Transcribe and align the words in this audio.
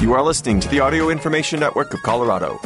You 0.00 0.12
are 0.12 0.22
listening 0.22 0.60
to 0.60 0.68
the 0.68 0.78
Audio 0.78 1.10
Information 1.10 1.58
Network 1.58 1.92
of 1.92 2.00
Colorado. 2.04 2.60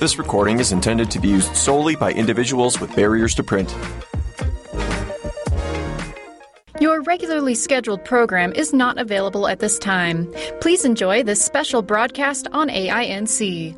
This 0.00 0.16
recording 0.16 0.60
is 0.60 0.72
intended 0.72 1.10
to 1.10 1.20
be 1.20 1.28
used 1.28 1.54
solely 1.54 1.94
by 1.94 2.10
individuals 2.10 2.80
with 2.80 2.96
barriers 2.96 3.34
to 3.34 3.42
print. 3.42 3.76
Your 6.80 7.02
regularly 7.02 7.54
scheduled 7.54 8.02
program 8.06 8.54
is 8.54 8.72
not 8.72 8.96
available 8.96 9.46
at 9.46 9.58
this 9.58 9.78
time. 9.78 10.32
Please 10.62 10.86
enjoy 10.86 11.22
this 11.22 11.44
special 11.44 11.82
broadcast 11.82 12.48
on 12.52 12.70
AINC. 12.70 13.76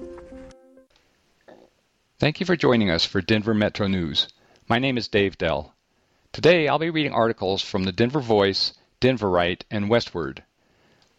Thank 2.20 2.38
you 2.38 2.46
for 2.46 2.54
joining 2.54 2.88
us 2.88 3.04
for 3.04 3.20
Denver 3.20 3.54
Metro 3.54 3.88
News. 3.88 4.28
My 4.68 4.78
name 4.78 4.96
is 4.96 5.08
Dave 5.08 5.36
Dell. 5.38 5.74
Today 6.32 6.68
I'll 6.68 6.78
be 6.78 6.90
reading 6.90 7.14
articles 7.14 7.62
from 7.62 7.82
the 7.82 7.90
Denver 7.90 8.20
Voice, 8.20 8.74
Denverite, 9.00 9.62
and 9.72 9.90
Westword. 9.90 10.43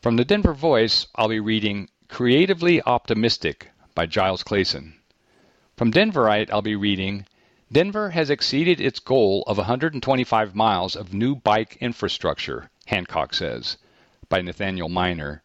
From 0.06 0.18
the 0.18 0.24
Denver 0.24 0.54
Voice, 0.54 1.08
I'll 1.16 1.30
be 1.30 1.40
reading 1.40 1.90
Creatively 2.10 2.80
Optimistic 2.80 3.72
by 3.96 4.06
Giles 4.06 4.44
Clayson. 4.44 4.94
From 5.78 5.92
Denverite, 5.92 6.52
I'll 6.52 6.62
be 6.62 6.76
reading 6.76 7.26
Denver 7.72 8.12
has 8.12 8.30
exceeded 8.30 8.80
its 8.80 9.00
goal 9.00 9.44
of 9.48 9.58
125 9.58 10.54
miles 10.54 10.96
of 10.96 11.16
new 11.16 11.36
bike 11.36 11.78
infrastructure, 11.82 12.70
Hancock 12.86 13.34
says, 13.34 13.78
by 14.30 14.42
Nathaniel 14.42 14.90
Miner. 14.90 15.42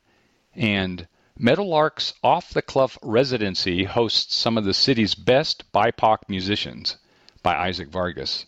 And 0.55 1.09
Meadowlark's 1.39 2.13
Off 2.23 2.51
the 2.51 2.61
Cuff 2.61 2.99
Residency 3.01 3.85
hosts 3.85 4.37
some 4.37 4.59
of 4.59 4.65
the 4.65 4.75
city's 4.75 5.15
best 5.15 5.73
BIPOC 5.73 6.29
musicians, 6.29 6.99
by 7.43 7.57
Isaac 7.57 7.89
Vargas. 7.89 8.45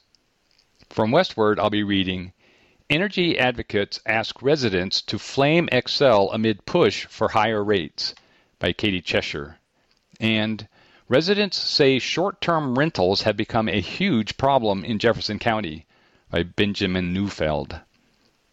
From 0.90 1.10
Westword, 1.10 1.58
I'll 1.58 1.70
be 1.70 1.82
reading 1.82 2.34
Energy 2.92 3.38
advocates 3.38 4.00
ask 4.04 4.42
residents 4.42 5.00
to 5.00 5.18
flame 5.18 5.66
Xcel 5.72 6.28
amid 6.30 6.66
push 6.66 7.06
for 7.06 7.28
higher 7.28 7.64
rates 7.64 8.14
by 8.58 8.74
Katie 8.74 9.00
Cheshire. 9.00 9.58
And 10.20 10.68
residents 11.08 11.56
say 11.56 11.98
short 11.98 12.42
term 12.42 12.78
rentals 12.78 13.22
have 13.22 13.34
become 13.34 13.66
a 13.66 13.80
huge 13.80 14.36
problem 14.36 14.84
in 14.84 14.98
Jefferson 14.98 15.38
County 15.38 15.86
by 16.30 16.42
Benjamin 16.42 17.14
Neufeld. 17.14 17.80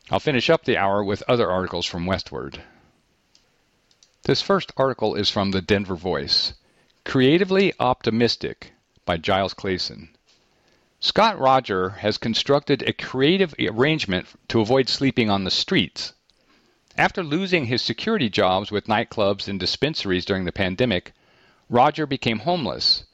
I'll 0.10 0.22
finish 0.22 0.50
up 0.50 0.64
the 0.64 0.78
hour 0.78 1.04
with 1.04 1.22
other 1.28 1.52
articles 1.52 1.86
from 1.86 2.06
Westword. 2.06 2.62
This 4.24 4.42
first 4.42 4.72
article 4.78 5.16
is 5.16 5.30
from 5.30 5.52
the 5.52 5.62
Denver 5.62 5.98
Voice 5.98 6.54
Creatively 7.04 7.74
Optimistic 7.78 8.72
by 9.04 9.18
Giles 9.18 9.54
Clayson. 9.54 10.12
Scott 11.02 11.40
Roger 11.40 11.92
has 12.02 12.18
constructed 12.18 12.82
a 12.82 12.92
creative 12.92 13.56
arrangement 13.58 14.28
to 14.50 14.60
avoid 14.60 14.90
sleeping 14.90 15.30
on 15.30 15.46
the 15.46 15.50
streets. 15.50 16.12
After 16.98 17.24
losing 17.24 17.68
his 17.68 17.82
security 17.82 18.30
jobs 18.30 18.70
with 18.70 18.88
nightclubs 18.88 19.48
and 19.48 19.58
dispensaries 19.58 20.26
during 20.26 20.44
the 20.44 20.52
pandemic, 20.52 21.14
Roger 21.70 22.06
became 22.06 22.40
homeless. 22.40 23.06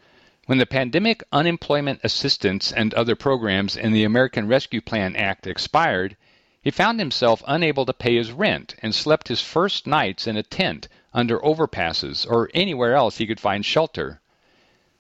When 0.48 0.58
the 0.58 0.66
Pandemic 0.66 1.24
Unemployment 1.32 2.00
Assistance 2.04 2.72
and 2.72 2.92
other 2.96 3.16
programs 3.16 3.78
in 3.78 3.94
the 3.94 4.04
American 4.04 4.48
Rescue 4.48 4.82
Plan 4.82 5.16
Act 5.16 5.46
expired, 5.46 6.18
he 6.64 6.72
found 6.72 7.00
himself 7.00 7.44
unable 7.46 7.86
to 7.86 7.94
pay 7.94 8.16
his 8.16 8.32
rent 8.32 8.74
and 8.82 8.96
slept 8.96 9.28
his 9.28 9.42
first 9.42 9.86
nights 9.86 10.26
in 10.26 10.38
a 10.38 10.42
tent 10.42 10.88
under 11.14 11.38
overpasses 11.38 12.26
or 12.28 12.50
anywhere 12.56 12.96
else 12.96 13.20
he 13.20 13.28
could 13.28 13.40
find 13.40 13.64
shelter. 13.64 14.22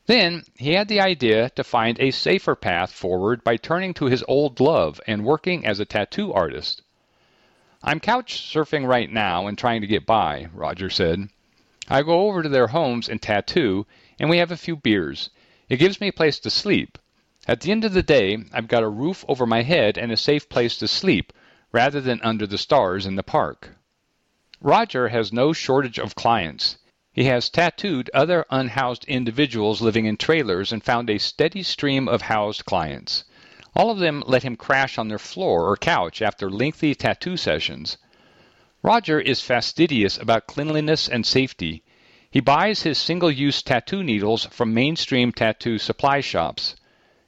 Then 0.07 0.43
he 0.55 0.73
had 0.73 0.87
the 0.87 1.01
idea 1.01 1.49
to 1.51 1.63
find 1.63 1.99
a 1.99 2.11
safer 2.11 2.55
path 2.55 2.91
forward 2.91 3.43
by 3.43 3.57
turning 3.57 3.93
to 3.95 4.05
his 4.05 4.23
old 4.27 4.59
love 4.59 5.01
and 5.07 5.25
working 5.25 5.65
as 5.65 5.79
a 5.79 5.85
tattoo 5.85 6.31
artist. 6.31 6.83
I'm 7.83 7.99
couch 7.99 8.51
surfing 8.53 8.87
right 8.87 9.11
now 9.11 9.47
and 9.47 9.57
trying 9.57 9.81
to 9.81 9.87
get 9.87 10.05
by, 10.05 10.47
Roger 10.53 10.91
said. 10.91 11.29
I 11.87 12.03
go 12.03 12.27
over 12.27 12.43
to 12.43 12.49
their 12.49 12.67
homes 12.67 13.09
and 13.09 13.21
tattoo, 13.21 13.87
and 14.19 14.29
we 14.29 14.37
have 14.37 14.51
a 14.51 14.57
few 14.57 14.75
beers. 14.75 15.31
It 15.69 15.77
gives 15.77 15.99
me 15.99 16.09
a 16.09 16.13
place 16.13 16.39
to 16.39 16.49
sleep. 16.49 16.99
At 17.47 17.61
the 17.61 17.71
end 17.71 17.83
of 17.83 17.93
the 17.93 18.03
day, 18.03 18.37
I've 18.53 18.67
got 18.67 18.83
a 18.83 18.89
roof 18.89 19.25
over 19.27 19.45
my 19.45 19.63
head 19.63 19.97
and 19.97 20.11
a 20.11 20.17
safe 20.17 20.49
place 20.49 20.77
to 20.77 20.87
sleep, 20.87 21.33
rather 21.71 21.99
than 21.99 22.21
under 22.21 22.45
the 22.45 22.57
stars 22.59 23.07
in 23.07 23.15
the 23.15 23.23
park. 23.23 23.75
Roger 24.61 25.07
has 25.07 25.33
no 25.33 25.51
shortage 25.51 25.99
of 25.99 26.15
clients. 26.15 26.77
He 27.15 27.23
has 27.31 27.49
tattooed 27.49 28.09
other 28.13 28.45
unhoused 28.49 29.05
individuals 29.05 29.81
living 29.81 30.05
in 30.05 30.17
trailers 30.17 30.73
and 30.73 30.83
found 30.83 31.09
a 31.09 31.17
steady 31.17 31.63
stream 31.63 32.09
of 32.09 32.23
housed 32.23 32.65
clients. 32.65 33.23
All 33.73 33.89
of 33.89 33.99
them 33.99 34.21
let 34.27 34.43
him 34.43 34.57
crash 34.57 34.97
on 34.97 35.07
their 35.07 35.17
floor 35.17 35.69
or 35.69 35.77
couch 35.77 36.21
after 36.21 36.51
lengthy 36.51 36.93
tattoo 36.93 37.37
sessions. 37.37 37.97
Roger 38.83 39.17
is 39.17 39.39
fastidious 39.39 40.17
about 40.17 40.45
cleanliness 40.45 41.07
and 41.07 41.25
safety. 41.25 41.83
He 42.29 42.41
buys 42.41 42.81
his 42.81 42.97
single 42.97 43.31
use 43.31 43.61
tattoo 43.61 44.03
needles 44.03 44.47
from 44.47 44.73
mainstream 44.73 45.31
tattoo 45.31 45.77
supply 45.77 46.19
shops. 46.19 46.75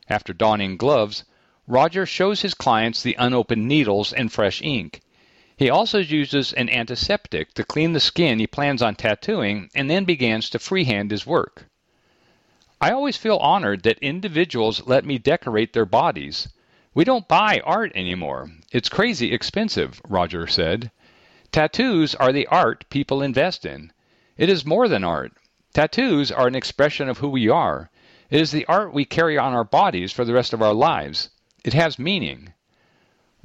After 0.09 0.33
donning 0.33 0.75
gloves, 0.75 1.23
Roger 1.65 2.05
shows 2.05 2.41
his 2.41 2.53
clients 2.53 3.01
the 3.01 3.15
unopened 3.17 3.69
needles 3.69 4.11
and 4.11 4.33
fresh 4.33 4.61
ink. 4.61 4.99
He 5.57 5.71
also 5.71 5.97
uses 5.97 6.53
an 6.53 6.69
antiseptic 6.69 7.55
to 7.55 7.63
clean 7.63 7.93
the 7.93 7.99
skin 7.99 8.37
he 8.37 8.45
plans 8.45 8.83
on 8.83 8.93
tattooing 8.93 9.71
and 9.73 9.89
then 9.89 10.05
begins 10.05 10.51
to 10.51 10.59
freehand 10.59 11.09
his 11.09 11.25
work. 11.25 11.65
I 12.79 12.91
always 12.91 13.17
feel 13.17 13.37
honored 13.37 13.81
that 13.81 13.97
individuals 13.97 14.85
let 14.85 15.03
me 15.03 15.17
decorate 15.17 15.73
their 15.73 15.85
bodies. 15.85 16.47
We 16.93 17.03
don't 17.03 17.27
buy 17.27 17.59
art 17.65 17.91
anymore. 17.95 18.51
It's 18.71 18.87
crazy 18.87 19.33
expensive, 19.33 19.99
Roger 20.07 20.45
said. 20.45 20.91
Tattoos 21.51 22.13
are 22.13 22.31
the 22.31 22.45
art 22.47 22.85
people 22.91 23.23
invest 23.23 23.65
in. 23.65 23.91
It 24.37 24.49
is 24.49 24.63
more 24.63 24.87
than 24.87 25.03
art. 25.03 25.33
Tattoos 25.73 26.31
are 26.31 26.45
an 26.45 26.55
expression 26.55 27.09
of 27.09 27.17
who 27.17 27.29
we 27.29 27.49
are. 27.49 27.89
It 28.29 28.41
is 28.41 28.51
the 28.51 28.65
art 28.67 28.93
we 28.93 29.05
carry 29.05 29.39
on 29.39 29.53
our 29.53 29.63
bodies 29.63 30.11
for 30.11 30.23
the 30.23 30.33
rest 30.33 30.53
of 30.53 30.61
our 30.61 30.75
lives. 30.75 31.31
It 31.63 31.73
has 31.73 31.97
meaning. 31.97 32.53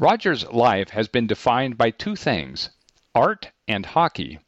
Roger's 0.03 0.45
life 0.51 0.91
has 0.91 1.07
been 1.07 1.29
defined 1.29 1.79
by 1.79 1.93
two 1.93 2.17
things 2.17 2.71
art 3.15 3.53
and 3.69 3.87
hockey. 3.87 4.41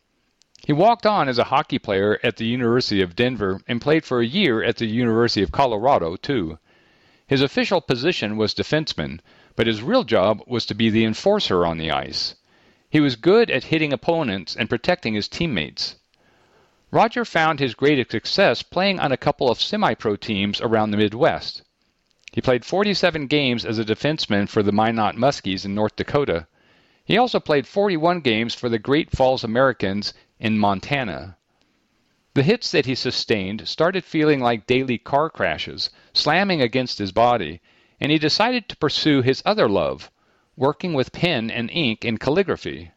He 0.67 0.73
walked 0.73 1.07
on 1.07 1.29
as 1.29 1.39
a 1.39 1.45
hockey 1.45 1.79
player 1.79 2.19
at 2.25 2.39
the 2.39 2.45
University 2.45 3.01
of 3.01 3.15
Denver 3.15 3.61
and 3.69 3.81
played 3.81 4.05
for 4.05 4.19
a 4.19 4.27
year 4.27 4.65
at 4.65 4.79
the 4.79 4.87
University 4.87 5.45
of 5.45 5.53
Colorado, 5.53 6.17
too. 6.17 6.59
His 7.29 7.41
official 7.41 7.81
position 7.81 8.37
was 8.37 8.53
defenseman, 8.53 9.21
but 9.55 9.69
his 9.69 9.81
real 9.81 10.03
job 10.03 10.43
was 10.49 10.67
to 10.67 10.75
be 10.75 10.91
the 10.91 11.05
enforcer 11.05 11.65
on 11.65 11.79
the 11.79 11.93
ice. 11.93 12.35
He 12.91 12.99
was 12.99 13.15
good 13.15 13.49
at 13.49 13.63
hitting 13.71 13.93
opponents 13.93 14.57
and 14.57 14.69
protecting 14.69 15.15
his 15.15 15.29
teammates. 15.29 15.95
Roger 16.91 17.25
found 17.25 17.61
his 17.61 17.77
greatest 17.77 18.11
success 18.11 18.65
playing 18.65 18.99
on 18.99 19.13
a 19.13 19.17
couple 19.17 19.49
of 19.49 19.61
semi 19.61 19.95
pro 19.95 20.17
teams 20.17 20.61
around 20.61 20.91
the 20.91 20.97
Midwest. 20.97 21.63
He 22.35 22.41
played 22.41 22.65
47 22.65 23.29
games 23.29 23.65
as 23.65 23.79
a 23.79 23.85
defenseman 23.85 24.49
for 24.49 24.61
the 24.65 24.73
Minot 24.73 25.15
Muskies 25.15 25.65
in 25.65 25.73
North 25.73 25.95
Dakota. 25.95 26.49
He 27.05 27.17
also 27.17 27.39
played 27.39 27.65
41 27.65 28.23
games 28.23 28.57
for 28.57 28.69
the 28.69 28.81
Great 28.81 29.13
Falls 29.13 29.45
Americans 29.45 30.13
in 30.41 30.59
Montana. 30.59 31.37
The 32.35 32.43
hits 32.43 32.73
that 32.73 32.87
he 32.87 32.97
sustained 32.97 33.69
started 33.69 34.03
feeling 34.03 34.41
like 34.41 34.67
daily 34.67 34.99
car 34.99 35.31
crashes, 35.31 35.91
slamming 36.13 36.61
against 36.61 36.99
his 36.99 37.13
body, 37.13 37.61
and 38.01 38.11
he 38.11 38.19
decided 38.19 38.69
to 38.69 38.77
pursue 38.79 39.23
his 39.23 39.41
other 39.47 39.69
love, 39.69 40.11
working 40.57 40.93
with 40.93 41.13
pen 41.13 41.53
and 41.53 41.71
ink 41.71 42.05
in 42.05 42.19
calligraphy. 42.19 42.91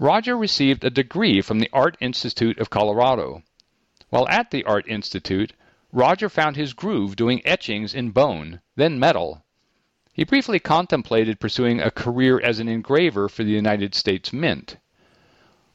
Roger 0.00 0.36
received 0.36 0.82
a 0.82 0.90
degree 0.90 1.40
from 1.40 1.60
the 1.60 1.70
Art 1.72 1.96
Institute 2.00 2.58
of 2.58 2.70
Colorado. 2.70 3.44
While 4.08 4.26
at 4.28 4.50
the 4.50 4.64
Art 4.64 4.88
Institute, 4.88 5.52
Roger 5.94 6.30
found 6.30 6.56
his 6.56 6.72
groove 6.72 7.16
doing 7.16 7.42
etchings 7.44 7.92
in 7.92 8.12
bone, 8.12 8.62
then 8.76 8.98
metal. 8.98 9.44
He 10.14 10.24
briefly 10.24 10.58
contemplated 10.58 11.38
pursuing 11.38 11.80
a 11.80 11.90
career 11.90 12.40
as 12.40 12.58
an 12.58 12.68
engraver 12.68 13.28
for 13.28 13.44
the 13.44 13.50
United 13.50 13.94
States 13.94 14.32
Mint. 14.32 14.78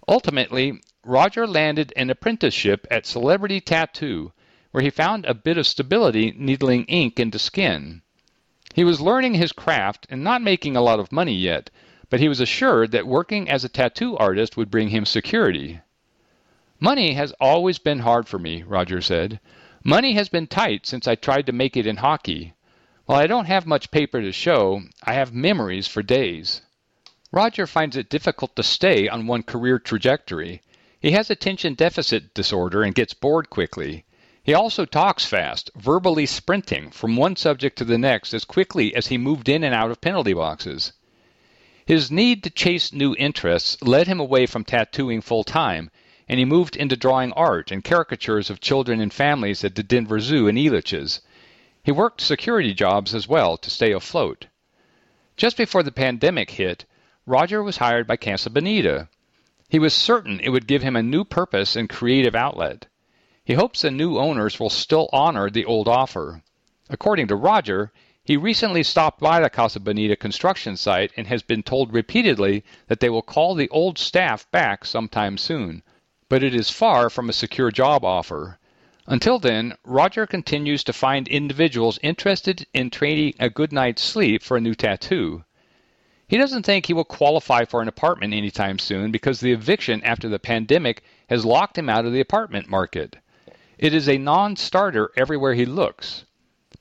Ultimately, 0.08 0.81
Roger 1.04 1.46
landed 1.46 1.94
an 1.96 2.10
apprenticeship 2.10 2.88
at 2.90 3.06
Celebrity 3.06 3.62
Tattoo, 3.62 4.34
where 4.72 4.84
he 4.84 4.90
found 4.90 5.25
a 5.25 5.36
bit 5.36 5.58
of 5.58 5.68
stability 5.68 6.34
needling 6.36 6.86
ink 6.86 7.19
into 7.19 7.38
skin. 7.38 8.02
He 8.74 8.84
was 8.84 9.00
learning 9.00 9.36
his 9.36 9.52
craft 9.52 10.08
and 10.10 10.24
not 10.24 10.42
making 10.42 10.75
a 10.75 10.81
lot 10.81 11.00
of 11.00 11.12
money 11.12 11.36
yet, 11.36 11.69
but 12.10 12.19
he 12.19 12.28
was 12.28 12.40
assured 12.40 12.90
that 12.92 13.06
working 13.06 13.48
as 13.48 13.64
a 13.64 13.69
tattoo 13.69 14.18
artist 14.18 14.58
would 14.58 14.72
bring 14.72 14.90
him 14.90 15.06
security. 15.06 15.80
Money 16.80 17.14
has 17.14 17.34
always 17.34 17.78
been 17.78 18.00
hard 18.00 18.28
for 18.28 18.40
me, 18.40 18.64
Roger 18.64 19.00
said. 19.00 19.40
Money 19.89 20.16
has 20.16 20.28
been 20.28 20.48
tight 20.48 20.86
since 20.86 21.07
I 21.07 21.16
tried 21.16 21.45
to 21.45 21.54
make 21.54 21.78
it 21.78 21.88
in 21.88 21.95
hockey. 21.95 22.54
While 23.06 23.22
I 23.22 23.25
don't 23.25 23.45
have 23.45 23.66
much 23.66 23.89
paper 23.89 24.19
to 24.19 24.34
show, 24.34 24.81
I 25.01 25.13
have 25.13 25.34
memories 25.34 25.88
for 25.88 26.04
days. 26.04 26.60
Roger 27.31 27.66
finds 27.66 27.95
it 27.95 28.10
difficult 28.10 28.54
to 28.57 28.63
stay 28.63 29.07
on 29.07 29.28
one 29.28 29.44
career 29.44 29.80
trajectory. 29.80 30.62
He 31.00 31.12
has 31.12 31.30
attention 31.30 31.74
deficit 31.74 32.34
disorder 32.34 32.84
and 32.84 32.94
gets 32.94 33.13
bored 33.13 33.50
quickly. 33.50 34.04
He 34.44 34.54
also 34.54 34.84
talks 34.84 35.24
fast, 35.24 35.72
verbally 35.74 36.25
sprinting 36.25 36.92
from 36.92 37.16
one 37.16 37.38
subject 37.38 37.78
to 37.78 37.86
the 37.86 37.98
next 37.98 38.33
as 38.33 38.44
quickly 38.44 38.94
as 38.94 39.07
he 39.07 39.18
moved 39.18 39.48
in 39.48 39.63
and 39.63 39.74
out 39.74 39.90
of 39.90 40.01
penalty 40.01 40.33
boxes. 40.33 40.92
His 41.86 42.12
need 42.12 42.44
to 42.44 42.50
chase 42.50 42.92
new 42.92 43.16
interests 43.18 43.81
led 43.81 44.07
him 44.07 44.19
away 44.19 44.48
from 44.48 44.66
tattooing 44.66 45.22
full 45.22 45.45
time, 45.45 45.90
and 46.28 46.40
he 46.40 46.46
moved 46.46 46.76
into 46.76 46.98
drawing 46.98 47.32
art 47.34 47.72
and 47.72 47.84
caricatures 47.84 48.50
of 48.50 48.60
children 48.60 49.00
and 49.00 49.14
families 49.14 49.64
at 49.64 49.76
the 49.76 49.84
Denver 49.84 50.20
Zoo 50.20 50.48
and 50.48 50.58
Elitch's. 50.58 51.22
He 51.84 51.92
worked 51.92 52.20
security 52.20 52.74
jobs 52.74 53.16
as 53.16 53.30
well 53.30 53.58
to 53.58 53.70
stay 53.70 53.94
afloat. 53.94 54.48
Just 55.38 55.56
before 55.56 55.84
the 55.84 55.92
pandemic 55.92 56.52
hit, 56.52 56.84
Roger 57.26 57.64
was 57.64 57.78
hired 57.78 58.08
by 58.08 58.18
Casa 58.18 58.50
Bonita. 58.50 59.08
He 59.70 59.80
was 59.80 59.94
certain 59.94 60.40
it 60.42 60.50
would 60.50 60.68
give 60.68 60.82
him 60.82 60.96
a 60.96 61.04
new 61.04 61.24
purpose 61.24 61.76
and 61.76 61.90
creative 61.90 62.36
outlet. 62.36 62.88
He 63.46 63.54
hopes 63.54 63.82
the 63.82 63.92
new 63.92 64.18
owners 64.18 64.60
will 64.60 64.70
still 64.70 65.10
honor 65.14 65.50
the 65.50 65.64
old 65.64 65.88
offer. 65.88 66.42
According 66.90 67.28
to 67.28 67.36
Roger, 67.38 67.94
he 68.22 68.36
recently 68.36 68.84
stopped 68.84 69.22
by 69.22 69.40
the 69.40 69.50
Casa 69.50 69.80
Bonita 69.80 70.18
construction 70.18 70.76
site 70.76 71.14
and 71.16 71.28
has 71.28 71.44
been 71.44 71.64
told 71.64 71.94
repeatedly 71.94 72.66
that 72.88 73.00
they 73.00 73.10
will 73.10 73.22
call 73.22 73.56
the 73.56 73.70
old 73.70 73.98
staff 73.98 74.50
back 74.52 74.84
sometime 74.84 75.38
soon. 75.38 75.84
But 76.30 76.44
it 76.44 76.54
is 76.54 76.70
far 76.70 77.10
from 77.10 77.30
a 77.30 77.34
secure 77.34 77.72
job 77.72 78.04
offer. 78.04 78.60
Until 79.06 79.40
then, 79.40 79.76
Roger 79.86 80.28
continues 80.28 80.84
to 80.84 80.92
find 80.92 81.26
individuals 81.26 82.00
interested 82.04 82.68
in 82.74 82.90
trading 82.90 83.34
a 83.40 83.50
good 83.50 83.72
night's 83.72 84.02
sleep 84.02 84.44
for 84.44 84.58
a 84.58 84.60
new 84.60 84.76
tattoo. 84.76 85.46
He 86.28 86.36
doesn't 86.36 86.64
think 86.64 86.86
he 86.86 86.94
will 86.94 87.06
qualify 87.06 87.64
for 87.64 87.82
an 87.82 87.88
apartment 87.88 88.34
anytime 88.34 88.78
soon 88.78 89.10
because 89.10 89.40
the 89.40 89.54
eviction 89.54 90.04
after 90.04 90.28
the 90.28 90.38
pandemic 90.38 91.02
has 91.30 91.46
locked 91.46 91.78
him 91.78 91.88
out 91.88 92.06
of 92.06 92.12
the 92.12 92.20
apartment 92.20 92.68
market. 92.68 93.16
It 93.78 93.94
is 93.94 94.10
a 94.10 94.18
non 94.18 94.58
starter 94.58 95.12
everywhere 95.16 95.54
he 95.54 95.66
looks. 95.66 96.26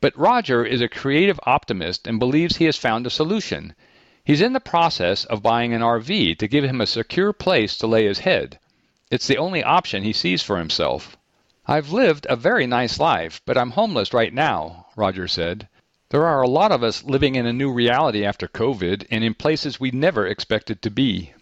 But 0.01 0.19
Roger 0.19 0.65
is 0.65 0.81
a 0.81 0.89
creative 0.89 1.39
optimist 1.45 2.09
and 2.09 2.19
believes 2.19 2.57
he 2.57 2.65
has 2.65 2.77
found 2.77 3.07
a 3.07 3.11
solution. 3.11 3.77
He's 4.25 4.41
in 4.41 4.55
the 4.55 4.59
process 4.59 5.25
of 5.25 5.41
buying 5.41 5.73
an 5.73 5.83
RV 5.83 6.37
to 6.39 6.49
give 6.49 6.65
him 6.65 6.81
a 6.81 6.87
secure 6.87 7.33
place 7.33 7.79
to 7.79 7.87
lay 7.87 8.07
his 8.07 8.19
head. 8.19 8.59
It's 9.09 9.29
the 9.29 9.39
only 9.39 9.63
option 9.63 10.03
he 10.03 10.13
sees 10.13 10.43
for 10.43 10.59
himself. 10.59 11.17
I've 11.65 11.93
lived 11.93 12.27
a 12.29 12.35
very 12.35 12.67
nice 12.67 12.99
life, 12.99 13.41
but 13.45 13.57
I'm 13.57 13.71
homeless 13.71 14.13
right 14.13 14.35
now, 14.35 14.87
Roger 14.97 15.29
said. 15.29 15.69
There 16.09 16.27
are 16.27 16.43
a 16.43 16.49
lot 16.49 16.73
of 16.73 16.83
us 16.83 17.05
living 17.05 17.35
in 17.37 17.47
a 17.47 17.53
new 17.53 17.73
reality 17.73 18.25
after 18.25 18.49
COVID 18.49 19.07
and 19.11 19.23
in 19.23 19.35
places 19.35 19.79
we 19.79 19.91
never 19.91 20.27
expected 20.27 20.83
to 20.83 20.91
be. 20.91 21.33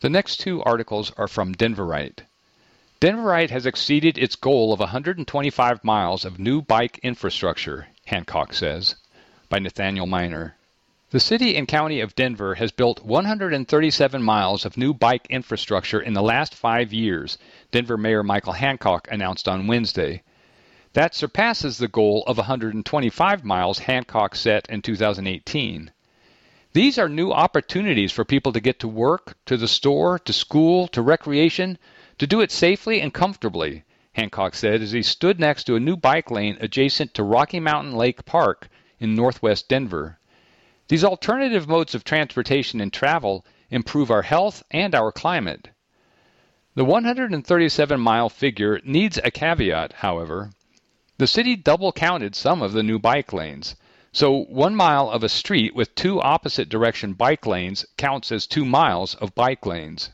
The 0.00 0.10
next 0.10 0.38
two 0.38 0.62
articles 0.62 1.12
are 1.16 1.28
from 1.28 1.54
Denverite. 1.54 2.20
Denverite 3.00 3.50
has 3.50 3.66
exceeded 3.66 4.16
its 4.16 4.36
goal 4.36 4.72
of 4.72 4.80
125 4.80 5.84
miles 5.84 6.24
of 6.24 6.38
new 6.38 6.62
bike 6.62 7.00
infrastructure, 7.02 7.88
Hancock 8.06 8.54
says, 8.54 8.96
by 9.48 9.58
Nathaniel 9.58 10.06
Miner. 10.06 10.56
The 11.12 11.20
city 11.20 11.56
and 11.56 11.68
county 11.68 12.00
of 12.00 12.14
Denver 12.14 12.54
has 12.54 12.72
built 12.72 13.04
137 13.04 14.22
miles 14.22 14.64
of 14.64 14.78
new 14.78 14.94
bike 14.94 15.26
infrastructure 15.28 16.00
in 16.00 16.14
the 16.14 16.22
last 16.22 16.54
five 16.54 16.90
years, 16.90 17.36
Denver 17.70 17.98
Mayor 17.98 18.22
Michael 18.22 18.54
Hancock 18.54 19.08
announced 19.10 19.46
on 19.46 19.66
Wednesday. 19.66 20.22
That 20.94 21.14
surpasses 21.14 21.76
the 21.76 21.86
goal 21.86 22.24
of 22.26 22.38
125 22.38 23.44
miles 23.44 23.80
Hancock 23.80 24.34
set 24.34 24.66
in 24.70 24.80
2018. 24.80 25.90
These 26.72 26.96
are 26.96 27.10
new 27.10 27.30
opportunities 27.30 28.10
for 28.10 28.24
people 28.24 28.54
to 28.54 28.60
get 28.60 28.80
to 28.80 28.88
work, 28.88 29.36
to 29.44 29.58
the 29.58 29.68
store, 29.68 30.18
to 30.20 30.32
school, 30.32 30.88
to 30.88 31.02
recreation, 31.02 31.76
to 32.16 32.26
do 32.26 32.40
it 32.40 32.50
safely 32.50 33.02
and 33.02 33.12
comfortably, 33.12 33.84
Hancock 34.14 34.54
said 34.54 34.80
as 34.80 34.92
he 34.92 35.02
stood 35.02 35.38
next 35.38 35.64
to 35.64 35.76
a 35.76 35.80
new 35.80 35.98
bike 35.98 36.30
lane 36.30 36.56
adjacent 36.58 37.12
to 37.12 37.22
Rocky 37.22 37.60
Mountain 37.60 37.92
Lake 37.92 38.24
Park 38.24 38.70
in 38.98 39.14
northwest 39.14 39.68
Denver. 39.68 40.18
These 40.92 41.04
alternative 41.04 41.66
modes 41.66 41.94
of 41.94 42.04
transportation 42.04 42.78
and 42.78 42.92
travel 42.92 43.46
improve 43.70 44.10
our 44.10 44.20
health 44.20 44.62
and 44.70 44.94
our 44.94 45.10
climate. 45.10 45.70
The 46.74 46.84
137 46.84 47.98
mile 47.98 48.28
figure 48.28 48.78
needs 48.84 49.18
a 49.24 49.30
caveat, 49.30 49.94
however. 49.94 50.50
The 51.16 51.26
city 51.26 51.56
double 51.56 51.92
counted 51.92 52.34
some 52.34 52.60
of 52.60 52.74
the 52.74 52.82
new 52.82 52.98
bike 52.98 53.32
lanes. 53.32 53.74
So, 54.12 54.42
one 54.42 54.76
mile 54.76 55.08
of 55.08 55.24
a 55.24 55.30
street 55.30 55.74
with 55.74 55.94
two 55.94 56.20
opposite 56.20 56.68
direction 56.68 57.14
bike 57.14 57.46
lanes 57.46 57.86
counts 57.96 58.30
as 58.30 58.46
two 58.46 58.66
miles 58.66 59.14
of 59.14 59.34
bike 59.34 59.64
lanes. 59.64 60.10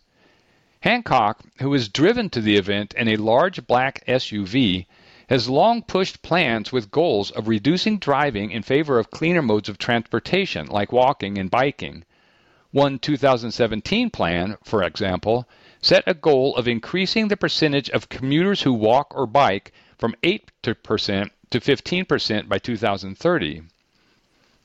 Hancock, 0.83 1.43
who 1.59 1.71
was 1.71 1.89
driven 1.89 2.31
to 2.31 2.41
the 2.41 2.55
event 2.55 2.95
in 2.95 3.09
a 3.09 3.17
large 3.17 3.67
black 3.67 4.05
SUV, 4.07 4.87
has 5.29 5.49
long 5.49 5.83
pushed 5.83 6.23
plans 6.23 6.73
with 6.73 6.91
goals 6.91 7.31
of 7.31 7.49
reducing 7.49 7.99
driving 7.99 8.51
in 8.51 8.63
favor 8.63 8.99
of 8.99 9.11
cleaner 9.11 9.43
modes 9.43 9.69
of 9.69 9.77
transportation 9.77 10.67
like 10.67 10.91
walking 10.91 11.37
and 11.37 11.51
biking. 11.51 12.03
One 12.71 12.99
2017 12.99 14.11
plan, 14.11 14.57
for 14.65 14.83
example, 14.83 15.47
set 15.83 16.03
a 16.07 16.15
goal 16.15 16.57
of 16.57 16.67
increasing 16.67 17.29
the 17.29 17.37
percentage 17.37 17.91
of 17.91 18.09
commuters 18.09 18.63
who 18.63 18.73
walk 18.73 19.15
or 19.15 19.27
bike 19.27 19.73
from 19.99 20.15
8% 20.23 21.31
to 21.51 21.61
15% 21.61 22.49
by 22.49 22.59
2030. 22.59 23.63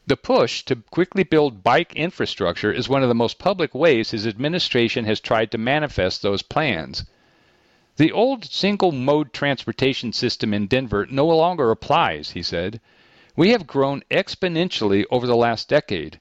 The 0.06 0.18
push 0.18 0.64
to 0.64 0.78
quickly 0.92 1.24
build 1.24 1.64
bike 1.64 1.94
infrastructure 1.96 2.72
is 2.72 2.90
one 2.90 3.04
of 3.04 3.10
the 3.10 3.16
most 3.16 3.40
public 3.40 3.74
ways 3.74 4.12
his 4.12 4.28
administration 4.28 5.06
has 5.06 5.20
tried 5.20 5.52
to 5.52 5.58
manifest 5.58 6.22
those 6.22 6.42
plans. 6.42 7.06
The 7.98 8.12
old 8.12 8.46
single 8.46 8.92
mode 8.92 9.34
transportation 9.34 10.14
system 10.14 10.52
in 10.52 10.66
Denver 10.66 11.06
no 11.06 11.28
longer 11.28 11.70
applies, 11.70 12.32
he 12.32 12.42
said. 12.42 12.82
We 13.36 13.50
have 13.52 13.68
grown 13.68 14.02
exponentially 14.10 15.06
over 15.12 15.28
the 15.28 15.36
last 15.36 15.70
decade. 15.70 16.20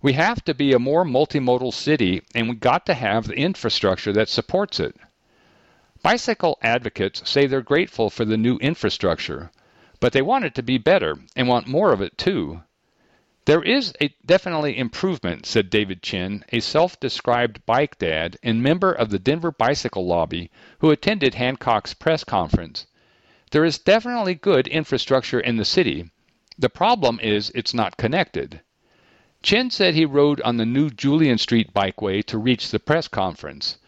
We 0.00 0.12
have 0.12 0.44
to 0.44 0.54
be 0.54 0.72
a 0.72 0.78
more 0.78 1.04
multimodal 1.04 1.74
city, 1.74 2.22
and 2.36 2.48
we've 2.48 2.60
got 2.60 2.86
to 2.86 2.94
have 2.94 3.26
the 3.26 3.34
infrastructure 3.34 4.12
that 4.12 4.28
supports 4.28 4.78
it. 4.78 4.94
Bicycle 6.02 6.56
advocates 6.62 7.28
say 7.28 7.46
they're 7.46 7.62
grateful 7.62 8.10
for 8.10 8.24
the 8.24 8.36
new 8.36 8.56
infrastructure, 8.58 9.50
but 9.98 10.12
they 10.12 10.22
want 10.22 10.44
it 10.44 10.54
to 10.54 10.62
be 10.62 10.78
better 10.78 11.18
and 11.34 11.48
want 11.48 11.66
more 11.66 11.92
of 11.92 12.00
it 12.00 12.16
too. 12.16 12.62
There 13.48 13.62
is 13.62 13.94
a 13.98 14.14
definitely 14.26 14.76
improvement, 14.76 15.46
said 15.46 15.70
David 15.70 16.02
Chin, 16.02 16.44
a 16.52 16.60
self-described 16.60 17.64
bike 17.64 17.98
dad 17.98 18.36
and 18.42 18.62
member 18.62 18.92
of 18.92 19.08
the 19.08 19.18
Denver 19.18 19.50
Bicycle 19.50 20.06
Lobby 20.06 20.50
who 20.80 20.90
attended 20.90 21.32
Hancock's 21.32 21.94
press 21.94 22.24
conference. 22.24 22.84
There 23.50 23.64
is 23.64 23.78
definitely 23.78 24.34
good 24.34 24.66
infrastructure 24.66 25.40
in 25.40 25.56
the 25.56 25.64
city. 25.64 26.10
The 26.58 26.68
problem 26.68 27.18
is 27.22 27.50
it's 27.54 27.72
not 27.72 27.96
connected. 27.96 28.60
Chin 29.42 29.70
said 29.70 29.94
he 29.94 30.04
rode 30.04 30.42
on 30.42 30.58
the 30.58 30.66
new 30.66 30.90
Julian 30.90 31.38
Street 31.38 31.72
bikeway 31.72 32.22
to 32.26 32.36
reach 32.36 32.70
the 32.70 32.78
press 32.78 33.08
conference. 33.08 33.78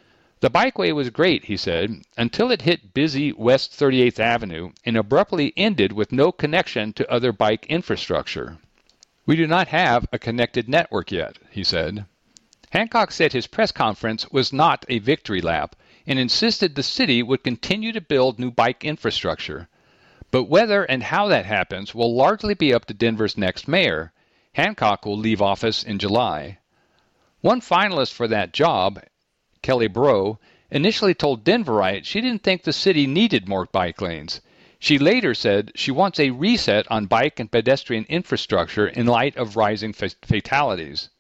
The 0.40 0.48
bikeway 0.48 0.94
was 0.94 1.10
great, 1.10 1.44
he 1.44 1.58
said, 1.58 2.00
until 2.16 2.50
it 2.50 2.62
hit 2.62 2.94
busy 2.94 3.30
West 3.34 3.72
38th 3.72 4.20
Avenue 4.20 4.72
and 4.86 4.96
abruptly 4.96 5.52
ended 5.54 5.92
with 5.92 6.12
no 6.12 6.32
connection 6.32 6.94
to 6.94 7.12
other 7.12 7.30
bike 7.30 7.66
infrastructure. 7.66 8.56
We 9.30 9.36
do 9.36 9.46
not 9.46 9.68
have 9.68 10.08
a 10.12 10.18
connected 10.18 10.68
network 10.68 11.12
yet, 11.12 11.38
he 11.52 11.62
said. 11.62 12.04
Hancock 12.70 13.12
said 13.12 13.32
his 13.32 13.46
press 13.46 13.70
conference 13.70 14.28
was 14.32 14.52
not 14.52 14.84
a 14.88 14.98
victory 14.98 15.40
lap 15.40 15.76
and 16.04 16.18
insisted 16.18 16.74
the 16.74 16.82
city 16.82 17.22
would 17.22 17.44
continue 17.44 17.92
to 17.92 18.00
build 18.00 18.40
new 18.40 18.50
bike 18.50 18.84
infrastructure. 18.84 19.68
But 20.32 20.48
whether 20.48 20.82
and 20.82 21.04
how 21.04 21.28
that 21.28 21.46
happens 21.46 21.94
will 21.94 22.12
largely 22.12 22.54
be 22.54 22.74
up 22.74 22.86
to 22.86 22.92
Denver's 22.92 23.38
next 23.38 23.68
mayor. 23.68 24.12
Hancock 24.54 25.06
will 25.06 25.16
leave 25.16 25.40
office 25.40 25.84
in 25.84 26.00
July. 26.00 26.58
One 27.40 27.60
finalist 27.60 28.12
for 28.12 28.26
that 28.26 28.52
job, 28.52 29.00
Kelly 29.62 29.86
Brough, 29.86 30.40
initially 30.72 31.14
told 31.14 31.44
Denverite 31.44 32.04
she 32.04 32.20
didn't 32.20 32.42
think 32.42 32.64
the 32.64 32.72
city 32.72 33.06
needed 33.06 33.48
more 33.48 33.66
bike 33.66 34.00
lanes. 34.00 34.40
She 34.82 34.98
later 34.98 35.34
said 35.34 35.72
she 35.74 35.90
wants 35.90 36.18
a 36.18 36.30
reset 36.30 36.90
on 36.90 37.04
bike 37.04 37.38
and 37.38 37.52
pedestrian 37.52 38.06
infrastructure 38.08 38.88
in 38.88 39.04
light 39.04 39.36
of 39.36 39.54
rising 39.54 39.92
fatalities. 39.92 41.10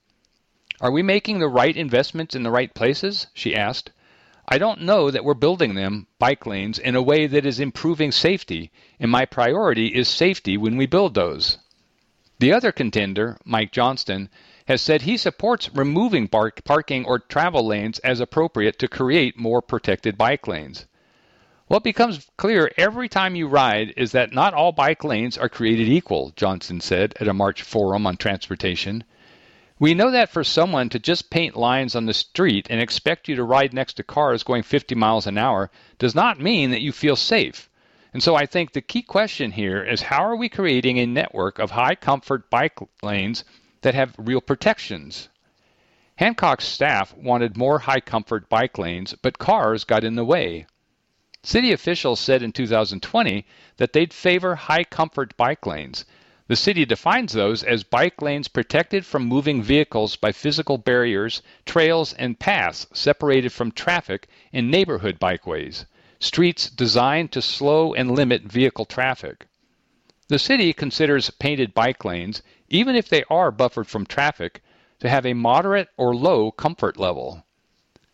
Are 0.80 0.90
we 0.90 1.02
making 1.02 1.40
the 1.40 1.48
right 1.48 1.76
investments 1.76 2.34
in 2.34 2.42
the 2.42 2.50
right 2.50 2.72
places? 2.72 3.26
she 3.34 3.54
asked. 3.54 3.90
I 4.48 4.56
don't 4.56 4.80
know 4.80 5.10
that 5.10 5.26
we're 5.26 5.34
building 5.34 5.74
them, 5.74 6.06
bike 6.18 6.46
lanes, 6.46 6.78
in 6.78 6.96
a 6.96 7.02
way 7.02 7.26
that 7.26 7.44
is 7.44 7.60
improving 7.60 8.12
safety, 8.12 8.72
and 8.98 9.10
my 9.10 9.26
priority 9.26 9.88
is 9.88 10.08
safety 10.08 10.56
when 10.56 10.78
we 10.78 10.86
build 10.86 11.12
those. 11.12 11.58
The 12.38 12.54
other 12.54 12.72
contender, 12.72 13.36
Mike 13.44 13.72
Johnston, 13.72 14.30
has 14.68 14.80
said 14.80 15.02
he 15.02 15.18
supports 15.18 15.68
removing 15.74 16.28
parking 16.28 17.04
or 17.04 17.18
travel 17.18 17.66
lanes 17.66 17.98
as 17.98 18.20
appropriate 18.20 18.78
to 18.78 18.88
create 18.88 19.38
more 19.38 19.60
protected 19.60 20.16
bike 20.16 20.48
lanes. 20.48 20.86
What 21.70 21.84
becomes 21.84 22.28
clear 22.36 22.72
every 22.76 23.08
time 23.08 23.36
you 23.36 23.46
ride 23.46 23.94
is 23.96 24.10
that 24.10 24.32
not 24.32 24.54
all 24.54 24.72
bike 24.72 25.04
lanes 25.04 25.38
are 25.38 25.48
created 25.48 25.86
equal, 25.86 26.32
Johnston 26.34 26.80
said 26.80 27.14
at 27.20 27.28
a 27.28 27.32
March 27.32 27.62
forum 27.62 28.08
on 28.08 28.16
transportation. 28.16 29.04
We 29.78 29.94
know 29.94 30.10
that 30.10 30.30
for 30.30 30.42
someone 30.42 30.88
to 30.88 30.98
just 30.98 31.30
paint 31.30 31.54
lines 31.54 31.94
on 31.94 32.06
the 32.06 32.12
street 32.12 32.66
and 32.68 32.80
expect 32.80 33.28
you 33.28 33.36
to 33.36 33.44
ride 33.44 33.72
next 33.72 33.92
to 33.98 34.02
cars 34.02 34.42
going 34.42 34.64
50 34.64 34.96
miles 34.96 35.28
an 35.28 35.38
hour 35.38 35.70
does 35.96 36.12
not 36.12 36.40
mean 36.40 36.72
that 36.72 36.80
you 36.82 36.90
feel 36.90 37.14
safe. 37.14 37.70
And 38.12 38.20
so 38.20 38.34
I 38.34 38.46
think 38.46 38.72
the 38.72 38.80
key 38.80 39.02
question 39.02 39.52
here 39.52 39.80
is 39.80 40.02
how 40.02 40.24
are 40.24 40.34
we 40.34 40.48
creating 40.48 40.98
a 40.98 41.06
network 41.06 41.60
of 41.60 41.70
high 41.70 41.94
comfort 41.94 42.50
bike 42.50 42.80
lanes 43.00 43.44
that 43.82 43.94
have 43.94 44.16
real 44.18 44.40
protections. 44.40 45.28
Hancock's 46.16 46.66
staff 46.66 47.14
wanted 47.16 47.56
more 47.56 47.78
high 47.78 48.00
comfort 48.00 48.48
bike 48.48 48.76
lanes, 48.76 49.14
but 49.22 49.38
cars 49.38 49.84
got 49.84 50.02
in 50.02 50.16
the 50.16 50.24
way. 50.24 50.66
City 51.42 51.72
officials 51.72 52.20
said 52.20 52.42
in 52.42 52.52
2020 52.52 53.46
that 53.78 53.94
they'd 53.94 54.12
favor 54.12 54.54
high 54.54 54.84
comfort 54.84 55.34
bike 55.38 55.64
lanes. 55.66 56.04
The 56.48 56.54
city 56.54 56.84
defines 56.84 57.32
those 57.32 57.64
as 57.64 57.82
bike 57.82 58.20
lanes 58.20 58.46
protected 58.46 59.06
from 59.06 59.24
moving 59.24 59.62
vehicles 59.62 60.16
by 60.16 60.32
physical 60.32 60.76
barriers, 60.76 61.40
trails, 61.64 62.12
and 62.12 62.38
paths 62.38 62.86
separated 62.92 63.52
from 63.52 63.72
traffic 63.72 64.28
in 64.52 64.70
neighborhood 64.70 65.18
bikeways, 65.18 65.86
streets 66.18 66.68
designed 66.68 67.32
to 67.32 67.40
slow 67.40 67.94
and 67.94 68.14
limit 68.14 68.42
vehicle 68.42 68.84
traffic. 68.84 69.46
The 70.28 70.38
city 70.38 70.74
considers 70.74 71.30
painted 71.30 71.72
bike 71.72 72.04
lanes, 72.04 72.42
even 72.68 72.94
if 72.94 73.08
they 73.08 73.24
are 73.30 73.50
buffered 73.50 73.88
from 73.88 74.04
traffic, 74.04 74.62
to 75.00 75.08
have 75.08 75.24
a 75.24 75.32
moderate 75.32 75.88
or 75.96 76.14
low 76.14 76.50
comfort 76.50 76.98
level. 76.98 77.46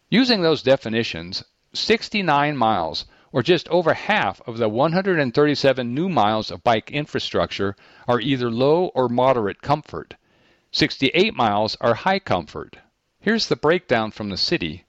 Using 0.08 0.42
those 0.42 0.62
definitions, 0.62 1.42
69 1.74 2.56
miles 2.56 3.04
or 3.32 3.42
just 3.42 3.68
over 3.68 3.94
half 3.94 4.40
of 4.46 4.58
the 4.58 4.68
137 4.68 5.94
new 5.94 6.08
miles 6.08 6.50
of 6.50 6.62
bike 6.62 6.90
infrastructure 6.90 7.74
are 8.06 8.20
either 8.20 8.50
low 8.50 8.86
or 8.94 9.08
moderate 9.08 9.60
comfort. 9.62 10.14
68 10.72 11.34
miles 11.34 11.76
are 11.80 11.94
high 11.94 12.18
comfort. 12.18 12.76
Here's 13.20 13.48
the 13.48 13.56
breakdown 13.56 14.10
from 14.10 14.30
the 14.30 14.36
city 14.36 14.84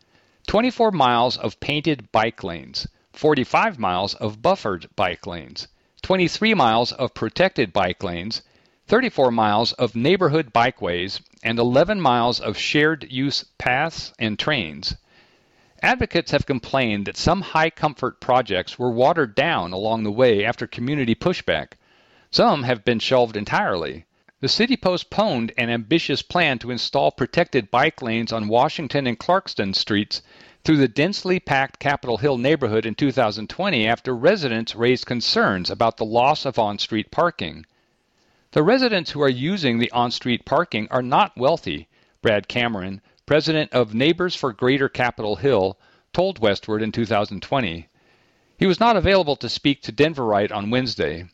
24 0.48 0.92
miles 0.92 1.38
of 1.38 1.60
painted 1.60 2.12
bike 2.12 2.44
lanes, 2.44 2.88
45 3.14 3.80
miles 3.80 4.14
of 4.14 4.42
buffered 4.42 4.88
bike 4.96 5.26
lanes, 5.26 5.68
23 6.04 6.54
miles 6.54 6.92
of 6.92 7.14
protected 7.14 7.74
bike 7.74 8.04
lanes, 8.04 8.44
34 8.88 9.32
miles 9.32 9.74
of 9.74 9.96
neighborhood 9.96 10.54
bikeways, 10.54 11.20
and 11.44 11.60
11 11.60 12.00
miles 12.00 12.40
of 12.40 12.58
shared 12.58 13.06
use 13.12 13.44
paths 13.58 14.14
and 14.18 14.40
trains. 14.40 14.96
Advocates 15.84 16.32
have 16.32 16.48
complained 16.48 17.06
that 17.06 17.16
some 17.16 17.42
high 17.42 17.70
comfort 17.70 18.20
projects 18.20 18.80
were 18.80 18.90
watered 18.90 19.36
down 19.36 19.72
along 19.72 20.04
the 20.04 20.12
way 20.12 20.44
after 20.44 20.66
community 20.66 21.14
pushback. 21.14 21.74
Some 22.32 22.64
have 22.64 22.84
been 22.84 22.98
shelved 22.98 23.38
entirely. 23.38 24.06
The 24.40 24.50
city 24.50 24.76
postponed 24.76 25.52
an 25.56 25.70
ambitious 25.70 26.24
plan 26.24 26.58
to 26.60 26.72
install 26.72 27.12
protected 27.12 27.70
bike 27.70 28.02
lanes 28.02 28.34
on 28.34 28.48
Washington 28.48 29.06
and 29.06 29.20
Clarkson 29.20 29.76
streets 29.76 30.24
through 30.64 30.78
the 30.78 30.88
densely 30.88 31.40
packed 31.40 31.80
Capitol 31.80 32.18
Hill 32.18 32.40
neighborhood 32.40 32.86
in 32.86 32.96
2020 32.96 33.88
after 33.88 34.16
residents 34.16 34.76
raised 34.76 35.06
concerns 35.06 35.70
about 35.70 35.98
the 35.98 36.06
loss 36.06 36.46
of 36.46 36.58
on 36.58 36.80
street 36.80 37.12
parking. 37.12 37.66
The 38.52 38.64
residents 38.64 39.12
who 39.12 39.22
are 39.22 39.30
using 39.30 39.78
the 39.78 39.92
on 39.92 40.10
street 40.10 40.44
parking 40.44 40.88
are 40.90 41.04
not 41.04 41.38
wealthy, 41.38 41.88
Brad 42.22 42.48
Cameron, 42.48 43.02
president 43.28 43.74
of 43.74 43.94
Neighbors 43.94 44.36
for 44.36 44.54
Greater 44.54 44.88
Capitol 44.88 45.36
Hill, 45.36 45.78
told 46.14 46.40
Westword 46.40 46.82
in 46.82 46.94
2020. 46.94 47.90
He 48.58 48.66
was 48.66 48.80
not 48.80 48.96
available 48.96 49.36
to 49.36 49.50
speak 49.50 49.84
to 49.84 49.92
Denverite 49.92 50.52
on 50.52 50.70
Wednesday. 50.70 51.26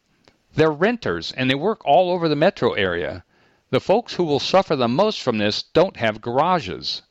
They're 0.55 0.71
renters 0.71 1.31
and 1.31 1.49
they 1.49 1.55
work 1.55 1.85
all 1.85 2.11
over 2.11 2.27
the 2.27 2.35
metro 2.35 2.73
area. 2.73 3.23
The 3.69 3.79
folks 3.79 4.15
who 4.15 4.23
will 4.23 4.39
suffer 4.39 4.75
the 4.75 4.87
most 4.87 5.21
from 5.21 5.37
this 5.37 5.61
don't 5.61 5.97
have 5.97 6.19
garages. 6.19 7.03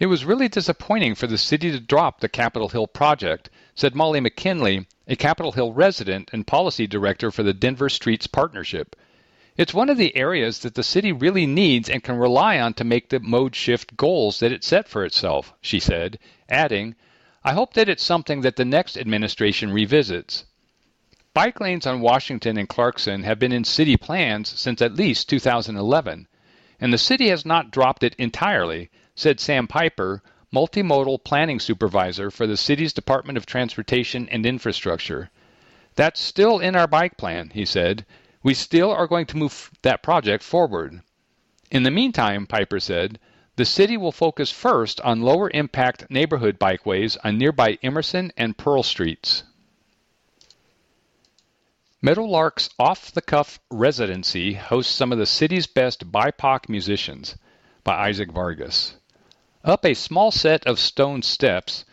It 0.00 0.06
was 0.06 0.24
really 0.24 0.48
disappointing 0.48 1.14
for 1.14 1.28
the 1.28 1.38
city 1.38 1.70
to 1.70 1.78
drop 1.78 2.18
the 2.18 2.28
Capitol 2.28 2.70
Hill 2.70 2.88
project, 2.88 3.50
said 3.76 3.94
Molly 3.94 4.18
McKinley, 4.18 4.88
a 5.06 5.14
Capitol 5.14 5.52
Hill 5.52 5.72
resident 5.72 6.30
and 6.32 6.44
policy 6.44 6.88
director 6.88 7.30
for 7.30 7.44
the 7.44 7.54
Denver 7.54 7.88
Streets 7.88 8.26
Partnership. 8.26 8.96
It's 9.56 9.72
one 9.72 9.88
of 9.88 9.98
the 9.98 10.16
areas 10.16 10.58
that 10.60 10.74
the 10.74 10.82
city 10.82 11.12
really 11.12 11.46
needs 11.46 11.88
and 11.88 12.02
can 12.02 12.16
rely 12.16 12.58
on 12.58 12.74
to 12.74 12.82
make 12.82 13.08
the 13.08 13.20
mode 13.20 13.54
shift 13.54 13.96
goals 13.96 14.40
that 14.40 14.50
it 14.50 14.64
set 14.64 14.88
for 14.88 15.04
itself, 15.04 15.52
she 15.60 15.78
said, 15.78 16.18
adding, 16.48 16.96
I 17.44 17.52
hope 17.52 17.74
that 17.74 17.88
it's 17.88 18.02
something 18.02 18.40
that 18.40 18.56
the 18.56 18.64
next 18.64 18.96
administration 18.96 19.72
revisits. 19.72 20.44
Bike 21.34 21.60
lanes 21.60 21.86
on 21.86 22.00
Washington 22.00 22.58
and 22.58 22.68
Clarkson 22.68 23.22
have 23.22 23.38
been 23.38 23.52
in 23.52 23.62
city 23.62 23.96
plans 23.96 24.48
since 24.48 24.82
at 24.82 24.96
least 24.96 25.28
2011, 25.28 26.26
and 26.80 26.92
the 26.92 26.98
city 26.98 27.28
has 27.28 27.46
not 27.46 27.70
dropped 27.70 28.02
it 28.02 28.16
entirely, 28.18 28.90
said 29.14 29.38
Sam 29.38 29.68
Piper, 29.68 30.20
multimodal 30.52 31.22
planning 31.22 31.60
supervisor 31.60 32.28
for 32.32 32.48
the 32.48 32.56
city's 32.56 32.92
Department 32.92 33.38
of 33.38 33.46
Transportation 33.46 34.28
and 34.30 34.44
Infrastructure. 34.44 35.30
That's 35.94 36.20
still 36.20 36.58
in 36.58 36.74
our 36.74 36.88
bike 36.88 37.16
plan, 37.16 37.50
he 37.54 37.64
said, 37.64 38.04
we 38.44 38.52
still 38.52 38.90
are 38.90 39.06
going 39.06 39.24
to 39.24 39.38
move 39.38 39.70
that 39.82 40.02
project 40.02 40.44
forward. 40.44 41.00
In 41.70 41.82
the 41.82 41.90
meantime, 41.90 42.46
Piper 42.46 42.78
said, 42.78 43.18
the 43.56 43.64
city 43.64 43.96
will 43.96 44.12
focus 44.12 44.50
first 44.50 45.00
on 45.00 45.22
lower 45.22 45.50
impact 45.54 46.10
neighborhood 46.10 46.58
bikeways 46.58 47.16
on 47.24 47.38
nearby 47.38 47.78
Emerson 47.82 48.32
and 48.36 48.58
Pearl 48.58 48.82
Streets. 48.82 49.44
Meadowlark's 52.02 52.68
Off 52.78 53.12
the 53.12 53.22
Cuff 53.22 53.60
Residency 53.70 54.52
hosts 54.52 54.92
some 54.92 55.10
of 55.10 55.16
the 55.16 55.24
city's 55.24 55.66
best 55.66 56.12
BIPOC 56.12 56.68
musicians 56.68 57.38
by 57.82 58.08
Isaac 58.08 58.30
Vargas. 58.30 58.96
Up 59.64 59.86
a 59.86 59.94
small 59.94 60.30
set 60.30 60.66
of 60.66 60.78
stone 60.78 61.22
steps, 61.22 61.86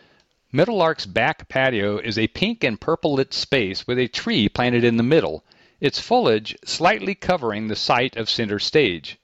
Meadowlark's 0.52 1.06
back 1.06 1.48
patio 1.48 1.96
is 1.96 2.18
a 2.18 2.28
pink 2.28 2.62
and 2.62 2.78
purple 2.78 3.14
lit 3.14 3.32
space 3.32 3.86
with 3.86 3.98
a 3.98 4.08
tree 4.08 4.50
planted 4.50 4.84
in 4.84 4.98
the 4.98 5.02
middle 5.02 5.44
its 5.82 5.98
foliage 5.98 6.56
slightly 6.64 7.12
covering 7.12 7.66
the 7.66 7.74
site 7.74 8.16
of 8.16 8.30
center 8.30 8.60
stage. 8.60 9.18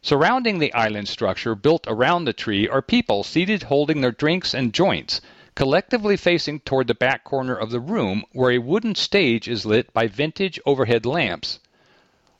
Surrounding 0.00 0.60
the 0.60 0.72
island 0.72 1.08
structure 1.08 1.56
built 1.56 1.84
around 1.88 2.24
the 2.24 2.32
tree 2.32 2.68
are 2.68 2.80
people 2.80 3.24
seated 3.24 3.64
holding 3.64 4.00
their 4.00 4.12
drinks 4.12 4.54
and 4.54 4.72
joints, 4.72 5.20
collectively 5.56 6.16
facing 6.16 6.60
toward 6.60 6.86
the 6.86 6.94
back 6.94 7.24
corner 7.24 7.56
of 7.56 7.70
the 7.70 7.80
room 7.80 8.22
where 8.30 8.52
a 8.52 8.58
wooden 8.58 8.94
stage 8.94 9.48
is 9.48 9.66
lit 9.66 9.92
by 9.92 10.06
vintage 10.06 10.60
overhead 10.64 11.04
lamps. 11.04 11.58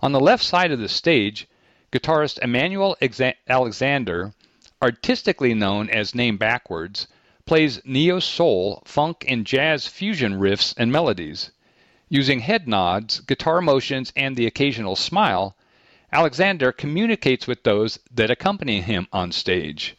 On 0.01 0.13
the 0.13 0.21
left 0.21 0.45
side 0.45 0.71
of 0.71 0.79
the 0.79 0.89
stage, 0.89 1.49
guitarist 1.91 2.39
Emmanuel 2.39 2.97
Alexander, 3.49 4.33
artistically 4.81 5.55
known 5.55 5.91
as 5.91 6.15
Name 6.15 6.37
Backwards, 6.37 7.09
plays 7.47 7.81
neo 7.85 8.21
soul, 8.21 8.85
funk, 8.85 9.25
and 9.27 9.45
jazz 9.45 9.89
fusion 9.89 10.35
riffs 10.35 10.73
and 10.77 10.93
melodies. 10.93 11.51
Using 12.09 12.39
head 12.39 12.69
nods, 12.69 13.19
guitar 13.19 13.61
motions, 13.61 14.13
and 14.15 14.37
the 14.37 14.47
occasional 14.47 14.95
smile, 14.95 15.57
Alexander 16.13 16.71
communicates 16.71 17.49
with 17.49 17.65
those 17.65 17.99
that 18.13 18.31
accompany 18.31 18.81
him 18.81 19.09
on 19.13 19.33
stage. 19.33 19.97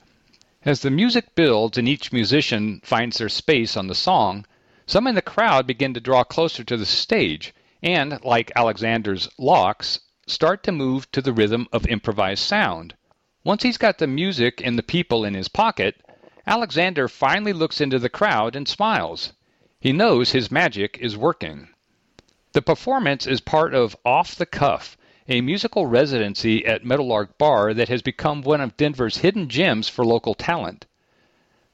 As 0.64 0.82
the 0.82 0.90
music 0.90 1.36
builds 1.36 1.78
and 1.78 1.86
each 1.86 2.14
musician 2.14 2.80
finds 2.84 3.18
their 3.18 3.28
space 3.28 3.76
on 3.76 3.88
the 3.88 3.94
song, 3.94 4.46
some 4.86 5.06
in 5.06 5.16
the 5.16 5.22
crowd 5.22 5.68
begin 5.68 5.94
to 5.96 6.00
draw 6.00 6.24
closer 6.24 6.64
to 6.64 6.78
the 6.78 6.86
stage 6.86 7.54
and, 7.84 8.24
like 8.24 8.54
Alexander's 8.56 9.28
locks, 9.38 10.00
start 10.26 10.64
to 10.64 10.72
move 10.72 11.12
to 11.12 11.22
the 11.22 11.34
rhythm 11.34 11.68
of 11.74 11.86
improvised 11.88 12.44
sound. 12.44 12.96
Once 13.44 13.64
he's 13.64 13.78
got 13.78 13.98
the 13.98 14.08
music 14.08 14.62
and 14.64 14.78
the 14.78 14.84
people 14.84 15.26
in 15.26 15.34
his 15.34 15.50
pocket, 15.50 16.02
Alexander 16.46 17.10
finally 17.10 17.52
looks 17.52 17.82
into 17.82 18.00
the 18.00 18.10
crowd 18.10 18.56
and 18.56 18.66
smiles. 18.66 19.34
He 19.82 19.92
knows 19.92 20.32
his 20.32 20.50
magic 20.50 20.98
is 21.02 21.18
working. 21.18 21.68
The 22.58 22.64
performance 22.64 23.28
is 23.28 23.40
part 23.40 23.76
of 23.76 23.96
Off 24.04 24.34
the 24.34 24.48
Cuff, 24.48 24.98
a 25.30 25.42
musical 25.42 25.86
residency 25.86 26.66
at 26.66 26.84
Meadowlark 26.84 27.38
Bar 27.38 27.72
that 27.76 27.90
has 27.90 28.02
become 28.02 28.42
one 28.42 28.62
of 28.62 28.76
Denver's 28.76 29.18
hidden 29.18 29.48
gems 29.48 29.88
for 29.88 30.04
local 30.04 30.34
talent. 30.34 30.88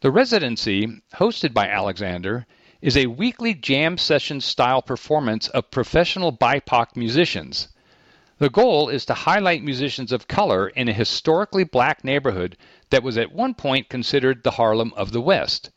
The 0.02 0.12
residency, 0.12 1.02
hosted 1.14 1.54
by 1.54 1.70
Alexander, 1.70 2.46
is 2.82 2.98
a 2.98 3.06
weekly 3.06 3.54
jam 3.54 3.98
session 3.98 4.42
style 4.42 4.82
performance 4.82 5.48
of 5.48 5.72
professional 5.72 6.34
BIPOC 6.34 6.98
musicians. 6.98 7.70
The 8.40 8.50
goal 8.50 8.90
is 8.90 9.06
to 9.06 9.14
highlight 9.14 9.64
musicians 9.64 10.12
of 10.12 10.28
color 10.28 10.68
in 10.68 10.90
a 10.90 10.94
historically 10.94 11.64
black 11.64 12.04
neighborhood 12.04 12.58
that 12.90 13.04
was 13.04 13.18
at 13.18 13.32
one 13.32 13.54
point 13.54 13.88
considered 13.88 14.44
the 14.44 14.52
Harlem 14.60 14.92
of 14.98 15.14
the 15.14 15.22
West. 15.22 15.70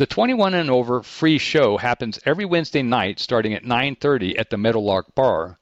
The 0.00 0.06
21 0.06 0.54
and 0.54 0.70
over 0.70 1.02
free 1.02 1.36
show 1.36 1.76
happens 1.76 2.18
every 2.24 2.46
Wednesday 2.46 2.80
night 2.80 3.20
starting 3.20 3.52
at 3.52 3.66
9:30 3.66 4.38
at 4.38 4.48
the 4.48 4.56
Meadowlark 4.56 5.14
Bar. 5.14 5.58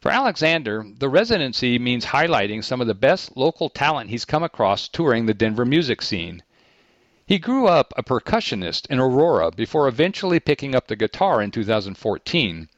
For 0.00 0.12
Alexander, 0.12 0.86
the 0.96 1.08
residency 1.08 1.76
means 1.76 2.14
highlighting 2.14 2.62
some 2.62 2.80
of 2.80 2.86
the 2.86 2.94
best 2.94 3.36
local 3.36 3.68
talent 3.68 4.10
he's 4.10 4.24
come 4.24 4.44
across 4.44 4.86
touring 4.86 5.26
the 5.26 5.34
Denver 5.34 5.64
music 5.64 6.02
scene. 6.02 6.44
He 7.26 7.40
grew 7.40 7.66
up 7.66 7.92
a 7.96 8.04
percussionist 8.04 8.86
in 8.86 9.00
Aurora 9.00 9.50
before 9.50 9.88
eventually 9.88 10.38
picking 10.38 10.76
up 10.76 10.86
the 10.86 10.94
guitar 10.94 11.42
in 11.42 11.50
2014. 11.50 12.68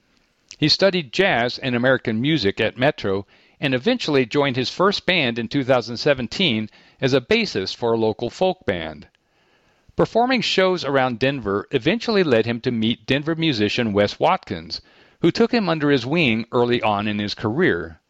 He 0.56 0.68
studied 0.70 1.12
jazz 1.12 1.58
and 1.58 1.76
American 1.76 2.22
music 2.22 2.58
at 2.58 2.78
Metro 2.78 3.26
and 3.60 3.75
eventually 3.75 4.25
joined 4.25 4.56
his 4.56 4.70
first 4.70 5.04
band 5.04 5.38
in 5.38 5.46
2017 5.46 6.70
as 7.02 7.12
a 7.12 7.20
bassist 7.20 7.76
for 7.76 7.92
a 7.92 7.99
local 7.99 8.30
folk 8.30 8.64
band. 8.64 9.08
Performing 10.00 10.40
shows 10.40 10.83
around 10.83 11.19
Denver 11.19 11.69
eventually 11.73 12.25
led 12.25 12.47
him 12.47 12.59
to 12.62 12.71
meet 12.71 13.04
Denver 13.04 13.35
musician 13.35 13.92
Wes 13.92 14.19
Watkins, 14.19 14.80
who 15.21 15.30
took 15.30 15.52
him 15.52 15.69
under 15.69 15.90
his 15.90 16.07
wing 16.07 16.47
early 16.52 16.80
on 16.80 17.07
in 17.07 17.19
his 17.19 17.35
career. 17.35 18.00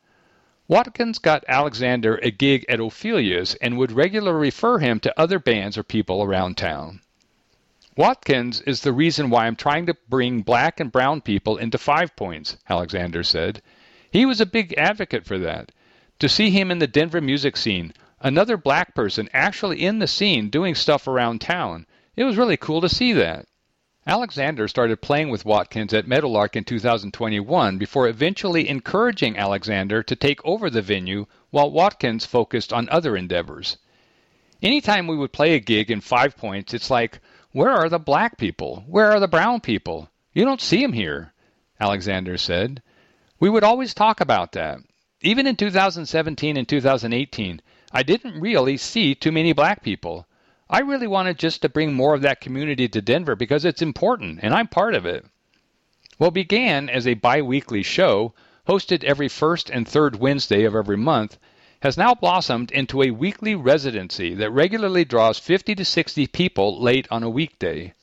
Watkins 0.69 1.19
got 1.19 1.45
Alexander 1.49 2.15
a 2.23 2.31
gig 2.31 2.65
at 2.69 2.79
Ophelia's 2.79 3.57
and 3.57 3.77
would 3.77 3.91
regularly 3.91 4.39
refer 4.39 4.79
him 4.79 5.01
to 5.01 5.21
other 5.21 5.41
bands 5.41 5.77
or 5.77 5.83
people 5.83 6.23
around 6.23 6.57
town. 6.57 7.01
Watkins 7.97 8.61
is 8.61 8.83
the 8.83 8.93
reason 8.93 9.29
why 9.29 9.49
I'm 9.49 9.57
trying 9.57 9.87
to 9.87 9.97
bring 10.09 10.43
black 10.43 10.79
and 10.79 10.93
brown 10.93 11.21
people 11.21 11.57
into 11.57 11.77
Five 11.77 12.15
Points, 12.15 12.57
Alexander 12.69 13.25
said. 13.25 13.63
He 14.13 14.25
was 14.25 14.41
a 14.41 14.47
big 14.47 14.75
advocate 14.79 15.27
for 15.27 15.39
that. 15.41 15.73
To 16.21 16.29
see 16.29 16.51
him 16.51 16.71
in 16.71 16.79
the 16.79 16.87
Denver 16.87 17.21
music 17.21 17.57
scene, 17.57 17.93
another 18.21 18.57
black 18.57 18.95
person 18.95 19.29
actually 19.33 19.83
in 19.83 19.99
the 19.99 20.07
scene 20.07 20.51
doing 20.51 20.75
stuff 20.75 21.07
around 21.07 21.41
town, 21.41 21.87
it 22.17 22.25
was 22.25 22.37
really 22.37 22.57
cool 22.57 22.81
to 22.81 22.89
see 22.89 23.13
that. 23.15 23.47
Alexander 24.07 24.67
started 24.67 25.01
playing 25.03 25.29
with 25.29 25.45
Watkins 25.45 25.93
at 25.93 26.09
Meadowlark 26.09 26.57
in 26.57 26.65
2021 26.65 27.79
before 27.79 28.09
eventually 28.09 28.69
encouraging 28.69 29.37
Alexander 29.37 30.03
to 30.03 30.17
take 30.17 30.45
over 30.45 30.71
the 30.71 30.83
venue 30.83 31.27
while 31.51 31.71
Watkins 31.71 32.27
focused 32.27 32.73
on 32.73 32.89
other 32.89 33.17
endeavors. 33.17 33.77
Anytime 34.63 35.07
we 35.07 35.17
would 35.17 35.33
play 35.33 35.55
a 35.55 35.61
gig 35.61 35.91
in 35.91 36.01
Five 36.01 36.37
Points, 36.37 36.75
it's 36.75 36.91
like, 36.91 37.21
where 37.53 37.71
are 37.71 37.89
the 37.89 37.99
black 37.99 38.37
people? 38.37 38.85
Where 38.87 39.13
are 39.13 39.21
the 39.21 39.29
brown 39.29 39.61
people? 39.61 40.11
You 40.33 40.45
don't 40.45 40.61
see 40.61 40.83
them 40.83 40.93
here, 40.93 41.33
Alexander 41.81 42.37
said. 42.37 42.83
We 43.39 43.49
would 43.49 43.65
always 43.65 43.95
talk 43.95 44.21
about 44.21 44.53
that. 44.53 44.79
Even 45.23 45.47
in 45.47 45.57
2017 45.57 46.57
and 46.57 46.69
2018, 46.69 47.61
I 47.93 48.05
didn't 48.05 48.41
really 48.41 48.77
see 48.77 49.17
too 49.17 49.33
many 49.33 49.53
black 49.53 49.83
people. 49.83 50.29
I 50.69 50.79
really 50.79 51.09
wanted 51.09 51.39
just 51.41 51.63
to 51.63 51.69
bring 51.69 51.93
more 51.93 52.15
of 52.15 52.23
that 52.23 52.41
community 52.41 52.89
to 52.89 53.03
Denver 53.03 53.35
because 53.35 53.65
it's 53.65 53.83
important 53.83 54.39
and 54.43 54.55
I'm 54.55 54.69
part 54.69 54.95
of 54.95 55.05
it. 55.05 55.27
What 56.17 56.33
began 56.33 56.89
as 56.89 57.09
a 57.09 57.15
bi 57.15 57.43
weekly 57.43 57.83
show, 57.83 58.33
hosted 58.69 59.03
every 59.03 59.27
first 59.27 59.71
and 59.71 59.89
third 59.89 60.21
Wednesday 60.21 60.63
of 60.63 60.77
every 60.77 60.97
month, 60.97 61.37
has 61.83 61.97
now 61.97 62.15
blossomed 62.15 62.71
into 62.71 63.03
a 63.03 63.11
weekly 63.11 63.57
residency 63.57 64.35
that 64.35 64.53
regularly 64.53 65.05
draws 65.05 65.41
50 65.41 65.75
to 65.75 65.85
60 65.85 66.29
people 66.29 66.81
late 66.81 67.09
on 67.11 67.25
a 67.25 67.31
weekday. 67.31 67.95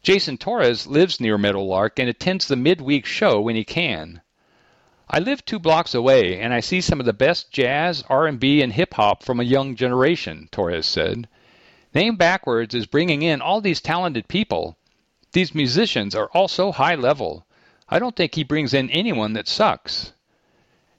Jason 0.00 0.38
Torres 0.38 0.86
lives 0.86 1.18
near 1.18 1.36
Meadowlark 1.36 1.98
and 1.98 2.08
attends 2.08 2.46
the 2.46 2.54
midweek 2.54 3.04
show 3.04 3.40
when 3.40 3.56
he 3.56 3.64
can. 3.64 4.20
I 5.10 5.20
live 5.20 5.42
two 5.44 5.58
blocks 5.58 5.94
away 5.94 6.38
and 6.38 6.52
I 6.52 6.60
see 6.60 6.82
some 6.82 7.00
of 7.00 7.06
the 7.06 7.14
best 7.14 7.50
jazz, 7.50 8.04
R&B, 8.10 8.60
and 8.60 8.72
hip 8.72 8.92
hop 8.92 9.22
from 9.22 9.40
a 9.40 9.44
young 9.44 9.74
generation, 9.74 10.50
Torres 10.52 10.84
said. 10.84 11.28
Name 11.94 12.16
Backwards 12.16 12.74
is 12.74 12.84
bringing 12.84 13.22
in 13.22 13.40
all 13.40 13.62
these 13.62 13.80
talented 13.80 14.28
people. 14.28 14.76
These 15.32 15.54
musicians 15.54 16.14
are 16.14 16.28
all 16.34 16.46
so 16.46 16.72
high 16.72 16.94
level. 16.94 17.46
I 17.88 17.98
don't 17.98 18.14
think 18.14 18.34
he 18.34 18.44
brings 18.44 18.74
in 18.74 18.90
anyone 18.90 19.32
that 19.32 19.48
sucks. 19.48 20.12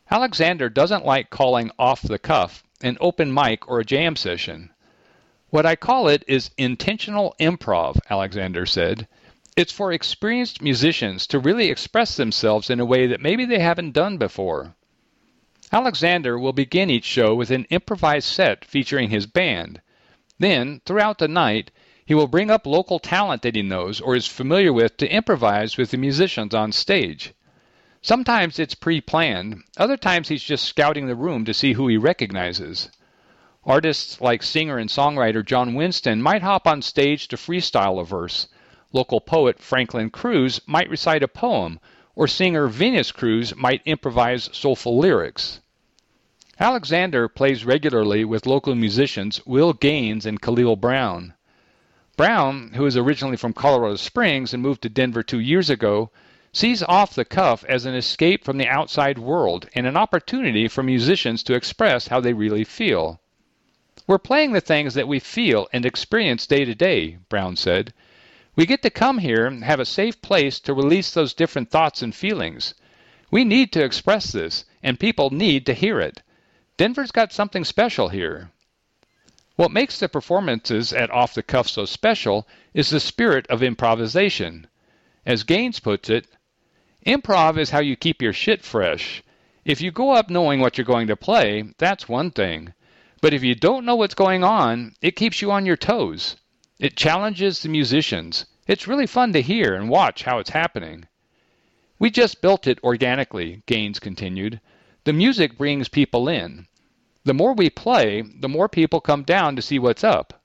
Alexander 0.10 0.70
doesn't 0.70 1.06
like 1.06 1.30
calling 1.30 1.70
off 1.78 2.02
the 2.02 2.18
cuff 2.18 2.64
an 2.82 2.98
open 3.00 3.32
mic 3.32 3.70
or 3.70 3.80
a 3.80 3.86
jam 3.86 4.16
session. 4.16 4.72
What 5.52 5.68
I 5.68 5.76
call 5.76 6.08
it 6.08 6.24
is 6.28 6.50
intentional 6.58 7.36
improv, 7.40 8.00
Alexander 8.10 8.66
said. 8.66 9.08
It's 9.60 9.74
for 9.74 9.92
experienced 9.92 10.62
musicians 10.62 11.28
to 11.28 11.38
really 11.38 11.70
express 11.70 12.16
themselves 12.16 12.70
in 12.70 12.80
a 12.80 12.86
way 12.86 13.08
that 13.08 13.20
maybe 13.20 13.44
they 13.44 13.60
haven't 13.60 13.92
done 13.92 14.16
before. 14.16 14.74
Alexander 15.70 16.40
will 16.40 16.54
begin 16.54 16.90
each 16.90 17.04
show 17.04 17.36
with 17.36 17.52
an 17.52 17.66
improvised 17.66 18.30
set 18.30 18.64
featuring 18.64 19.10
his 19.10 19.26
band. 19.26 19.82
Then, 20.40 20.80
throughout 20.86 21.18
the 21.18 21.28
night, 21.28 21.72
he 22.06 22.14
will 22.14 22.30
bring 22.30 22.50
up 22.50 22.66
local 22.66 23.00
talent 23.00 23.42
that 23.42 23.58
he 23.58 23.62
knows 23.62 24.00
or 24.00 24.16
is 24.16 24.28
familiar 24.28 24.72
with 24.72 24.96
to 24.96 25.14
improvise 25.14 25.76
with 25.76 25.92
the 25.92 25.98
musicians 25.98 26.56
on 26.56 26.72
stage. 26.72 27.34
Sometimes 28.02 28.60
it's 28.60 28.76
pre 28.76 29.02
planned, 29.02 29.64
other 29.76 29.98
times 29.98 30.30
he's 30.30 30.42
just 30.42 30.64
scouting 30.64 31.08
the 31.08 31.18
room 31.18 31.44
to 31.44 31.54
see 31.54 31.74
who 31.74 31.90
he 31.90 31.98
recognizes. 31.98 32.90
Artists 33.66 34.22
like 34.22 34.42
singer 34.42 34.78
and 34.78 34.90
songwriter 34.90 35.46
John 35.46 35.74
Winston 35.74 36.22
might 36.22 36.44
hop 36.44 36.66
on 36.66 36.82
stage 36.82 37.28
to 37.28 37.36
freestyle 37.36 38.00
a 38.00 38.06
verse. 38.06 38.48
Local 38.92 39.22
poet 39.22 39.60
Franklin 39.60 40.10
Cruz 40.10 40.62
might 40.66 40.90
recite 40.90 41.22
a 41.22 41.28
poem, 41.28 41.80
or 42.16 42.28
singer 42.28 42.68
Venus 42.68 43.12
Cruz 43.12 43.56
might 43.56 43.84
improvise 43.86 44.50
soulful 44.52 44.98
lyrics. 44.98 45.62
Alexander 46.60 47.28
plays 47.28 47.64
regularly 47.64 48.26
with 48.26 48.48
local 48.48 48.74
musicians 48.74 49.46
Will 49.46 49.74
Gaines 49.74 50.26
and 50.26 50.42
Khalil 50.42 50.76
Brown. 50.76 51.36
Brown, 52.18 52.72
who 52.74 52.86
is 52.88 52.98
originally 52.98 53.38
from 53.38 53.54
Colorado 53.54 53.96
Springs 53.96 54.56
and 54.56 54.64
moved 54.64 54.82
to 54.82 54.90
Denver 54.90 55.22
two 55.22 55.40
years 55.40 55.70
ago, 55.70 56.10
sees 56.52 56.82
Off 56.82 57.14
the 57.14 57.26
Cuff 57.26 57.64
as 57.66 57.86
an 57.86 57.94
escape 57.94 58.44
from 58.44 58.58
the 58.58 58.68
outside 58.68 59.20
world 59.20 59.70
and 59.76 59.86
an 59.86 59.96
opportunity 59.96 60.68
for 60.68 60.82
musicians 60.82 61.44
to 61.44 61.54
express 61.54 62.08
how 62.08 62.20
they 62.20 62.34
really 62.34 62.64
feel. 62.64 63.22
We're 64.08 64.18
playing 64.18 64.54
the 64.54 64.62
things 64.62 64.96
that 64.96 65.08
we 65.08 65.20
feel 65.20 65.68
and 65.72 65.86
experience 65.86 66.48
day 66.48 66.66
to 66.66 66.74
day, 66.74 67.20
Brown 67.30 67.56
said. 67.56 67.94
We 68.60 68.66
get 68.66 68.82
to 68.82 68.90
come 68.90 69.20
here 69.20 69.46
and 69.46 69.64
have 69.64 69.80
a 69.80 69.86
safe 69.86 70.22
place 70.22 70.60
to 70.60 70.74
release 70.74 71.12
those 71.12 71.34
different 71.34 71.72
thoughts 71.72 72.02
and 72.02 72.14
feelings. 72.14 72.74
We 73.32 73.46
need 73.46 73.72
to 73.72 73.86
express 73.86 74.34
this, 74.34 74.66
and 74.84 75.00
people 75.00 75.30
need 75.30 75.66
to 75.68 75.74
hear 75.74 76.02
it. 76.02 76.22
Denver's 76.76 77.12
got 77.12 77.32
something 77.32 77.64
special 77.64 78.10
here. 78.10 78.52
What 79.56 79.72
makes 79.72 79.98
the 79.98 80.10
performances 80.10 80.92
at 80.92 81.10
Off 81.10 81.36
the 81.36 81.42
Cuff 81.42 81.70
so 81.70 81.86
special 81.86 82.46
is 82.74 82.90
the 82.90 83.00
spirit 83.00 83.48
of 83.48 83.64
improvisation. 83.64 84.68
As 85.26 85.44
Gaines 85.44 85.80
puts 85.80 86.10
it, 86.10 86.28
improv 87.06 87.58
is 87.58 87.70
how 87.70 87.80
you 87.80 87.96
keep 87.96 88.22
your 88.22 88.34
shit 88.34 88.66
fresh. 88.66 89.24
If 89.64 89.80
you 89.80 89.90
go 89.90 90.12
up 90.12 90.30
knowing 90.30 90.60
what 90.60 90.78
you're 90.78 90.84
going 90.84 91.08
to 91.08 91.16
play, 91.16 91.64
that's 91.78 92.10
one 92.10 92.30
thing. 92.30 92.74
But 93.22 93.34
if 93.34 93.42
you 93.42 93.56
don't 93.56 93.86
know 93.86 93.96
what's 93.96 94.16
going 94.16 94.44
on, 94.44 94.96
it 95.02 95.16
keeps 95.16 95.42
you 95.42 95.50
on 95.50 95.66
your 95.66 95.78
toes. 95.78 96.36
It 96.78 96.96
challenges 96.96 97.62
the 97.62 97.68
musicians. 97.68 98.46
It's 98.70 98.88
really 98.88 99.08
fun 99.08 99.34
to 99.34 99.42
hear 99.42 99.74
and 99.74 99.90
watch 99.90 100.22
how 100.22 100.38
it's 100.38 100.52
happening. 100.52 101.08
We 101.98 102.12
just 102.12 102.40
built 102.40 102.68
it 102.68 102.78
organically, 102.84 103.64
Gaines 103.66 103.98
continued. 103.98 104.62
The 105.06 105.12
music 105.12 105.58
brings 105.58 105.90
people 105.90 106.30
in. 106.30 106.68
The 107.24 107.34
more 107.34 107.56
we 107.56 107.72
play, 107.72 108.22
the 108.22 108.48
more 108.48 108.70
people 108.70 109.02
come 109.02 109.24
down 109.24 109.56
to 109.56 109.64
see 109.64 109.80
what's 109.80 110.04
up. 110.04 110.44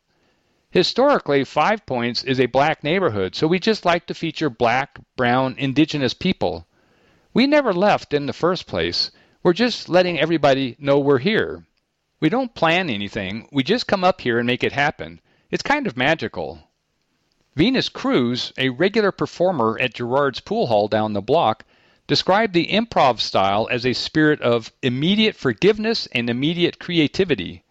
Historically, 0.70 1.44
Five 1.44 1.84
Points 1.84 2.24
is 2.24 2.40
a 2.40 2.46
black 2.46 2.82
neighborhood, 2.82 3.34
so 3.34 3.46
we 3.46 3.58
just 3.58 3.84
like 3.84 4.06
to 4.06 4.14
feature 4.14 4.48
black, 4.48 4.98
brown, 5.16 5.54
indigenous 5.58 6.14
people. 6.14 6.66
We 7.34 7.46
never 7.46 7.74
left 7.74 8.14
in 8.14 8.24
the 8.24 8.32
first 8.32 8.66
place. 8.66 9.10
We're 9.42 9.52
just 9.52 9.90
letting 9.90 10.18
everybody 10.18 10.76
know 10.78 10.98
we're 10.98 11.18
here. 11.18 11.66
We 12.20 12.30
don't 12.30 12.54
plan 12.54 12.88
anything, 12.88 13.50
we 13.52 13.62
just 13.62 13.87
come 13.87 14.02
up 14.02 14.22
here 14.22 14.38
and 14.38 14.46
make 14.46 14.64
it 14.64 14.72
happen. 14.72 15.20
It's 15.50 15.62
kind 15.62 15.87
of 15.87 15.98
magical. 15.98 16.70
Venus 17.56 17.88
Cruz, 17.88 18.52
a 18.58 18.70
regular 18.70 19.12
performer 19.12 19.78
at 19.80 19.94
Gerard's 19.94 20.40
Pool 20.40 20.66
Hall 20.66 20.88
down 20.88 21.12
the 21.12 21.22
block, 21.22 21.64
described 22.08 22.52
the 22.52 22.66
improv 22.66 23.20
style 23.20 23.68
as 23.70 23.86
a 23.86 23.92
spirit 23.92 24.40
of 24.40 24.72
immediate 24.82 25.36
forgiveness 25.36 26.08
and 26.10 26.28
immediate 26.28 26.80
creativity. 26.80 27.62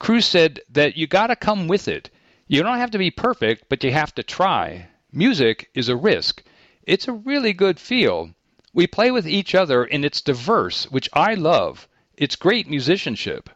Cruz 0.00 0.26
said 0.26 0.60
that 0.68 0.96
you 0.96 1.06
got 1.06 1.28
to 1.28 1.36
come 1.36 1.68
with 1.68 1.86
it. 1.86 2.10
You 2.48 2.64
don't 2.64 2.78
have 2.78 2.90
to 2.90 2.98
be 2.98 3.12
perfect, 3.12 3.68
but 3.68 3.84
you 3.84 3.92
have 3.92 4.12
to 4.16 4.24
try. 4.24 4.88
Music 5.12 5.70
is 5.74 5.88
a 5.88 5.96
risk. 5.96 6.42
It's 6.82 7.06
a 7.06 7.12
really 7.12 7.52
good 7.52 7.78
feel. 7.78 8.34
We 8.72 8.88
play 8.88 9.12
with 9.12 9.28
each 9.28 9.54
other 9.54 9.84
and 9.84 10.04
it's 10.04 10.20
diverse, 10.20 10.90
which 10.90 11.08
I 11.12 11.34
love. 11.34 11.86
It's 12.16 12.34
great 12.34 12.68
musicianship. 12.68 13.48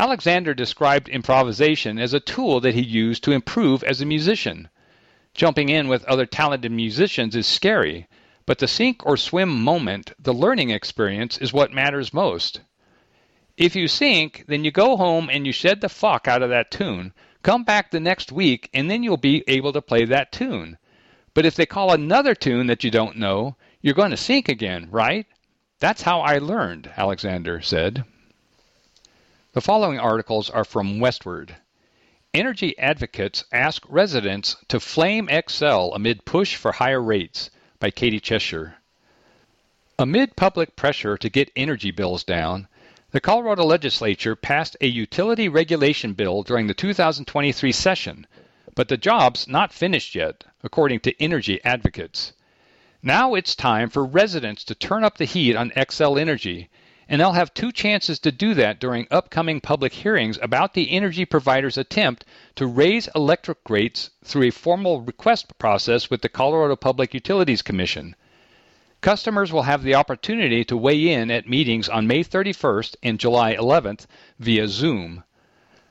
Alexander 0.00 0.54
described 0.54 1.08
improvisation 1.08 1.98
as 1.98 2.14
a 2.14 2.20
tool 2.20 2.60
that 2.60 2.74
he 2.74 2.82
used 2.82 3.24
to 3.24 3.32
improve 3.32 3.82
as 3.82 4.00
a 4.00 4.06
musician. 4.06 4.68
Jumping 5.34 5.68
in 5.68 5.88
with 5.88 6.04
other 6.04 6.24
talented 6.24 6.70
musicians 6.70 7.34
is 7.34 7.48
scary, 7.48 8.06
but 8.46 8.58
the 8.58 8.68
sink 8.68 9.04
or 9.04 9.16
swim 9.16 9.48
moment, 9.48 10.12
the 10.16 10.32
learning 10.32 10.70
experience, 10.70 11.36
is 11.38 11.52
what 11.52 11.72
matters 11.72 12.14
most. 12.14 12.60
If 13.56 13.74
you 13.74 13.88
sink, 13.88 14.44
then 14.46 14.64
you 14.64 14.70
go 14.70 14.96
home 14.96 15.28
and 15.28 15.44
you 15.44 15.52
shed 15.52 15.80
the 15.80 15.88
fuck 15.88 16.28
out 16.28 16.42
of 16.42 16.50
that 16.50 16.70
tune. 16.70 17.12
Come 17.42 17.64
back 17.64 17.90
the 17.90 17.98
next 17.98 18.30
week, 18.30 18.70
and 18.72 18.88
then 18.88 19.02
you'll 19.02 19.16
be 19.16 19.42
able 19.48 19.72
to 19.72 19.82
play 19.82 20.04
that 20.04 20.30
tune. 20.30 20.78
But 21.34 21.44
if 21.44 21.56
they 21.56 21.66
call 21.66 21.92
another 21.92 22.36
tune 22.36 22.68
that 22.68 22.84
you 22.84 22.92
don't 22.92 23.16
know, 23.16 23.56
you're 23.82 23.94
going 23.94 24.12
to 24.12 24.16
sink 24.16 24.48
again, 24.48 24.86
right? 24.92 25.26
That's 25.80 26.02
how 26.02 26.20
I 26.20 26.38
learned, 26.38 26.88
Alexander 26.96 27.60
said. 27.60 28.04
The 29.54 29.62
following 29.62 29.98
articles 29.98 30.50
are 30.50 30.62
from 30.62 31.00
Westword. 31.00 31.56
Energy 32.34 32.78
advocates 32.78 33.44
ask 33.50 33.82
residents 33.88 34.56
to 34.68 34.78
flame 34.78 35.26
Xcel 35.28 35.96
amid 35.96 36.26
push 36.26 36.54
for 36.54 36.72
higher 36.72 37.00
rates 37.00 37.48
by 37.80 37.90
Katie 37.90 38.20
Cheshire. 38.20 38.76
Amid 39.98 40.36
public 40.36 40.76
pressure 40.76 41.16
to 41.16 41.30
get 41.30 41.50
energy 41.56 41.90
bills 41.90 42.24
down, 42.24 42.68
the 43.10 43.22
Colorado 43.22 43.64
legislature 43.64 44.36
passed 44.36 44.76
a 44.82 44.86
utility 44.86 45.48
regulation 45.48 46.12
bill 46.12 46.42
during 46.42 46.66
the 46.66 46.74
2023 46.74 47.72
session, 47.72 48.26
but 48.74 48.88
the 48.88 48.98
job's 48.98 49.48
not 49.48 49.72
finished 49.72 50.14
yet, 50.14 50.44
according 50.62 51.00
to 51.00 51.22
energy 51.22 51.58
advocates. 51.64 52.34
Now 53.02 53.32
it's 53.32 53.54
time 53.54 53.88
for 53.88 54.04
residents 54.04 54.62
to 54.64 54.74
turn 54.74 55.04
up 55.04 55.16
the 55.16 55.24
heat 55.24 55.56
on 55.56 55.70
Xcel 55.70 56.20
Energy 56.20 56.68
and 57.08 57.20
they'll 57.20 57.32
have 57.32 57.54
two 57.54 57.72
chances 57.72 58.18
to 58.18 58.30
do 58.30 58.52
that 58.52 58.78
during 58.78 59.08
upcoming 59.10 59.60
public 59.60 59.94
hearings 59.94 60.38
about 60.42 60.74
the 60.74 60.90
energy 60.90 61.24
provider's 61.24 61.78
attempt 61.78 62.24
to 62.54 62.66
raise 62.66 63.08
electric 63.14 63.58
rates 63.70 64.10
through 64.22 64.42
a 64.42 64.50
formal 64.50 65.00
request 65.00 65.58
process 65.58 66.10
with 66.10 66.20
the 66.20 66.28
Colorado 66.28 66.76
Public 66.76 67.14
Utilities 67.14 67.62
Commission. 67.62 68.14
Customers 69.00 69.52
will 69.52 69.62
have 69.62 69.82
the 69.82 69.94
opportunity 69.94 70.64
to 70.64 70.76
weigh 70.76 71.08
in 71.08 71.30
at 71.30 71.48
meetings 71.48 71.88
on 71.88 72.06
May 72.06 72.22
31st 72.22 72.96
and 73.02 73.18
July 73.18 73.54
11th 73.54 74.06
via 74.38 74.68
Zoom. 74.68 75.24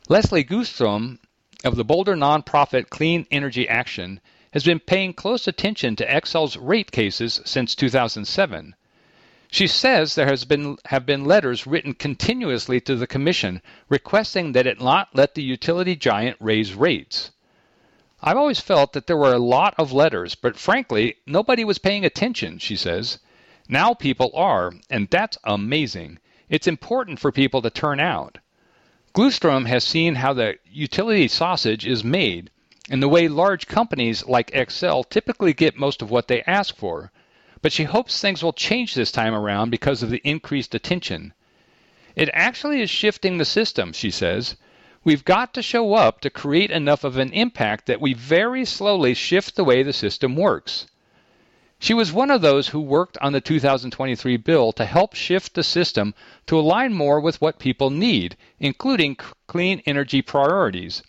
Leslie 0.10 0.44
Glustrom 0.44 1.18
of 1.64 1.76
the 1.76 1.84
Boulder 1.84 2.16
nonprofit 2.16 2.90
Clean 2.90 3.26
Energy 3.32 3.68
Action 3.68 4.20
has 4.52 4.64
been 4.64 4.80
paying 4.80 5.14
close 5.14 5.48
attention 5.48 5.96
to 5.96 6.06
Xcel's 6.06 6.58
rate 6.58 6.92
cases 6.92 7.42
since 7.44 7.74
2007. 7.76 8.76
She 9.50 9.68
says 9.68 10.14
there 10.14 10.28
has 10.28 10.44
been 10.44 10.78
have 10.88 11.06
been 11.06 11.24
letters 11.24 11.66
written 11.66 11.94
continuously 11.94 12.82
to 12.82 12.98
the 12.98 13.08
commission 13.08 13.62
requesting 13.88 14.52
that 14.52 14.68
it 14.68 14.82
not 14.82 15.08
let 15.14 15.36
the 15.36 15.42
utility 15.42 15.96
giant 15.96 16.36
raise 16.42 16.74
rates. 16.74 17.32
I've 18.22 18.36
always 18.36 18.60
felt 18.60 18.92
that 18.92 19.08
there 19.08 19.16
were 19.16 19.34
a 19.34 19.40
lot 19.40 19.74
of 19.78 19.94
letters, 19.94 20.36
but 20.36 20.58
frankly, 20.58 21.16
nobody 21.26 21.64
was 21.64 21.78
paying 21.78 22.04
attention, 22.04 22.58
she 22.58 22.76
says. 22.76 23.20
Now 23.70 23.94
people 23.94 24.32
are, 24.34 24.74
and 24.90 25.08
that's 25.10 25.38
amazing. 25.46 26.20
It's 26.50 26.68
important 26.68 27.18
for 27.20 27.32
people 27.32 27.62
to 27.62 27.70
turn 27.70 28.02
out. 28.02 28.40
Glustrom 29.16 29.66
has 29.68 29.86
seen 29.86 30.16
how 30.16 30.34
the 30.34 30.58
utility 30.66 31.30
sausage 31.30 31.88
is 31.88 32.04
made 32.04 32.50
and 32.90 33.02
the 33.02 33.08
way 33.08 33.30
large 33.30 33.68
companies 33.68 34.26
like 34.26 34.52
Xcel 34.52 35.10
typically 35.10 35.54
get 35.54 35.78
most 35.78 36.02
of 36.02 36.12
what 36.12 36.28
they 36.28 36.42
ask 36.44 36.76
for 36.76 37.14
but 37.62 37.72
she 37.72 37.84
hopes 37.84 38.20
things 38.22 38.44
will 38.44 38.54
change 38.54 38.94
this 38.94 39.12
time 39.12 39.34
around 39.34 39.70
because 39.70 40.04
of 40.04 40.10
the 40.10 40.22
increased 40.24 40.76
attention. 40.76 41.34
It 42.16 42.30
actually 42.34 42.82
is 42.82 42.90
shifting 42.90 43.38
the 43.38 43.46
system, 43.46 43.94
she 43.94 44.12
says. 44.12 44.56
We've 45.04 45.24
got 45.24 45.54
to 45.54 45.62
show 45.62 45.94
up 45.94 46.20
to 46.22 46.30
create 46.30 46.72
enough 46.72 47.04
of 47.04 47.18
an 47.18 47.32
impact 47.32 47.86
that 47.86 48.02
we 48.02 48.14
very 48.14 48.66
slowly 48.66 49.14
shift 49.14 49.56
the 49.56 49.64
way 49.64 49.84
the 49.84 49.94
system 49.94 50.36
works. 50.36 50.88
She 51.80 51.94
was 51.94 52.12
one 52.12 52.32
of 52.32 52.42
those 52.42 52.70
who 52.70 52.80
worked 52.82 53.20
on 53.22 53.34
the 53.34 53.40
2023 53.40 54.36
bill 54.38 54.72
to 54.74 54.84
help 54.84 55.14
shift 55.14 55.54
the 55.54 55.64
system 55.64 56.16
to 56.48 56.58
align 56.58 56.94
more 56.94 57.20
with 57.20 57.40
what 57.40 57.60
people 57.60 57.92
need, 57.92 58.36
including 58.60 59.16
clean 59.46 59.84
energy 59.86 60.24
priorities. 60.24 61.04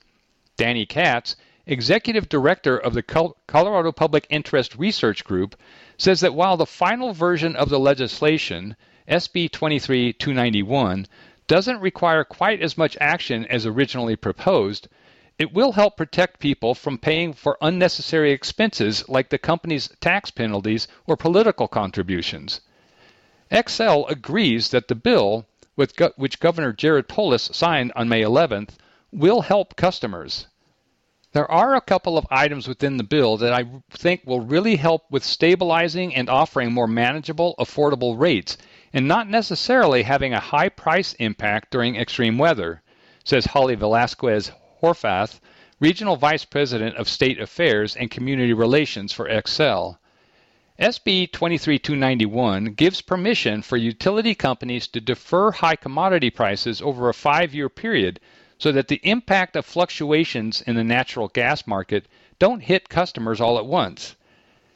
Danny 0.58 0.84
Katz, 0.84 1.36
executive 1.68 2.28
director 2.28 2.76
of 2.76 2.94
the 2.94 3.02
Colorado 3.46 3.92
Public 3.92 4.26
Interest 4.30 4.74
Research 4.76 5.22
Group, 5.22 5.54
says 5.98 6.20
that 6.20 6.34
while 6.34 6.56
the 6.56 6.66
final 6.66 7.12
version 7.12 7.54
of 7.54 7.68
the 7.68 7.78
legislation, 7.78 8.74
SB 9.06 9.50
23-291, 9.50 11.06
doesn't 11.46 11.80
require 11.80 12.24
quite 12.24 12.62
as 12.62 12.76
much 12.76 12.96
action 13.00 13.44
as 13.46 13.66
originally 13.66 14.16
proposed, 14.16 14.88
it 15.38 15.52
will 15.52 15.72
help 15.72 15.96
protect 15.96 16.40
people 16.40 16.74
from 16.74 16.98
paying 16.98 17.32
for 17.32 17.56
unnecessary 17.60 18.32
expenses 18.32 19.08
like 19.08 19.28
the 19.28 19.38
company's 19.38 19.88
tax 20.00 20.30
penalties 20.30 20.88
or 21.06 21.16
political 21.16 21.68
contributions. 21.68 22.60
Xcel 23.50 24.10
agrees 24.10 24.70
that 24.70 24.88
the 24.88 24.94
bill, 24.94 25.46
which 25.74 26.40
Governor 26.40 26.72
Jared 26.72 27.08
Polis 27.08 27.50
signed 27.52 27.92
on 27.94 28.08
May 28.08 28.22
11th, 28.22 28.70
will 29.12 29.42
help 29.42 29.76
customers. 29.76 30.46
There 31.38 31.48
are 31.52 31.76
a 31.76 31.80
couple 31.80 32.18
of 32.18 32.26
items 32.32 32.66
within 32.66 32.96
the 32.96 33.04
bill 33.04 33.36
that 33.36 33.52
I 33.52 33.64
think 33.90 34.22
will 34.24 34.40
really 34.40 34.74
help 34.74 35.08
with 35.08 35.22
stabilizing 35.22 36.12
and 36.12 36.28
offering 36.28 36.72
more 36.72 36.88
manageable, 36.88 37.54
affordable 37.60 38.18
rates, 38.18 38.58
and 38.92 39.06
not 39.06 39.30
necessarily 39.30 40.02
having 40.02 40.34
a 40.34 40.40
high 40.40 40.68
price 40.68 41.12
impact 41.20 41.70
during 41.70 41.94
extreme 41.94 42.38
weather, 42.38 42.82
says 43.22 43.46
Holly 43.46 43.76
Velasquez 43.76 44.50
Horvath, 44.82 45.38
Regional 45.78 46.16
Vice 46.16 46.44
President 46.44 46.96
of 46.96 47.08
State 47.08 47.38
Affairs 47.38 47.94
and 47.94 48.10
Community 48.10 48.52
Relations 48.52 49.12
for 49.12 49.28
Xcel. 49.28 49.98
SB 50.80 51.30
23291 51.30 52.72
gives 52.74 53.00
permission 53.00 53.62
for 53.62 53.76
utility 53.76 54.34
companies 54.34 54.88
to 54.88 55.00
defer 55.00 55.52
high 55.52 55.76
commodity 55.76 56.30
prices 56.30 56.82
over 56.82 57.08
a 57.08 57.14
five 57.14 57.54
year 57.54 57.68
period 57.68 58.18
so 58.58 58.72
that 58.72 58.88
the 58.88 59.00
impact 59.04 59.56
of 59.56 59.64
fluctuations 59.64 60.60
in 60.62 60.74
the 60.74 60.84
natural 60.84 61.28
gas 61.28 61.66
market 61.66 62.06
don't 62.38 62.60
hit 62.60 62.88
customers 62.88 63.40
all 63.40 63.56
at 63.56 63.66
once. 63.66 64.16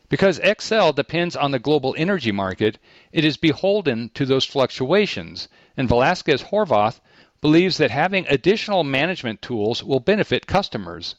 Because 0.08 0.38
Xcel 0.40 0.94
depends 0.94 1.34
on 1.34 1.50
the 1.50 1.58
global 1.58 1.94
energy 1.96 2.32
market, 2.32 2.78
it 3.12 3.24
is 3.24 3.36
beholden 3.36 4.10
to 4.14 4.26
those 4.26 4.44
fluctuations, 4.44 5.48
and 5.76 5.88
Velasquez 5.88 6.42
Horvath 6.42 7.00
believes 7.40 7.78
that 7.78 7.90
having 7.90 8.26
additional 8.28 8.84
management 8.84 9.42
tools 9.42 9.82
will 9.82 10.00
benefit 10.00 10.46
customers. 10.46 11.16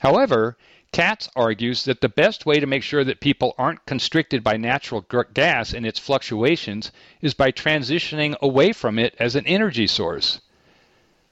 However, 0.00 0.58
Katz 0.92 1.30
argues 1.36 1.84
that 1.84 2.00
the 2.00 2.08
best 2.08 2.44
way 2.44 2.58
to 2.58 2.66
make 2.66 2.82
sure 2.82 3.04
that 3.04 3.20
people 3.20 3.54
aren't 3.56 3.86
constricted 3.86 4.42
by 4.42 4.56
natural 4.56 5.06
gas 5.32 5.72
and 5.72 5.86
its 5.86 6.00
fluctuations 6.00 6.90
is 7.20 7.32
by 7.32 7.52
transitioning 7.52 8.36
away 8.40 8.72
from 8.72 8.98
it 8.98 9.14
as 9.18 9.36
an 9.36 9.46
energy 9.46 9.86
source. 9.86 10.40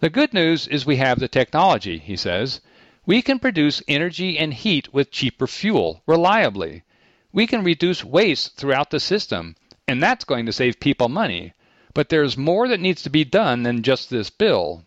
The 0.00 0.10
good 0.10 0.32
news 0.32 0.68
is 0.68 0.86
we 0.86 0.98
have 0.98 1.18
the 1.18 1.26
technology, 1.26 1.98
he 1.98 2.14
says. 2.14 2.60
We 3.04 3.20
can 3.20 3.40
produce 3.40 3.82
energy 3.88 4.38
and 4.38 4.54
heat 4.54 4.94
with 4.94 5.10
cheaper 5.10 5.48
fuel, 5.48 6.02
reliably. 6.06 6.84
We 7.32 7.48
can 7.48 7.64
reduce 7.64 8.04
waste 8.04 8.54
throughout 8.54 8.90
the 8.90 9.00
system, 9.00 9.56
and 9.88 10.00
that's 10.00 10.24
going 10.24 10.46
to 10.46 10.52
save 10.52 10.78
people 10.78 11.08
money. 11.08 11.52
But 11.94 12.10
there's 12.10 12.36
more 12.36 12.68
that 12.68 12.78
needs 12.78 13.02
to 13.02 13.10
be 13.10 13.24
done 13.24 13.64
than 13.64 13.82
just 13.82 14.08
this 14.08 14.30
bill. 14.30 14.84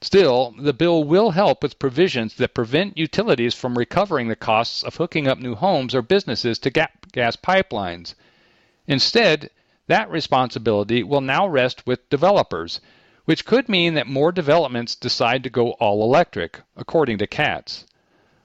Still, 0.00 0.54
the 0.58 0.72
bill 0.72 1.04
will 1.04 1.32
help 1.32 1.62
with 1.62 1.78
provisions 1.78 2.34
that 2.36 2.54
prevent 2.54 2.96
utilities 2.96 3.54
from 3.54 3.76
recovering 3.76 4.28
the 4.28 4.36
costs 4.36 4.82
of 4.82 4.96
hooking 4.96 5.28
up 5.28 5.38
new 5.38 5.54
homes 5.54 5.94
or 5.94 6.00
businesses 6.00 6.58
to 6.60 6.70
gas 6.70 7.36
pipelines. 7.36 8.14
Instead, 8.86 9.50
that 9.86 10.10
responsibility 10.10 11.02
will 11.02 11.20
now 11.20 11.46
rest 11.46 11.86
with 11.86 12.08
developers 12.08 12.80
which 13.24 13.44
could 13.44 13.68
mean 13.68 13.94
that 13.94 14.06
more 14.06 14.32
developments 14.32 14.94
decide 14.94 15.42
to 15.42 15.50
go 15.50 15.70
all 15.72 16.04
electric, 16.04 16.60
according 16.76 17.18
to 17.18 17.26
Katz. 17.26 17.84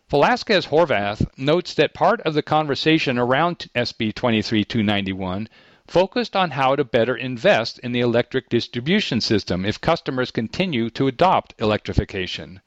Velasquez 0.10 0.68
Horvath 0.68 1.28
notes 1.38 1.74
that 1.76 1.94
part 1.94 2.22
of 2.22 2.34
the 2.34 2.42
conversation 2.42 3.18
around 3.18 3.68
SB 3.76 4.14
23291 4.16 5.48
focused 5.86 6.36
on 6.36 6.52
how 6.52 6.76
to 6.76 6.84
better 6.84 7.16
invest 7.16 7.80
in 7.80 7.92
the 7.92 8.00
electric 8.00 8.48
distribution 8.50 9.22
system 9.22 9.66
if 9.66 9.82
customers 9.82 10.32
continue 10.32 10.90
to 10.90 11.08
adopt 11.08 11.54
electrification. 11.60 12.62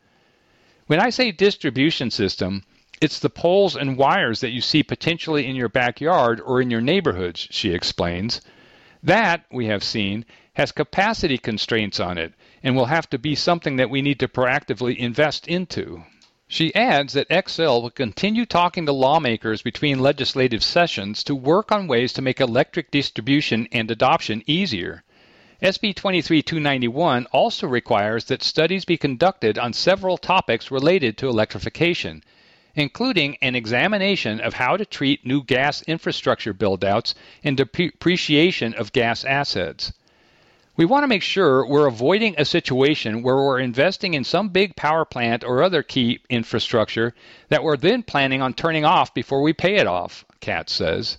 When 0.87 1.01
I 1.01 1.11
say 1.11 1.33
distribution 1.33 2.11
system, 2.11 2.65
it's 3.01 3.19
the 3.19 3.31
poles 3.31 3.75
and 3.75 3.97
wires 3.97 4.41
that 4.41 4.51
you 4.51 4.61
see 4.61 4.83
potentially 4.83 5.47
in 5.47 5.57
your 5.57 5.69
backyard 5.69 6.41
or 6.41 6.61
in 6.61 6.71
your 6.71 6.81
neighborhoods, 6.81 7.49
she 7.51 7.73
explains. 7.73 8.41
That, 9.03 9.45
we 9.51 9.67
have 9.67 9.83
seen, 9.83 10.25
has 10.55 10.71
capacity 10.71 11.39
constraints 11.39 11.99
on 11.99 12.19
it 12.19 12.35
and 12.63 12.77
will 12.77 12.87
have 12.87 13.09
to 13.09 13.19
be 13.19 13.35
something 13.35 13.77
that 13.77 13.89
we 13.89 14.03
need 14.03 14.21
to 14.21 14.29
proactively 14.29 14.97
invest 14.97 15.49
into. 15.49 16.05
She 16.47 16.75
adds 16.75 17.15
that 17.15 17.31
Xcel 17.31 17.81
will 17.81 17.91
continue 17.91 18.45
talking 18.45 18.85
to 18.85 18.93
lawmakers 18.93 19.63
between 19.63 19.99
legislative 19.99 20.63
sessions 20.63 21.25
to 21.25 21.35
work 21.35 21.73
on 21.73 21.87
ways 21.87 22.13
to 22.13 22.21
make 22.21 22.39
electric 22.39 22.91
distribution 22.91 23.67
and 23.73 23.91
adoption 23.91 24.43
easier. 24.47 25.05
SB 25.63 25.97
23291 25.97 27.25
also 27.33 27.67
requires 27.67 28.27
that 28.27 28.43
studies 28.43 28.85
be 28.85 28.99
conducted 28.99 29.57
on 29.57 29.73
several 29.73 30.19
topics 30.19 30.71
related 30.71 31.17
to 31.17 31.29
electrification, 31.29 32.23
including 32.75 33.39
an 33.41 33.55
examination 33.55 34.39
of 34.41 34.53
how 34.53 34.77
to 34.77 34.85
treat 34.85 35.25
new 35.25 35.43
gas 35.43 35.81
infrastructure 35.85 36.53
buildouts 36.53 37.15
and 37.43 37.57
depreciation 37.57 38.75
of 38.75 38.93
gas 38.93 39.25
assets. 39.25 39.95
We 40.75 40.87
want 40.87 41.03
to 41.03 41.09
make 41.09 41.23
sure 41.23 41.67
we're 41.67 41.87
avoiding 41.87 42.35
a 42.39 42.47
situation 42.47 43.23
where 43.23 43.37
we're 43.37 43.59
investing 43.59 44.15
in 44.15 44.25
some 44.25 44.49
big 44.49 44.75
power 44.75 45.05
plant 45.05 45.45
or 45.45 45.63
other 45.63 45.83
key 45.83 46.21
infrastructure 46.31 47.15
that 47.51 47.63
we're 47.63 47.77
then 47.77 48.03
planning 48.03 48.41
on 48.41 48.55
turning 48.55 48.87
off 48.87 49.13
before 49.13 49.43
we 49.43 49.53
pay 49.53 49.75
it 49.75 49.87
off, 49.87 50.25
Katz 50.41 50.73
says. 50.73 51.19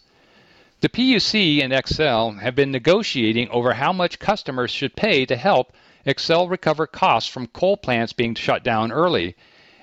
The 0.81 0.89
PUC 0.89 1.63
and 1.63 1.71
Xcel 1.71 2.41
have 2.41 2.55
been 2.55 2.71
negotiating 2.71 3.47
over 3.49 3.73
how 3.73 3.93
much 3.93 4.17
customers 4.17 4.71
should 4.71 4.95
pay 4.95 5.23
to 5.27 5.35
help 5.35 5.71
Xcel 6.03 6.49
recover 6.49 6.87
costs 6.87 7.29
from 7.29 7.45
coal 7.45 7.77
plants 7.77 8.11
being 8.11 8.33
shut 8.33 8.63
down 8.63 8.91
early, 8.91 9.35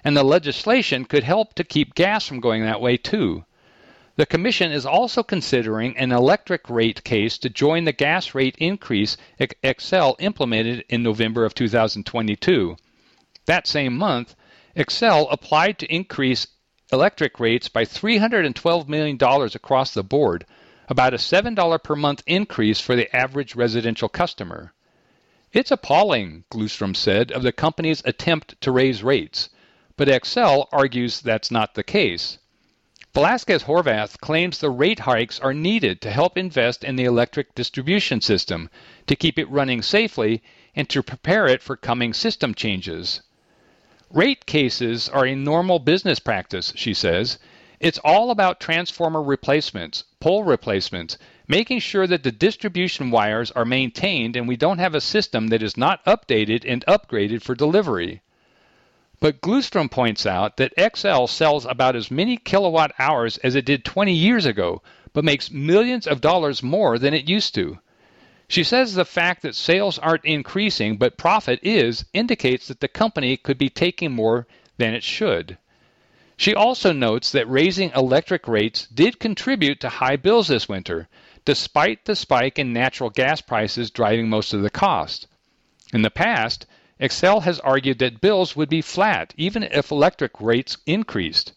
and 0.03 0.17
the 0.17 0.25
legislation 0.25 1.05
could 1.05 1.23
help 1.23 1.55
to 1.55 1.63
keep 1.63 1.95
gas 1.95 2.27
from 2.27 2.41
going 2.41 2.65
that 2.65 2.81
way 2.81 2.97
too. 2.97 3.45
The 4.21 4.27
Commission 4.27 4.71
is 4.71 4.85
also 4.85 5.23
considering 5.23 5.97
an 5.97 6.13
electric 6.13 6.69
rate 6.69 7.05
case 7.05 7.39
to 7.39 7.49
join 7.49 7.85
the 7.85 7.93
gas 7.95 8.35
rate 8.35 8.55
increase 8.59 9.17
Xcel 9.41 10.15
implemented 10.19 10.85
in 10.91 11.03
November 11.03 11.47
of 11.47 11.55
2022. 11.55 12.77
That 13.47 13.67
same 13.67 13.97
month, 13.97 14.35
Xcel 14.77 15.27
applied 15.31 15.79
to 15.79 15.87
increase 15.87 16.49
electric 16.93 17.41
rates 17.41 17.71
by 17.71 17.87
$312 17.87 18.89
million 18.89 19.17
across 19.23 19.95
the 19.95 20.05
board, 20.05 20.45
about 20.91 21.15
a 21.15 21.17
$7 21.17 21.83
per 21.83 21.97
month 21.97 22.23
increase 22.27 22.79
for 22.79 22.95
the 22.95 23.17
average 23.17 23.57
residential 23.57 24.11
customer. 24.11 24.75
It's 25.55 25.71
appalling, 25.71 26.45
Glustrom 26.51 26.95
said, 26.95 27.33
of 27.33 27.43
the 27.43 27.53
company's 27.53 28.03
attempt 28.05 28.61
to 28.61 28.71
raise 28.71 29.03
rates, 29.03 29.49
but 29.97 30.09
Xcel 30.09 30.67
argues 30.73 31.23
that's 31.23 31.51
not 31.51 31.73
the 31.73 31.83
case. 31.83 32.37
Velasquez 33.13 33.65
Horvath 33.65 34.21
claims 34.21 34.59
the 34.59 34.71
rate 34.71 35.01
hikes 35.01 35.41
are 35.41 35.53
needed 35.53 36.01
to 36.01 36.13
help 36.13 36.39
invest 36.39 36.85
in 36.85 36.95
the 36.95 37.07
electric 37.07 37.57
distribution 37.57 38.21
system, 38.21 38.71
to 39.09 39.17
keep 39.17 39.37
it 39.37 39.51
running 39.51 39.83
safely, 39.83 40.45
and 40.77 40.89
to 40.89 41.03
prepare 41.03 41.49
it 41.49 41.61
for 41.61 41.77
coming 41.77 42.13
system 42.15 42.55
changes. 42.55 43.21
Rate 44.11 44.47
cases 44.47 45.09
are 45.09 45.27
a 45.27 45.35
normal 45.35 45.81
business 45.81 46.21
practice, 46.21 46.73
she 46.77 46.95
says. 46.95 47.41
It's 47.81 47.99
all 48.05 48.31
about 48.31 48.61
transformer 48.61 49.25
replacements, 49.25 50.05
pole 50.21 50.45
replacements, 50.45 51.19
making 51.49 51.81
sure 51.81 52.07
that 52.07 52.23
the 52.23 52.31
distribution 52.31 53.11
wires 53.11 53.51
are 53.51 53.65
maintained 53.65 54.37
and 54.37 54.47
we 54.47 54.57
don't 54.57 54.79
have 54.79 54.95
a 54.95 55.01
system 55.01 55.49
that 55.49 55.65
is 55.65 55.77
not 55.77 56.05
updated 56.05 56.65
and 56.65 56.87
upgraded 56.87 57.43
for 57.43 57.57
delivery. 57.57 58.23
But 59.21 59.43
Glustrom 59.43 59.91
points 59.91 60.25
out 60.25 60.57
that 60.57 60.75
Xcel 60.79 61.29
sells 61.29 61.67
about 61.67 61.95
as 61.95 62.11
many 62.11 62.39
kilowatt 62.39 62.93
hours 62.99 63.37
as 63.39 63.55
it 63.55 63.67
did 63.67 63.85
20 63.85 64.15
years 64.15 64.47
ago, 64.47 64.83
but 65.13 65.25
makes 65.25 65.51
millions 65.51 66.07
of 66.07 66.23
dollars 66.23 66.63
more 66.63 66.99
than 66.99 67.13
it 67.13 67.29
used 67.29 67.55
to. 67.57 67.81
She 68.49 68.65
says 68.65 68.95
the 68.95 69.05
fact 69.05 69.43
that 69.43 69.55
sales 69.55 69.99
aren't 69.99 70.25
increasing 70.25 70.97
but 70.97 71.19
profit 71.19 71.61
is 71.63 72.07
indicates 72.15 72.67
that 72.69 72.81
the 72.81 72.89
company 72.89 73.37
could 73.37 73.59
be 73.59 73.69
taking 73.69 74.11
more 74.11 74.47
than 74.79 74.95
it 74.95 75.05
should. 75.05 75.59
She 76.39 76.55
also 76.55 76.91
notes 76.91 77.31
that 77.31 77.47
raising 77.47 77.93
electric 77.95 78.49
rates 78.49 78.87
did 78.87 79.21
contribute 79.21 79.81
to 79.81 79.91
high 79.91 80.17
bills 80.17 80.49
this 80.49 80.67
winter, 80.67 81.11
despite 81.45 82.07
the 82.07 82.17
spike 82.17 82.59
in 82.59 82.73
natural 82.73 83.11
gas 83.11 83.43
prices 83.43 83.91
driving 83.91 84.31
most 84.31 84.55
of 84.55 84.63
the 84.63 84.71
cost. 84.71 85.27
In 85.93 86.01
the 86.01 86.11
past, 86.11 86.65
Xcel 87.01 87.43
has 87.43 87.59
argued 87.61 87.99
that 88.01 88.21
bills 88.21 88.55
would 88.55 88.69
be 88.69 88.83
flat 88.83 89.33
even 89.39 89.63
if 89.63 89.91
electric 89.91 90.39
rates 90.39 90.77
increased. 90.85 91.55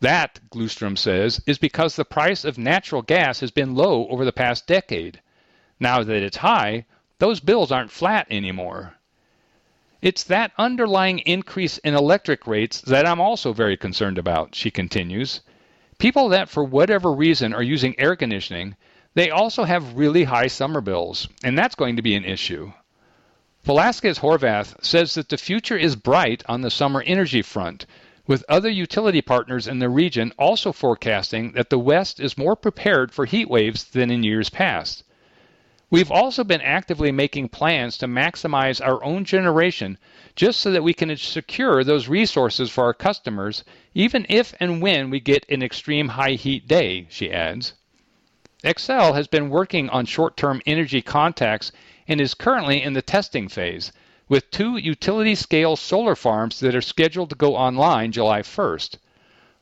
That, 0.00 0.40
Glustrom 0.50 0.98
says, 0.98 1.40
is 1.46 1.58
because 1.58 1.94
the 1.94 2.04
price 2.04 2.44
of 2.44 2.58
natural 2.58 3.02
gas 3.02 3.38
has 3.38 3.52
been 3.52 3.76
low 3.76 4.08
over 4.08 4.24
the 4.24 4.32
past 4.32 4.66
decade. 4.66 5.20
Now 5.78 6.02
that 6.02 6.22
it's 6.24 6.38
high, 6.38 6.86
those 7.20 7.38
bills 7.38 7.70
aren't 7.70 7.92
flat 7.92 8.26
anymore. 8.28 8.94
It's 10.00 10.24
that 10.24 10.50
underlying 10.58 11.20
increase 11.20 11.78
in 11.78 11.94
electric 11.94 12.48
rates 12.48 12.80
that 12.80 13.06
I'm 13.06 13.20
also 13.20 13.52
very 13.52 13.76
concerned 13.76 14.18
about, 14.18 14.56
she 14.56 14.72
continues. 14.72 15.42
People 15.98 16.30
that, 16.30 16.48
for 16.48 16.64
whatever 16.64 17.12
reason, 17.12 17.54
are 17.54 17.62
using 17.62 17.94
air 18.00 18.16
conditioning, 18.16 18.74
they 19.14 19.30
also 19.30 19.62
have 19.62 19.94
really 19.94 20.24
high 20.24 20.48
summer 20.48 20.80
bills, 20.80 21.28
and 21.44 21.56
that's 21.56 21.76
going 21.76 21.94
to 21.94 22.02
be 22.02 22.16
an 22.16 22.24
issue. 22.24 22.72
Velasquez 23.64 24.18
Horvath 24.18 24.74
says 24.84 25.14
that 25.14 25.28
the 25.28 25.36
future 25.36 25.76
is 25.76 25.94
bright 25.94 26.42
on 26.48 26.62
the 26.62 26.70
summer 26.70 27.00
energy 27.02 27.42
front, 27.42 27.86
with 28.26 28.44
other 28.48 28.68
utility 28.68 29.22
partners 29.22 29.68
in 29.68 29.78
the 29.78 29.88
region 29.88 30.32
also 30.36 30.72
forecasting 30.72 31.52
that 31.52 31.70
the 31.70 31.78
West 31.78 32.18
is 32.18 32.36
more 32.36 32.56
prepared 32.56 33.12
for 33.12 33.24
heat 33.24 33.48
waves 33.48 33.84
than 33.84 34.10
in 34.10 34.24
years 34.24 34.50
past. 34.50 35.04
We've 35.90 36.10
also 36.10 36.42
been 36.42 36.60
actively 36.60 37.12
making 37.12 37.50
plans 37.50 37.96
to 37.98 38.08
maximize 38.08 38.84
our 38.84 39.04
own 39.04 39.24
generation 39.24 39.96
just 40.34 40.58
so 40.58 40.72
that 40.72 40.82
we 40.82 40.92
can 40.92 41.16
secure 41.16 41.84
those 41.84 42.08
resources 42.08 42.68
for 42.68 42.82
our 42.82 42.94
customers, 42.94 43.62
even 43.94 44.26
if 44.28 44.54
and 44.58 44.82
when 44.82 45.08
we 45.08 45.20
get 45.20 45.46
an 45.48 45.62
extreme 45.62 46.08
high 46.08 46.32
heat 46.32 46.66
day, 46.66 47.06
she 47.10 47.30
adds. 47.30 47.74
Xcel 48.64 49.14
has 49.14 49.28
been 49.28 49.50
working 49.50 49.88
on 49.90 50.04
short 50.04 50.36
term 50.36 50.60
energy 50.66 51.00
contacts 51.00 51.70
and 52.12 52.20
is 52.20 52.34
currently 52.34 52.82
in 52.82 52.92
the 52.92 53.00
testing 53.00 53.48
phase, 53.48 53.90
with 54.28 54.50
two 54.50 54.76
utility 54.76 55.34
scale 55.34 55.76
solar 55.76 56.14
farms 56.14 56.60
that 56.60 56.74
are 56.74 56.82
scheduled 56.82 57.30
to 57.30 57.34
go 57.34 57.56
online 57.56 58.12
July 58.12 58.42
1st. 58.42 58.96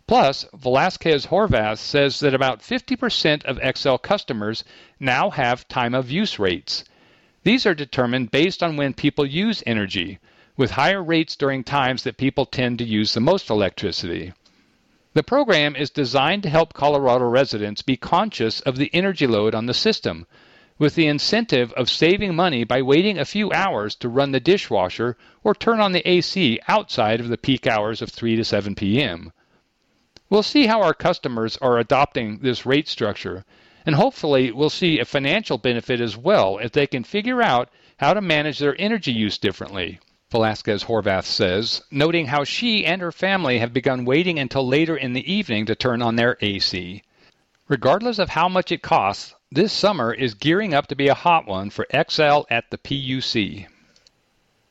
Plus, 0.08 0.44
Velasquez 0.52 1.26
Horvath 1.26 1.78
says 1.78 2.18
that 2.18 2.34
about 2.34 2.60
50% 2.60 3.44
of 3.44 3.58
Xcel 3.58 4.02
customers 4.02 4.64
now 4.98 5.30
have 5.30 5.68
time 5.68 5.94
of 5.94 6.10
use 6.10 6.40
rates. 6.40 6.82
These 7.44 7.66
are 7.66 7.74
determined 7.74 8.32
based 8.32 8.64
on 8.64 8.76
when 8.76 8.94
people 8.94 9.24
use 9.24 9.62
energy, 9.64 10.18
with 10.56 10.72
higher 10.72 11.04
rates 11.04 11.36
during 11.36 11.62
times 11.62 12.02
that 12.02 12.16
people 12.16 12.46
tend 12.46 12.78
to 12.78 12.84
use 12.84 13.14
the 13.14 13.20
most 13.20 13.48
electricity. 13.48 14.32
The 15.14 15.22
program 15.22 15.76
is 15.76 15.90
designed 15.90 16.42
to 16.42 16.50
help 16.50 16.72
Colorado 16.72 17.26
residents 17.26 17.82
be 17.82 17.96
conscious 17.96 18.58
of 18.62 18.76
the 18.76 18.90
energy 18.92 19.28
load 19.28 19.54
on 19.54 19.66
the 19.66 19.72
system 19.72 20.26
with 20.80 20.94
the 20.94 21.06
incentive 21.06 21.74
of 21.74 21.90
saving 21.90 22.34
money 22.34 22.64
by 22.64 22.80
waiting 22.80 23.18
a 23.18 23.24
few 23.26 23.52
hours 23.52 23.94
to 23.94 24.08
run 24.08 24.32
the 24.32 24.40
dishwasher 24.40 25.14
or 25.44 25.54
turn 25.54 25.78
on 25.78 25.92
the 25.92 26.08
AC 26.08 26.58
outside 26.68 27.20
of 27.20 27.28
the 27.28 27.36
peak 27.36 27.66
hours 27.66 28.00
of 28.00 28.08
3 28.08 28.34
to 28.34 28.42
7 28.42 28.74
p.m. 28.74 29.30
We'll 30.30 30.42
see 30.42 30.66
how 30.66 30.80
our 30.80 30.94
customers 30.94 31.58
are 31.58 31.78
adopting 31.78 32.38
this 32.38 32.64
rate 32.64 32.88
structure, 32.88 33.44
and 33.84 33.94
hopefully 33.94 34.52
we'll 34.52 34.70
see 34.70 34.98
a 34.98 35.04
financial 35.04 35.58
benefit 35.58 36.00
as 36.00 36.16
well 36.16 36.56
if 36.56 36.72
they 36.72 36.86
can 36.86 37.04
figure 37.04 37.42
out 37.42 37.68
how 37.98 38.14
to 38.14 38.22
manage 38.22 38.58
their 38.58 38.80
energy 38.80 39.12
use 39.12 39.36
differently. 39.36 39.98
Velasquez 40.30 40.84
Horvath 40.84 41.26
says, 41.26 41.82
noting 41.90 42.24
how 42.24 42.44
she 42.44 42.86
and 42.86 43.02
her 43.02 43.12
family 43.12 43.58
have 43.58 43.74
begun 43.74 44.06
waiting 44.06 44.38
until 44.38 44.66
later 44.66 44.96
in 44.96 45.12
the 45.12 45.30
evening 45.30 45.66
to 45.66 45.74
turn 45.74 46.00
on 46.00 46.16
their 46.16 46.38
AC. 46.40 47.02
Regardless 47.68 48.18
of 48.18 48.30
how 48.30 48.48
much 48.48 48.72
it 48.72 48.80
costs, 48.80 49.34
this 49.52 49.72
summer 49.72 50.14
is 50.14 50.34
gearing 50.34 50.72
up 50.72 50.86
to 50.86 50.94
be 50.94 51.08
a 51.08 51.14
hot 51.14 51.44
one 51.44 51.70
for 51.70 51.84
Xcel 51.92 52.44
at 52.48 52.70
the 52.70 52.78
PUC. 52.78 53.66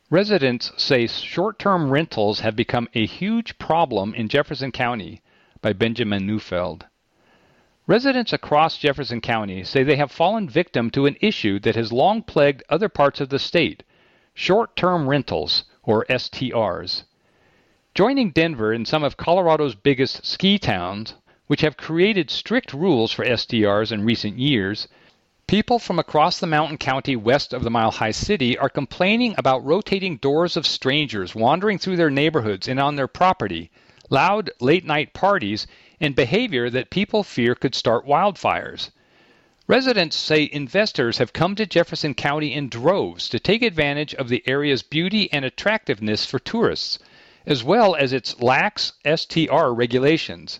Residents 0.10 0.72
say 0.78 1.06
short 1.06 1.60
term 1.60 1.90
rentals 1.90 2.40
have 2.40 2.56
become 2.56 2.88
a 2.94 3.06
huge 3.06 3.58
problem 3.58 4.14
in 4.14 4.30
Jefferson 4.30 4.72
County 4.72 5.22
by 5.62 5.74
Benjamin 5.74 6.26
Neufeld. 6.26 6.86
Residents 7.88 8.32
across 8.32 8.78
Jefferson 8.78 9.20
County 9.20 9.66
say 9.66 9.84
they 9.84 9.98
have 9.98 10.14
fallen 10.14 10.48
victim 10.48 10.90
to 10.92 11.06
an 11.06 11.18
issue 11.20 11.60
that 11.60 11.76
has 11.76 11.92
long 11.92 12.24
plagued 12.24 12.64
other 12.70 12.88
parts 12.88 13.20
of 13.20 13.28
the 13.28 13.40
state 13.40 13.84
short 14.34 14.78
term 14.78 15.10
rentals, 15.10 15.66
or 15.84 16.06
STRs. 16.06 17.04
Joining 17.94 18.32
Denver 18.32 18.72
and 18.72 18.88
some 18.88 19.04
of 19.04 19.18
Colorado's 19.18 19.76
biggest 19.76 20.26
ski 20.26 20.58
towns, 20.58 21.16
which 21.50 21.62
have 21.62 21.76
created 21.78 22.30
strict 22.30 22.74
rules 22.74 23.12
for 23.12 23.26
STRs 23.26 23.92
in 23.92 24.06
recent 24.06 24.38
years, 24.38 24.88
people 25.48 25.80
from 25.80 25.98
across 25.98 26.40
the 26.40 26.46
mountain 26.46 26.78
county 26.78 27.16
west 27.16 27.54
of 27.54 27.64
the 27.64 27.72
Mile 27.72 27.90
High 27.90 28.12
City 28.12 28.56
are 28.56 28.70
complaining 28.70 29.34
about 29.36 29.66
rotating 29.66 30.18
doors 30.18 30.56
of 30.56 30.68
strangers 30.68 31.34
wandering 31.34 31.80
through 31.80 31.96
their 31.96 32.12
neighborhoods 32.12 32.68
and 32.68 32.80
on 32.80 32.98
their 32.98 33.08
property, 33.08 33.72
loud 34.12 34.52
late 34.60 34.86
night 34.86 35.12
parties, 35.12 35.66
and 36.00 36.16
behavior 36.16 36.70
that 36.70 36.92
people 36.92 37.24
fear 37.24 37.56
could 37.56 37.74
start 37.74 38.06
wildfires. 38.06 38.92
Residents 39.66 40.16
say 40.16 40.48
investors 40.52 41.18
have 41.18 41.34
come 41.34 41.56
to 41.56 41.66
Jefferson 41.66 42.14
County 42.14 42.54
in 42.54 42.70
droves 42.70 43.28
to 43.28 43.40
take 43.40 43.64
advantage 43.64 44.14
of 44.14 44.30
the 44.30 44.44
area's 44.46 44.84
beauty 44.84 45.34
and 45.34 45.44
attractiveness 45.44 46.28
for 46.28 46.38
tourists, 46.38 47.00
as 47.48 47.64
well 47.64 47.96
as 47.96 48.14
its 48.14 48.40
lax 48.40 48.94
STR 49.04 49.70
regulations. 49.74 50.60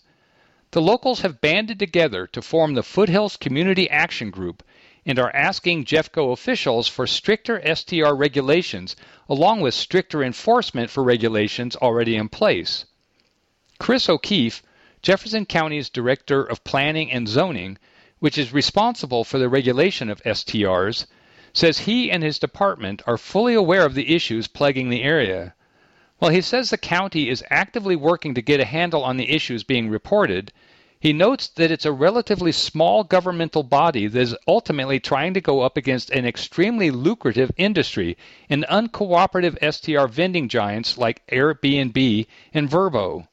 The 0.72 0.82
locals 0.84 1.22
have 1.22 1.42
banded 1.42 1.80
together 1.80 2.28
to 2.28 2.44
form 2.44 2.76
the 2.76 2.84
Foothills 2.84 3.38
Community 3.38 3.90
Action 3.90 4.30
Group 4.30 4.62
and 5.04 5.18
are 5.18 5.36
asking 5.36 5.86
Jeffco 5.86 6.32
officials 6.32 6.88
for 6.88 7.08
stricter 7.08 7.60
STR 7.76 8.14
regulations 8.14 8.96
along 9.28 9.62
with 9.62 9.74
stricter 9.74 10.24
enforcement 10.24 10.92
for 10.92 11.04
regulations 11.04 11.76
already 11.78 12.16
in 12.16 12.30
place. 12.30 12.86
Chris 13.80 14.08
O'Keefe, 14.08 14.62
Jefferson 15.02 15.48
County's 15.48 15.90
Director 15.90 16.44
of 16.44 16.64
Planning 16.64 17.12
and 17.12 17.28
Zoning, 17.28 17.80
which 18.20 18.38
is 18.38 18.54
responsible 18.54 19.24
for 19.24 19.40
the 19.40 19.50
regulation 19.50 20.08
of 20.08 20.22
STRs, 20.22 21.08
says 21.52 21.80
he 21.80 22.12
and 22.12 22.22
his 22.22 22.38
department 22.38 23.02
are 23.08 23.18
fully 23.18 23.56
aware 23.56 23.88
of 23.88 23.96
the 23.96 24.14
issues 24.14 24.48
plaguing 24.48 24.92
the 24.92 25.02
area. 25.02 25.56
While 26.20 26.32
he 26.32 26.42
says 26.42 26.70
the 26.70 26.78
county 26.78 27.30
is 27.30 27.46
actively 27.50 27.96
working 27.96 28.34
to 28.34 28.42
get 28.42 28.60
a 28.60 28.66
handle 28.66 29.06
on 29.06 29.16
the 29.16 29.32
issues 29.32 29.64
being 29.64 29.90
reported, 29.90 30.52
he 31.00 31.14
notes 31.14 31.48
that 31.48 31.72
it's 31.72 31.86
a 31.86 31.94
relatively 31.94 32.52
small 32.52 33.06
governmental 33.06 33.64
body 33.64 34.06
that 34.06 34.20
is 34.20 34.36
ultimately 34.46 35.00
trying 35.00 35.34
to 35.34 35.40
go 35.40 35.62
up 35.62 35.78
against 35.78 36.10
an 36.10 36.26
extremely 36.26 36.92
lucrative 36.92 37.52
industry 37.56 38.18
and 38.50 38.66
uncooperative 38.66 39.58
STR 39.64 40.08
vending 40.08 40.50
giants 40.50 40.98
like 40.98 41.26
Airbnb 41.28 42.28
and 42.54 42.70
Vrbo. 42.70 43.26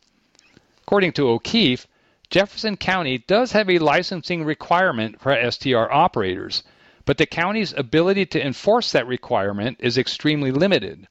According 0.83 1.11
to 1.15 1.29
O'Keefe, 1.29 1.89
Jefferson 2.31 2.77
County 2.77 3.19
does 3.19 3.51
have 3.51 3.69
a 3.69 3.81
licensing 3.81 4.45
requirement 4.45 5.21
for 5.21 5.51
STR 5.51 5.91
operators, 5.91 6.63
but 7.05 7.19
the 7.19 7.27
county's 7.27 7.73
ability 7.73 8.27
to 8.27 8.47
enforce 8.47 8.93
that 8.93 9.09
requirement 9.09 9.79
is 9.81 9.99
extremely 9.99 10.53
limited. 10.53 11.09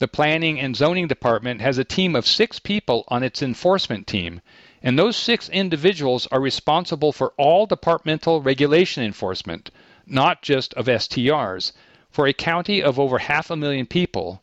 The 0.00 0.06
Planning 0.06 0.60
and 0.60 0.76
Zoning 0.76 1.08
Department 1.08 1.60
has 1.60 1.76
a 1.76 1.82
team 1.82 2.14
of 2.14 2.24
six 2.24 2.60
people 2.60 3.04
on 3.08 3.24
its 3.24 3.42
enforcement 3.42 4.06
team, 4.06 4.40
and 4.80 4.96
those 4.96 5.16
six 5.16 5.48
individuals 5.48 6.28
are 6.28 6.40
responsible 6.40 7.10
for 7.10 7.34
all 7.36 7.66
departmental 7.66 8.40
regulation 8.40 9.02
enforcement, 9.02 9.72
not 10.06 10.40
just 10.40 10.72
of 10.74 10.86
STRs, 10.86 11.72
for 12.10 12.28
a 12.28 12.32
county 12.32 12.80
of 12.80 13.00
over 13.00 13.18
half 13.18 13.50
a 13.50 13.56
million 13.56 13.86
people. 13.86 14.40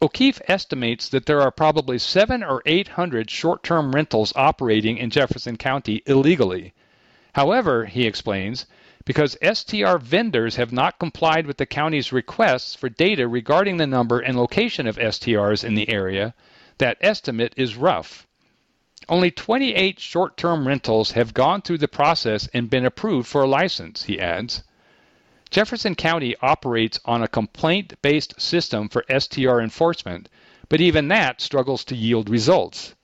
O'Keefe 0.00 0.40
estimates 0.46 1.08
that 1.08 1.26
there 1.26 1.40
are 1.40 1.50
probably 1.50 1.98
seven 1.98 2.44
or 2.44 2.62
eight 2.64 2.86
hundred 2.86 3.30
short 3.30 3.64
term 3.64 3.92
rentals 3.92 4.32
operating 4.36 4.96
in 4.96 5.10
Jefferson 5.10 5.56
County 5.56 6.04
illegally. 6.06 6.72
However, 7.32 7.86
he 7.86 8.06
explains, 8.06 8.66
because 9.04 9.36
STR 9.42 9.96
vendors 9.98 10.56
have 10.56 10.72
not 10.72 10.98
complied 10.98 11.46
with 11.46 11.56
the 11.56 11.66
county's 11.66 12.12
requests 12.12 12.74
for 12.74 12.88
data 12.88 13.26
regarding 13.26 13.76
the 13.76 13.86
number 13.86 14.20
and 14.20 14.36
location 14.36 14.86
of 14.86 14.96
STRs 14.96 15.64
in 15.64 15.74
the 15.74 15.88
area, 15.88 16.34
that 16.78 16.98
estimate 17.00 17.52
is 17.56 17.76
rough. 17.76 18.26
Only 19.08 19.32
28 19.32 19.98
short 19.98 20.36
term 20.36 20.68
rentals 20.68 21.12
have 21.12 21.34
gone 21.34 21.62
through 21.62 21.78
the 21.78 21.88
process 21.88 22.48
and 22.54 22.70
been 22.70 22.86
approved 22.86 23.26
for 23.26 23.42
a 23.42 23.48
license, 23.48 24.04
he 24.04 24.20
adds. 24.20 24.62
Jefferson 25.50 25.96
County 25.96 26.36
operates 26.40 27.00
on 27.04 27.22
a 27.22 27.28
complaint 27.28 27.94
based 28.00 28.40
system 28.40 28.88
for 28.88 29.04
STR 29.10 29.60
enforcement, 29.60 30.28
but 30.68 30.80
even 30.80 31.08
that 31.08 31.40
struggles 31.40 31.84
to 31.84 31.96
yield 31.96 32.30
results. 32.30 32.94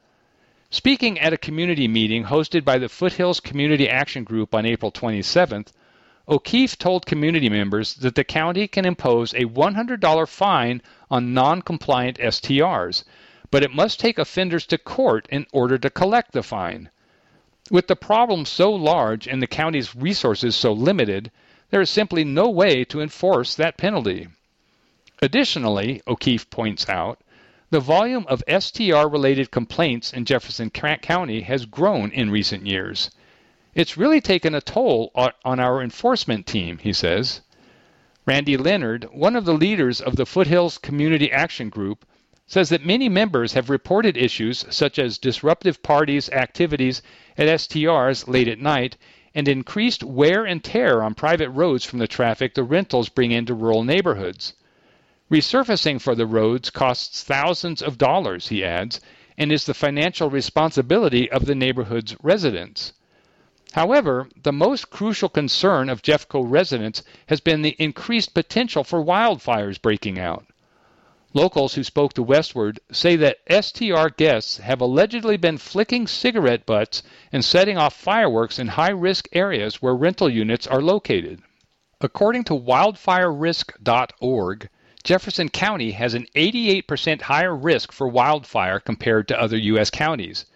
Speaking 0.70 1.18
at 1.18 1.32
a 1.32 1.38
community 1.38 1.88
meeting 1.88 2.24
hosted 2.24 2.64
by 2.64 2.78
the 2.78 2.88
Foothills 2.88 3.40
Community 3.40 3.88
Action 3.88 4.22
Group 4.22 4.54
on 4.54 4.64
April 4.64 4.92
27th, 4.92 5.72
O'Keefe 6.30 6.76
told 6.76 7.06
community 7.06 7.48
members 7.48 7.94
that 7.94 8.14
the 8.14 8.22
county 8.22 8.68
can 8.68 8.84
impose 8.84 9.32
a 9.32 9.46
$100 9.46 10.28
fine 10.28 10.82
on 11.10 11.32
non 11.32 11.62
compliant 11.62 12.18
STRs, 12.18 13.04
but 13.50 13.62
it 13.62 13.74
must 13.74 13.98
take 13.98 14.18
offenders 14.18 14.66
to 14.66 14.76
court 14.76 15.26
in 15.30 15.46
order 15.52 15.78
to 15.78 15.88
collect 15.88 16.32
the 16.32 16.42
fine. 16.42 16.90
With 17.70 17.86
the 17.86 17.96
problem 17.96 18.44
so 18.44 18.70
large 18.70 19.26
and 19.26 19.40
the 19.40 19.46
county's 19.46 19.96
resources 19.96 20.54
so 20.54 20.70
limited, 20.70 21.30
there 21.70 21.80
is 21.80 21.88
simply 21.88 22.24
no 22.24 22.50
way 22.50 22.84
to 22.84 23.00
enforce 23.00 23.54
that 23.54 23.78
penalty. 23.78 24.28
Additionally, 25.22 26.02
O'Keefe 26.06 26.50
points 26.50 26.90
out, 26.90 27.22
the 27.70 27.80
volume 27.80 28.26
of 28.28 28.44
STR 28.46 29.08
related 29.08 29.50
complaints 29.50 30.12
in 30.12 30.26
Jefferson 30.26 30.68
County 30.68 31.40
has 31.40 31.64
grown 31.64 32.10
in 32.10 32.28
recent 32.30 32.66
years. 32.66 33.10
It's 33.78 33.96
really 33.96 34.20
taken 34.20 34.56
a 34.56 34.60
toll 34.60 35.12
on 35.14 35.60
our 35.60 35.80
enforcement 35.80 36.48
team, 36.48 36.78
he 36.78 36.92
says. 36.92 37.42
Randy 38.26 38.56
Leonard, 38.56 39.04
one 39.12 39.36
of 39.36 39.44
the 39.44 39.54
leaders 39.54 40.00
of 40.00 40.16
the 40.16 40.26
Foothills 40.26 40.78
Community 40.78 41.30
Action 41.30 41.68
Group, 41.68 42.04
says 42.44 42.70
that 42.70 42.84
many 42.84 43.08
members 43.08 43.52
have 43.52 43.70
reported 43.70 44.16
issues 44.16 44.64
such 44.68 44.98
as 44.98 45.16
disruptive 45.16 45.80
parties' 45.80 46.28
activities 46.30 47.02
at 47.36 47.46
STRs 47.46 48.26
late 48.26 48.48
at 48.48 48.58
night 48.58 48.96
and 49.32 49.46
increased 49.46 50.02
wear 50.02 50.44
and 50.44 50.64
tear 50.64 51.00
on 51.00 51.14
private 51.14 51.50
roads 51.50 51.84
from 51.84 52.00
the 52.00 52.08
traffic 52.08 52.54
the 52.54 52.64
rentals 52.64 53.08
bring 53.08 53.30
into 53.30 53.54
rural 53.54 53.84
neighborhoods. 53.84 54.54
Resurfacing 55.30 56.00
for 56.00 56.16
the 56.16 56.26
roads 56.26 56.70
costs 56.70 57.22
thousands 57.22 57.80
of 57.80 57.96
dollars, 57.96 58.48
he 58.48 58.64
adds, 58.64 59.00
and 59.36 59.52
is 59.52 59.66
the 59.66 59.72
financial 59.72 60.28
responsibility 60.28 61.30
of 61.30 61.44
the 61.44 61.54
neighborhood's 61.54 62.16
residents. 62.20 62.92
However, 63.72 64.30
the 64.42 64.52
most 64.52 64.88
crucial 64.88 65.28
concern 65.28 65.90
of 65.90 66.00
Jeffco 66.00 66.42
residents 66.42 67.02
has 67.26 67.40
been 67.40 67.60
the 67.60 67.76
increased 67.78 68.32
potential 68.32 68.82
for 68.82 69.04
wildfires 69.04 69.80
breaking 69.80 70.18
out. 70.18 70.46
Locals 71.34 71.74
who 71.74 71.84
spoke 71.84 72.14
to 72.14 72.24
Westword 72.24 72.78
say 72.90 73.14
that 73.16 73.40
STR 73.46 74.08
guests 74.16 74.56
have 74.56 74.80
allegedly 74.80 75.36
been 75.36 75.58
flicking 75.58 76.06
cigarette 76.06 76.64
butts 76.64 77.02
and 77.30 77.44
setting 77.44 77.76
off 77.76 77.94
fireworks 77.94 78.58
in 78.58 78.68
high 78.68 78.88
risk 78.88 79.28
areas 79.32 79.82
where 79.82 79.94
rental 79.94 80.30
units 80.30 80.66
are 80.66 80.80
located. 80.80 81.42
According 82.00 82.44
to 82.44 82.54
wildfirerisk.org, 82.54 84.70
Jefferson 85.04 85.50
County 85.50 85.90
has 85.90 86.14
an 86.14 86.26
88% 86.34 87.20
higher 87.20 87.54
risk 87.54 87.92
for 87.92 88.08
wildfire 88.08 88.80
compared 88.80 89.28
to 89.28 89.38
other 89.38 89.58
U.S. 89.58 89.90
counties. 89.90 90.46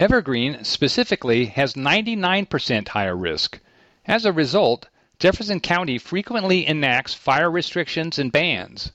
Evergreen 0.00 0.64
specifically 0.64 1.44
has 1.44 1.74
99% 1.74 2.88
higher 2.88 3.14
risk. 3.14 3.60
As 4.06 4.24
a 4.24 4.32
result, 4.32 4.88
Jefferson 5.18 5.60
County 5.60 5.98
frequently 5.98 6.66
enacts 6.66 7.12
fire 7.12 7.50
restrictions 7.50 8.18
and 8.18 8.32
bans. 8.32 8.92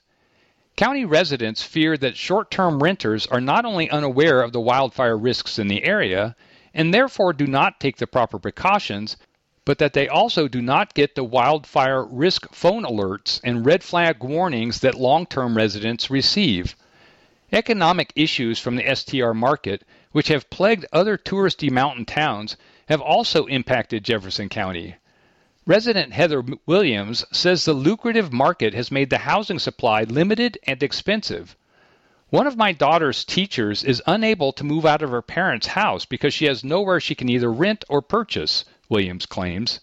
County 0.76 1.06
residents 1.06 1.62
fear 1.62 1.96
that 1.96 2.18
short 2.18 2.50
term 2.50 2.82
renters 2.82 3.28
are 3.28 3.40
not 3.40 3.66
only 3.66 3.88
unaware 3.88 4.42
of 4.42 4.52
the 4.52 4.60
wildfire 4.60 5.16
risks 5.16 5.60
in 5.60 5.68
the 5.68 5.84
area 5.84 6.36
and 6.74 6.92
therefore 6.92 7.34
do 7.34 7.46
not 7.46 7.80
take 7.80 7.98
the 7.98 8.08
proper 8.08 8.40
precautions, 8.40 9.16
but 9.64 9.78
that 9.78 9.94
they 9.94 10.08
also 10.08 10.48
do 10.48 10.60
not 10.60 10.96
get 10.96 11.14
the 11.14 11.24
wildfire 11.24 12.04
risk 12.04 12.52
phone 12.52 12.84
alerts 12.84 13.40
and 13.44 13.64
red 13.64 13.84
flag 13.84 14.24
warnings 14.24 14.80
that 14.80 14.96
long 14.96 15.28
term 15.28 15.56
residents 15.56 16.10
receive. 16.10 16.76
Economic 17.52 18.12
issues 18.16 18.58
from 18.58 18.76
the 18.76 18.96
STR 18.96 19.34
market, 19.34 19.84
which 20.16 20.30
have 20.30 20.50
plagued 20.50 20.86
other 20.94 21.18
touristy 21.18 21.70
mountain 21.70 22.06
towns, 22.06 22.56
have 22.88 23.02
also 23.02 23.48
impacted 23.48 24.02
Jefferson 24.02 24.48
County. 24.48 24.96
Resident 25.68 26.14
Heather 26.14 26.42
Williams 26.66 27.26
says 27.34 27.66
the 27.66 27.74
lucrative 27.74 28.32
market 28.32 28.74
has 28.74 28.90
made 28.90 29.10
the 29.10 29.18
housing 29.18 29.60
supply 29.60 30.04
limited 30.04 30.58
and 30.64 30.82
expensive. 30.82 31.58
One 32.30 32.48
of 32.48 32.56
my 32.56 32.72
daughter's 32.72 33.26
teachers 33.26 33.84
is 33.84 34.02
unable 34.08 34.54
to 34.54 34.64
move 34.64 34.86
out 34.86 35.02
of 35.02 35.10
her 35.10 35.22
parents' 35.22 35.68
house 35.68 36.06
because 36.06 36.34
she 36.34 36.46
has 36.46 36.64
nowhere 36.64 37.02
she 37.02 37.14
can 37.14 37.28
either 37.28 37.52
rent 37.52 37.84
or 37.90 38.02
purchase. 38.02 38.64
Williams 38.88 39.26
claims. 39.26 39.82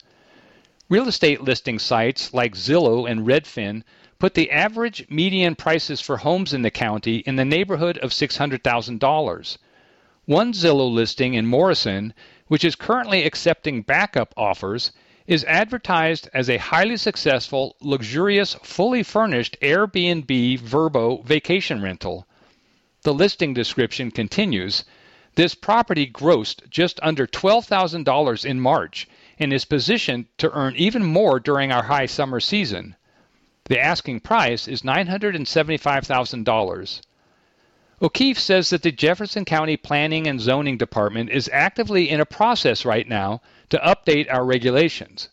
Real 0.89 1.09
estate 1.09 1.43
listing 1.43 1.79
sites 1.79 2.33
like 2.33 2.55
Zillow 2.55 3.07
and 3.07 3.27
Redfin 3.27 3.83
put 4.19 4.33
the 4.33 4.51
average 4.51 5.05
median 5.11 5.57
prices 5.57 6.01
for 6.01 6.17
homes 6.17 6.55
in 6.55 6.63
the 6.63 6.71
county 6.71 7.17
in 7.17 7.37
the 7.37 7.45
neighborhood 7.45 7.99
of 7.99 8.13
$600,000. 8.13 9.59
One 10.27 10.53
Zillow 10.53 10.89
listing 10.89 11.35
in 11.35 11.49
Morrison, 11.49 12.15
which 12.47 12.65
is 12.65 12.77
currently 12.77 13.25
accepting 13.25 13.83
backup 13.83 14.33
offers, 14.37 14.93
is 15.27 15.43
advertised 15.47 16.29
as 16.33 16.49
a 16.49 16.59
highly 16.59 16.97
successful, 16.97 17.75
luxurious, 17.81 18.55
fully 18.63 19.03
furnished 19.03 19.57
Airbnb 19.61 20.61
Vrbo 20.61 21.25
vacation 21.25 21.83
rental. 21.83 22.29
The 23.03 23.13
listing 23.13 23.53
description 23.53 24.13
continues 24.13 24.85
this 25.35 25.57
property 25.57 26.07
grossed 26.07 26.71
just 26.71 27.01
under 27.03 27.27
$12,000 27.27 28.45
in 28.45 28.61
March 28.61 29.09
and 29.41 29.53
is 29.53 29.65
positioned 29.65 30.27
to 30.39 30.53
earn 30.53 30.77
even 30.77 31.05
more 31.05 31.41
during 31.41 31.73
our 31.73 31.83
high 31.83 32.07
summer 32.07 32.39
season. 32.39 32.95
The 33.65 33.81
asking 33.81 34.21
price 34.21 34.69
is 34.69 34.83
$975,000. 34.83 37.01
O'Keefe 38.05 38.41
says 38.41 38.71
that 38.71 38.83
the 38.83 38.91
Jefferson 38.91 39.45
County 39.45 39.77
Planning 39.77 40.27
and 40.27 40.41
Zoning 40.41 40.77
Department 40.77 41.31
is 41.31 41.49
actively 41.53 42.11
in 42.11 42.21
a 42.21 42.27
process 42.27 42.85
right 42.85 43.09
now 43.09 43.41
to 43.69 43.79
update 43.79 44.27
our 44.29 44.45
regulations. 44.45 45.29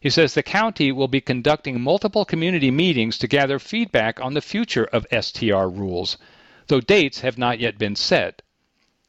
He 0.00 0.10
says 0.10 0.34
the 0.34 0.42
county 0.42 0.90
will 0.90 1.06
be 1.06 1.20
conducting 1.20 1.80
multiple 1.80 2.24
community 2.24 2.72
meetings 2.72 3.18
to 3.18 3.28
gather 3.28 3.60
feedback 3.60 4.20
on 4.20 4.34
the 4.34 4.40
future 4.40 4.86
of 4.86 5.06
STR 5.12 5.68
rules, 5.68 6.18
though 6.66 6.80
dates 6.80 7.20
have 7.20 7.38
not 7.38 7.60
yet 7.60 7.78
been 7.78 7.94
set. 7.94 8.42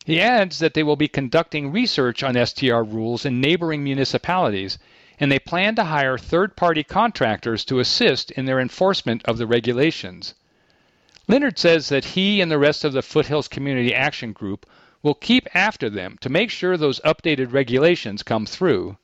He 0.06 0.22
adds 0.22 0.60
that 0.60 0.76
they 0.76 0.84
will 0.84 0.96
be 0.96 1.08
conducting 1.08 1.72
research 1.72 2.22
on 2.22 2.36
STR 2.46 2.84
rules 2.84 3.26
in 3.26 3.42
neighboring 3.42 3.84
municipalities, 3.84 4.78
and 5.20 5.32
they 5.32 5.40
plan 5.40 5.74
to 5.78 5.86
hire 5.86 6.20
third 6.20 6.56
party 6.56 6.84
contractors 6.84 7.66
to 7.66 7.80
assist 7.80 8.30
in 8.30 8.46
their 8.46 8.60
enforcement 8.60 9.24
of 9.26 9.40
the 9.40 9.48
regulations. 9.48 10.36
Leonard 11.30 11.60
says 11.60 11.90
that 11.90 12.06
he 12.06 12.42
and 12.42 12.52
the 12.52 12.58
rest 12.58 12.84
of 12.84 12.92
the 12.92 13.04
Foothills 13.04 13.48
Community 13.48 13.94
Action 13.94 14.34
Group 14.34 14.66
will 15.04 15.14
keep 15.14 15.48
after 15.54 15.88
them 15.88 16.18
to 16.22 16.28
make 16.28 16.50
sure 16.50 16.76
those 16.76 17.00
updated 17.02 17.54
regulations 17.54 18.24
come 18.24 18.48
through. 18.48 18.98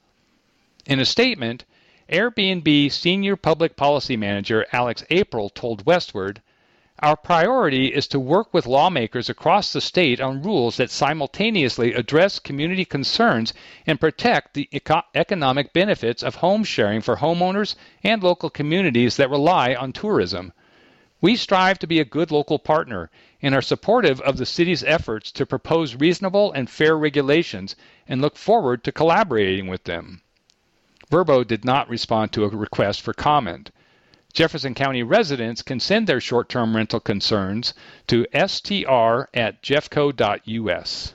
In 0.88 1.00
a 1.00 1.06
statement, 1.06 1.66
Airbnb 2.12 2.92
Senior 2.92 3.36
Public 3.36 3.76
Policy 3.76 4.18
Manager 4.18 4.66
Alex 4.72 5.04
April 5.12 5.50
told 5.50 5.86
Westword 5.86 6.38
our 6.98 7.16
priority 7.16 7.94
is 7.94 8.08
to 8.08 8.20
work 8.20 8.52
with 8.52 8.66
lawmakers 8.66 9.30
across 9.30 9.72
the 9.72 9.80
state 9.80 10.20
on 10.20 10.42
rules 10.42 10.78
that 10.78 10.90
simultaneously 10.90 11.94
address 11.94 12.40
community 12.40 12.86
concerns 12.86 13.54
and 13.86 14.00
protect 14.00 14.56
the 14.56 14.68
eco- 14.72 15.04
economic 15.14 15.74
benefits 15.74 16.24
of 16.24 16.38
home 16.38 16.64
sharing 16.64 17.02
for 17.02 17.18
homeowners 17.18 17.76
and 18.04 18.24
local 18.24 18.50
communities 18.50 19.16
that 19.18 19.30
rely 19.30 19.76
on 19.76 19.94
tourism. 19.94 20.54
We 21.22 21.36
strive 21.36 21.80
to 21.80 21.88
be 21.88 22.00
a 22.00 22.06
good 22.06 22.30
local 22.30 22.60
partner 22.60 23.10
and 23.42 23.56
are 23.56 23.62
supportive 23.62 24.20
of 24.22 24.38
the 24.38 24.46
city's 24.46 24.84
efforts 24.84 25.32
to 25.34 25.46
propose 25.46 25.96
reasonable 25.96 26.52
and 26.52 26.70
fair 26.70 26.98
regulations 26.98 27.76
and 28.08 28.22
look 28.22 28.38
forward 28.38 28.84
to 28.84 28.92
collaborating 28.92 29.68
with 29.68 29.86
them. 29.86 30.22
Vrbo 31.12 31.46
did 31.46 31.64
not 31.64 31.90
respond 31.90 32.32
to 32.34 32.44
a 32.44 32.50
request 32.50 33.02
for 33.02 33.14
comment. 33.14 33.72
Jefferson 34.34 34.74
County 34.74 35.04
residents 35.04 35.62
can 35.62 35.80
send 35.80 36.08
their 36.08 36.20
short 36.20 36.50
term 36.50 36.76
rental 36.76 37.00
concerns 37.00 37.74
to 38.08 38.28
str 38.34 39.30
at 39.34 39.62
jeffco.us. 39.64 41.14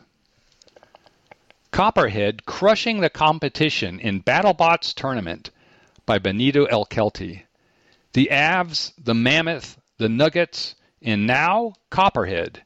Copperhead 1.70 2.46
Crushing 2.46 3.00
the 3.00 3.10
Competition 3.10 4.00
in 4.00 4.22
BattleBots 4.22 4.94
Tournament 4.94 5.50
by 6.06 6.18
Benito 6.18 6.64
L. 6.64 6.86
Kelty. 6.86 7.42
The 8.12 8.28
Avs, 8.32 8.92
the 8.96 9.14
Mammoth, 9.14 9.79
the 10.00 10.08
Nuggets, 10.08 10.76
and 11.02 11.26
now 11.26 11.74
Copperhead. 11.90 12.62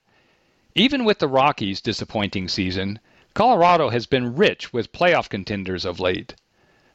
Even 0.77 1.05
with 1.05 1.19
the 1.19 1.27
Rockies' 1.27 1.81
disappointing 1.81 2.47
season, 2.47 3.01
Colorado 3.35 3.91
has 3.91 4.07
been 4.07 4.37
rich 4.37 4.73
with 4.73 4.93
playoff 4.93 5.29
contenders 5.29 5.85
of 5.85 5.99
late. 5.99 6.37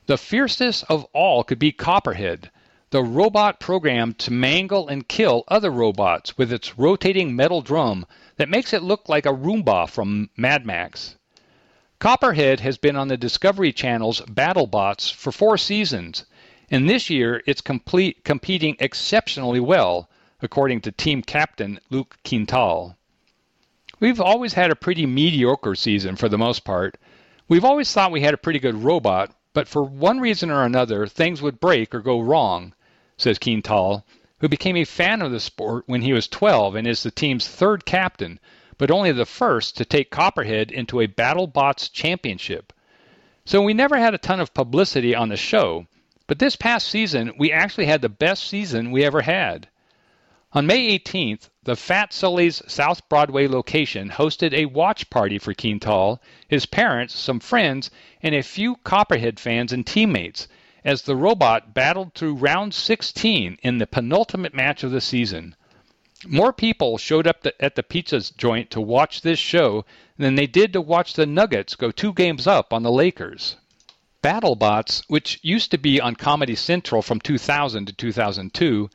The 0.06 0.18
fiercest 0.18 0.86
of 0.88 1.04
all 1.12 1.44
could 1.44 1.60
be 1.60 1.74
Copperhead, 1.74 2.52
the 2.92 3.04
robot 3.04 3.60
programmed 3.60 4.18
to 4.20 4.32
mangle 4.32 4.88
and 4.88 5.10
kill 5.10 5.44
other 5.50 5.70
robots 5.70 6.38
with 6.38 6.54
its 6.54 6.78
rotating 6.80 7.36
metal 7.36 7.62
drum 7.62 8.06
that 8.38 8.48
makes 8.48 8.72
it 8.72 8.82
look 8.82 9.10
like 9.10 9.26
a 9.26 9.34
Roomba 9.34 9.90
from 9.90 10.30
Mad 10.38 10.66
Max. 10.66 11.18
Copperhead 12.00 12.62
has 12.62 12.78
been 12.78 12.96
on 12.96 13.10
the 13.10 13.18
Discovery 13.18 13.74
Channel's 13.74 14.22
BattleBots 14.22 15.14
for 15.14 15.34
four 15.34 15.58
seasons, 15.58 16.24
and 16.72 16.90
this 16.90 17.10
year 17.10 17.44
it's 17.46 17.60
complete, 17.60 18.24
competing 18.24 18.78
exceptionally 18.80 19.60
well, 19.60 20.10
according 20.42 20.80
to 20.80 20.92
team 20.92 21.22
captain 21.22 21.80
Luke 21.90 22.18
Quintal. 22.24 22.96
We've 24.00 24.22
always 24.22 24.54
had 24.54 24.72
a 24.72 24.76
pretty 24.76 25.06
mediocre 25.06 25.76
season 25.76 26.16
for 26.16 26.30
the 26.30 26.38
most 26.38 26.64
part. 26.64 26.98
We've 27.50 27.66
always 27.66 27.92
thought 27.92 28.12
we 28.12 28.22
had 28.22 28.34
a 28.34 28.38
pretty 28.38 28.60
good 28.60 28.76
robot, 28.76 29.36
but 29.54 29.68
for 29.68 29.84
one 29.84 30.22
reason 30.22 30.50
or 30.50 30.64
another, 30.64 31.08
things 31.08 31.42
would 31.42 31.60
break 31.60 31.94
or 31.94 32.00
go 32.00 32.22
wrong, 32.22 32.74
says 33.18 33.38
Quintal, 33.38 34.06
who 34.38 34.48
became 34.48 34.78
a 34.78 34.86
fan 34.86 35.22
of 35.22 35.32
the 35.32 35.40
sport 35.42 35.84
when 35.88 36.02
he 36.02 36.14
was 36.14 36.30
12 36.30 36.76
and 36.76 36.88
is 36.88 37.04
the 37.04 37.12
team's 37.12 37.48
third 37.48 37.86
captain, 37.86 38.40
but 38.78 38.90
only 38.90 39.12
the 39.12 39.26
first 39.26 39.76
to 39.76 39.84
take 39.84 40.10
Copperhead 40.10 40.72
into 40.72 41.02
a 41.02 41.08
BattleBots 41.08 41.92
championship. 41.92 42.72
So 43.44 43.62
we 43.62 43.74
never 43.74 43.98
had 43.98 44.14
a 44.14 44.18
ton 44.18 44.40
of 44.40 44.54
publicity 44.54 45.14
on 45.14 45.28
the 45.28 45.36
show, 45.36 45.88
but 46.28 46.40
this 46.40 46.56
past 46.56 46.88
season 46.88 47.34
we 47.38 47.52
actually 47.52 47.88
had 47.88 48.02
the 48.02 48.08
best 48.08 48.48
season 48.48 48.92
we 48.92 49.04
ever 49.04 49.22
had. 49.22 49.68
On 50.52 50.66
May 50.66 50.98
18th, 50.98 51.52
the 51.62 51.76
Fat 51.76 52.12
Sully's 52.12 52.64
South 52.66 53.08
Broadway 53.08 53.48
location 53.48 54.10
hosted 54.10 54.52
a 54.52 54.66
watch 54.66 55.08
party 55.12 55.38
for 55.38 55.54
Quintal, 55.54 56.20
his 56.48 56.66
parents, 56.66 57.16
some 57.16 57.40
friends, 57.40 57.92
and 58.24 58.34
a 58.34 58.42
few 58.42 58.78
Copperhead 58.78 59.40
fans 59.40 59.72
and 59.72 59.86
teammates 59.86 60.48
as 60.84 61.04
the 61.04 61.16
robot 61.16 61.76
battled 61.76 62.16
through 62.16 62.34
round 62.34 62.74
16 62.74 63.60
in 63.62 63.78
the 63.78 63.86
penultimate 63.86 64.56
match 64.56 64.84
of 64.84 64.90
the 64.90 65.02
season. 65.02 65.56
More 66.26 66.52
people 66.52 66.98
showed 66.98 67.28
up 67.28 67.46
at 67.60 67.76
the 67.76 67.84
pizza 67.84 68.20
joint 68.36 68.72
to 68.72 68.82
watch 68.82 69.22
this 69.22 69.38
show 69.38 69.86
than 70.18 70.34
they 70.34 70.48
did 70.48 70.74
to 70.74 70.82
watch 70.82 71.14
the 71.14 71.28
Nuggets 71.28 71.76
go 71.76 71.92
two 71.92 72.12
games 72.12 72.48
up 72.48 72.74
on 72.74 72.82
the 72.82 72.92
Lakers. 72.92 73.56
BattleBots, 74.24 75.04
which 75.08 75.38
used 75.44 75.70
to 75.70 75.78
be 75.78 76.02
on 76.02 76.16
Comedy 76.16 76.56
Central 76.56 77.04
from 77.04 77.20
2000 77.20 77.86
to 77.86 77.94
2002, 77.94 78.90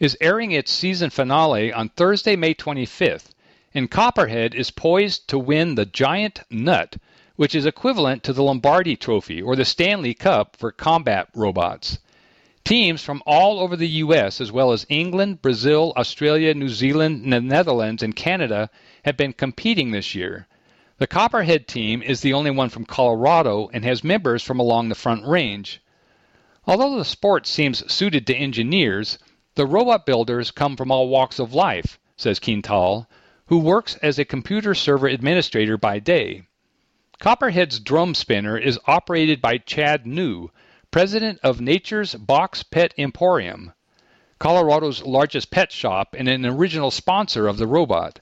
is 0.00 0.16
airing 0.20 0.50
its 0.50 0.72
season 0.72 1.10
finale 1.10 1.72
on 1.72 1.90
Thursday, 1.90 2.34
May 2.34 2.54
25th, 2.54 3.26
and 3.74 3.90
Copperhead 3.90 4.54
is 4.54 4.70
poised 4.70 5.28
to 5.28 5.38
win 5.38 5.74
the 5.74 5.84
Giant 5.84 6.40
Nut, 6.50 6.96
which 7.36 7.54
is 7.54 7.66
equivalent 7.66 8.22
to 8.24 8.32
the 8.32 8.42
Lombardi 8.42 8.96
Trophy 8.96 9.42
or 9.42 9.54
the 9.54 9.64
Stanley 9.64 10.14
Cup 10.14 10.56
for 10.56 10.72
combat 10.72 11.28
robots. 11.34 11.98
Teams 12.64 13.02
from 13.02 13.22
all 13.26 13.60
over 13.60 13.76
the 13.76 13.88
U.S., 13.88 14.40
as 14.40 14.50
well 14.50 14.72
as 14.72 14.86
England, 14.88 15.42
Brazil, 15.42 15.92
Australia, 15.96 16.54
New 16.54 16.68
Zealand, 16.68 17.32
the 17.32 17.40
Netherlands, 17.40 18.02
and 18.02 18.16
Canada, 18.16 18.70
have 19.04 19.16
been 19.16 19.32
competing 19.32 19.90
this 19.90 20.14
year. 20.14 20.46
The 20.98 21.06
Copperhead 21.06 21.66
team 21.66 22.02
is 22.02 22.20
the 22.20 22.32
only 22.34 22.50
one 22.50 22.68
from 22.68 22.84
Colorado 22.84 23.70
and 23.72 23.84
has 23.84 24.04
members 24.04 24.42
from 24.42 24.58
along 24.58 24.88
the 24.88 24.94
Front 24.94 25.26
Range. 25.26 25.80
Although 26.66 26.96
the 26.96 27.04
sport 27.04 27.46
seems 27.46 27.90
suited 27.90 28.26
to 28.26 28.36
engineers, 28.36 29.18
the 29.60 29.66
robot 29.66 30.06
builders 30.06 30.50
come 30.50 30.74
from 30.74 30.90
all 30.90 31.10
walks 31.10 31.38
of 31.38 31.52
life, 31.52 31.98
says 32.16 32.40
Quintal, 32.40 33.06
who 33.48 33.58
works 33.58 33.94
as 33.96 34.18
a 34.18 34.24
computer 34.24 34.74
server 34.74 35.06
administrator 35.06 35.76
by 35.76 35.98
day. 35.98 36.44
Copperhead's 37.18 37.78
drum 37.78 38.14
spinner 38.14 38.56
is 38.56 38.80
operated 38.86 39.42
by 39.42 39.58
Chad 39.58 40.06
New, 40.06 40.48
president 40.90 41.40
of 41.42 41.60
Nature's 41.60 42.14
Box 42.14 42.62
Pet 42.62 42.94
Emporium, 42.96 43.74
Colorado's 44.38 45.02
largest 45.02 45.50
pet 45.50 45.70
shop 45.70 46.16
and 46.18 46.26
an 46.26 46.46
original 46.46 46.90
sponsor 46.90 47.46
of 47.46 47.58
the 47.58 47.66
robot. 47.66 48.20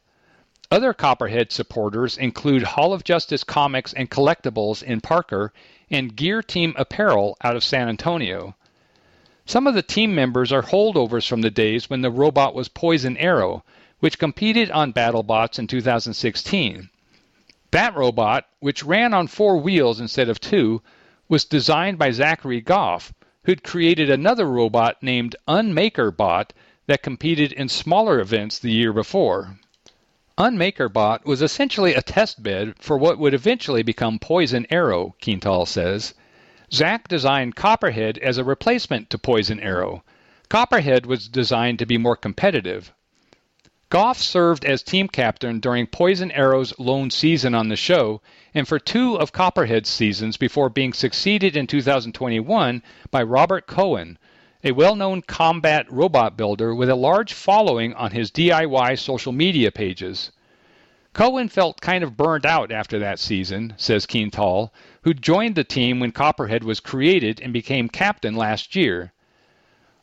Other 0.73 0.93
Copperhead 0.93 1.53
supporters 1.53 2.19
include 2.19 2.65
Hall 2.65 2.93
of 2.93 3.05
Justice 3.05 3.45
Comics 3.45 3.93
and 3.93 4.11
Collectibles 4.11 4.83
in 4.83 5.01
Parker 5.01 5.53
and 5.89 6.17
Gear 6.17 6.43
Team 6.43 6.75
Apparel 6.77 7.37
out 7.45 7.55
of 7.55 7.63
San 7.63 7.89
Antonio. 7.89 8.57
Some 9.49 9.67
of 9.67 9.73
the 9.73 9.81
team 9.81 10.15
members 10.15 10.53
are 10.53 10.61
holdovers 10.61 11.27
from 11.27 11.41
the 11.41 11.51
days 11.51 11.89
when 11.89 12.03
the 12.03 12.11
robot 12.11 12.55
was 12.55 12.69
Poison 12.69 13.17
Arrow, 13.17 13.65
which 13.99 14.19
competed 14.19 14.71
on 14.71 14.93
BattleBots 14.93 15.59
in 15.59 15.67
2016. 15.67 16.91
That 17.71 17.97
robot, 17.97 18.45
which 18.61 18.85
ran 18.85 19.15
on 19.15 19.27
four 19.27 19.57
wheels 19.57 20.01
instead 20.01 20.29
of 20.29 20.39
two, 20.39 20.83
was 21.31 21.47
designed 21.47 21.97
by 21.97 22.11
Zachary 22.11 22.61
Goff, 22.61 23.15
who'd 23.45 23.65
created 23.65 24.11
another 24.11 24.45
robot 24.45 25.03
named 25.03 25.35
UnmakerBot 25.49 26.51
that 26.87 27.03
competed 27.03 27.51
in 27.51 27.71
smaller 27.71 28.21
events 28.21 28.59
the 28.59 28.71
year 28.71 28.93
before. 28.93 29.59
UnmakerBot 30.37 31.25
was 31.25 31.41
essentially 31.41 31.95
a 31.95 32.03
test 32.03 32.43
bed 32.43 32.75
for 32.79 32.99
what 32.99 33.19
would 33.19 33.33
eventually 33.33 33.83
become 33.83 34.19
Poison 34.19 34.67
Arrow, 34.69 35.15
Quintal 35.23 35.65
says. 35.65 36.13
Zach 36.71 37.09
designed 37.09 37.57
Copperhead 37.57 38.19
as 38.19 38.37
a 38.37 38.45
replacement 38.45 39.09
to 39.09 39.17
Poison 39.17 39.59
Arrow. 39.59 40.05
Copperhead 40.51 41.07
was 41.07 41.27
designed 41.27 41.79
to 41.79 41.87
be 41.87 41.97
more 41.97 42.15
competitive. 42.15 42.93
Goff 43.89 44.19
served 44.19 44.67
as 44.67 44.83
team 44.83 45.09
captain 45.09 45.61
during 45.61 45.87
Poison 45.87 46.31
Arrow's 46.31 46.79
lone 46.79 47.11
season 47.11 47.55
on 47.55 47.69
the 47.69 47.77
show 47.77 48.21
and 48.53 48.69
for 48.69 48.79
two 48.79 49.19
of 49.19 49.33
Copperhead's 49.33 49.89
seasons 49.89 50.37
before 50.37 50.69
being 50.69 50.93
succeeded 50.93 51.57
in 51.57 51.67
2021 51.67 52.83
by 53.11 53.23
Robert 53.23 53.67
Cohen, 53.67 54.19
a 54.63 54.73
well 54.73 54.95
known 54.95 55.23
combat 55.23 55.91
robot 55.91 56.37
builder 56.37 56.75
with 56.75 56.91
a 56.91 56.95
large 56.95 57.33
following 57.33 57.95
on 57.95 58.11
his 58.11 58.31
DIY 58.31 58.99
social 58.99 59.33
media 59.33 59.73
pages. 59.73 60.33
Cohen 61.19 61.49
felt 61.49 61.81
kind 61.81 62.05
of 62.05 62.17
burned 62.17 62.47
out 62.47 62.71
after 62.71 63.01
that 63.01 63.19
season, 63.19 63.75
says 63.77 64.07
Quintal, 64.07 64.73
who 65.03 65.13
joined 65.13 65.57
the 65.57 65.65
team 65.65 65.99
when 65.99 66.13
Copperhead 66.13 66.63
was 66.63 66.79
created 66.79 67.41
and 67.41 67.53
became 67.53 67.89
captain 67.89 68.37
last 68.37 68.77
year. 68.77 69.13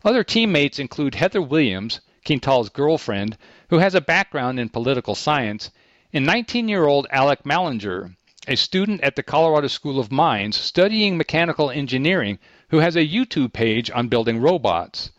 Other 0.04 0.26
teammates 0.26 0.78
include 0.78 1.16
Heather 1.16 1.42
Williams, 1.42 2.02
Quintal's 2.26 2.68
girlfriend, 2.68 3.38
who 3.70 3.78
has 3.78 3.96
a 3.96 4.02
background 4.02 4.60
in 4.60 4.68
political 4.68 5.16
science, 5.16 5.72
and 6.12 6.26
19 6.26 6.68
year 6.68 6.86
old 6.86 7.08
Alec 7.10 7.46
Mallinger, 7.46 8.18
a 8.46 8.58
student 8.58 9.00
at 9.00 9.16
the 9.16 9.24
Colorado 9.24 9.68
School 9.68 10.02
of 10.02 10.12
Mines 10.12 10.58
studying 10.58 11.16
mechanical 11.16 11.72
engineering, 11.72 12.40
who 12.72 12.80
has 12.80 12.98
a 12.98 13.08
YouTube 13.08 13.54
page 13.54 13.90
on 13.90 14.10
building 14.10 14.42
robots. 14.42 15.12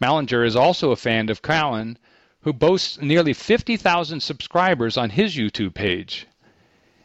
Mallinger 0.00 0.42
is 0.46 0.56
also 0.56 0.90
a 0.90 0.96
fan 0.96 1.28
of 1.28 1.42
Cowan, 1.42 1.98
who 2.44 2.52
boasts 2.52 3.00
nearly 3.00 3.32
50,000 3.32 4.20
subscribers 4.20 4.98
on 4.98 5.08
his 5.08 5.34
YouTube 5.34 5.72
page. 5.72 6.26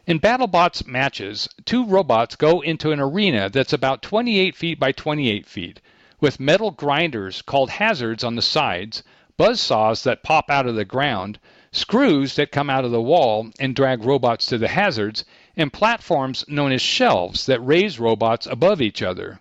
In 0.06 0.20
BattleBots 0.20 0.86
matches, 0.86 1.48
two 1.64 1.86
robots 1.86 2.36
go 2.36 2.60
into 2.60 2.92
an 2.92 3.00
arena 3.00 3.48
that's 3.48 3.72
about 3.72 4.02
28 4.02 4.54
feet 4.54 4.78
by 4.78 4.92
28 4.92 5.46
feet, 5.46 5.80
with 6.20 6.40
metal 6.40 6.70
grinders 6.70 7.40
called 7.40 7.70
hazards 7.70 8.22
on 8.22 8.34
the 8.34 8.42
sides, 8.42 9.02
buzz 9.38 9.62
saws 9.62 10.02
that 10.02 10.22
pop 10.22 10.50
out 10.50 10.66
of 10.66 10.74
the 10.74 10.84
ground, 10.84 11.38
screws 11.72 12.34
that 12.34 12.52
come 12.52 12.68
out 12.68 12.84
of 12.84 12.90
the 12.90 13.00
wall 13.00 13.48
and 13.58 13.74
drag 13.74 14.04
robots 14.04 14.44
to 14.44 14.58
the 14.58 14.68
hazards, 14.68 15.24
and 15.56 15.72
platforms 15.72 16.44
known 16.48 16.70
as 16.70 16.82
shelves 16.82 17.46
that 17.46 17.60
raise 17.60 17.98
robots 17.98 18.46
above 18.46 18.82
each 18.82 19.00
other. 19.00 19.40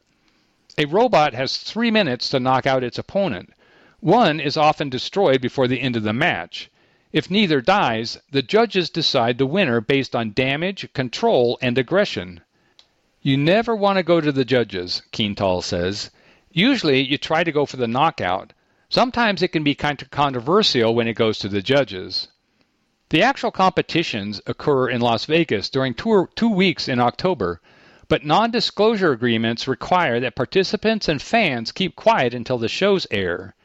A 0.77 0.85
robot 0.85 1.33
has 1.33 1.57
three 1.57 1.91
minutes 1.91 2.29
to 2.29 2.39
knock 2.39 2.65
out 2.65 2.85
its 2.85 2.97
opponent. 2.97 3.51
One 4.01 4.39
is 4.39 4.55
often 4.55 4.89
destroyed 4.89 5.41
before 5.41 5.67
the 5.67 5.81
end 5.81 5.97
of 5.97 6.03
the 6.03 6.13
match. 6.13 6.69
If 7.11 7.29
neither 7.29 7.59
dies, 7.59 8.17
the 8.31 8.41
judges 8.41 8.89
decide 8.89 9.37
the 9.37 9.45
winner 9.45 9.81
based 9.81 10.15
on 10.15 10.31
damage, 10.31 10.87
control, 10.93 11.59
and 11.61 11.77
aggression. 11.77 12.39
You 13.21 13.35
never 13.35 13.75
want 13.75 13.97
to 13.97 14.03
go 14.03 14.21
to 14.21 14.31
the 14.31 14.45
judges, 14.45 15.01
Quintal 15.11 15.61
says. 15.61 16.11
Usually 16.49 17.01
you 17.01 17.17
try 17.17 17.43
to 17.43 17.51
go 17.51 17.65
for 17.65 17.75
the 17.75 17.89
knockout. 17.89 18.53
Sometimes 18.87 19.41
it 19.41 19.49
can 19.49 19.65
be 19.65 19.75
kind 19.75 20.01
of 20.01 20.09
controversial 20.09 20.95
when 20.95 21.09
it 21.09 21.15
goes 21.15 21.37
to 21.39 21.49
the 21.49 21.61
judges. 21.61 22.29
The 23.09 23.21
actual 23.21 23.51
competitions 23.51 24.39
occur 24.47 24.89
in 24.89 25.01
Las 25.01 25.25
Vegas 25.25 25.69
during 25.69 25.93
two, 25.93 26.29
two 26.35 26.49
weeks 26.49 26.87
in 26.87 27.01
October, 27.01 27.59
but 28.07 28.23
non 28.23 28.49
disclosure 28.49 29.11
agreements 29.11 29.67
require 29.67 30.21
that 30.21 30.35
participants 30.35 31.09
and 31.09 31.21
fans 31.21 31.73
keep 31.73 31.97
quiet 31.97 32.33
until 32.33 32.57
the 32.57 32.69
shows 32.69 33.05
air. 33.11 33.55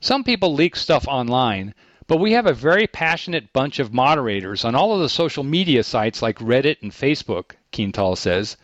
Some 0.00 0.24
people 0.24 0.54
leak 0.54 0.76
stuff 0.76 1.08
online, 1.08 1.74
but 2.06 2.18
we 2.18 2.32
have 2.32 2.46
a 2.46 2.52
very 2.52 2.86
passionate 2.86 3.52
bunch 3.52 3.80
of 3.80 3.92
moderators 3.92 4.64
on 4.64 4.74
all 4.74 4.92
of 4.92 5.00
the 5.00 5.08
social 5.08 5.42
media 5.42 5.82
sites 5.82 6.22
like 6.22 6.38
Reddit 6.38 6.76
and 6.80 6.92
Facebook, 6.92 7.52
Quintal 7.72 8.14
says. 8.14 8.56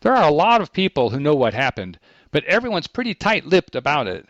There 0.00 0.14
are 0.14 0.26
a 0.26 0.32
lot 0.32 0.62
of 0.62 0.72
people 0.72 1.10
who 1.10 1.20
know 1.20 1.34
what 1.34 1.52
happened, 1.52 1.98
but 2.30 2.44
everyone's 2.44 2.86
pretty 2.86 3.14
tight 3.14 3.44
lipped 3.44 3.74
about 3.74 4.06
it. 4.06 4.26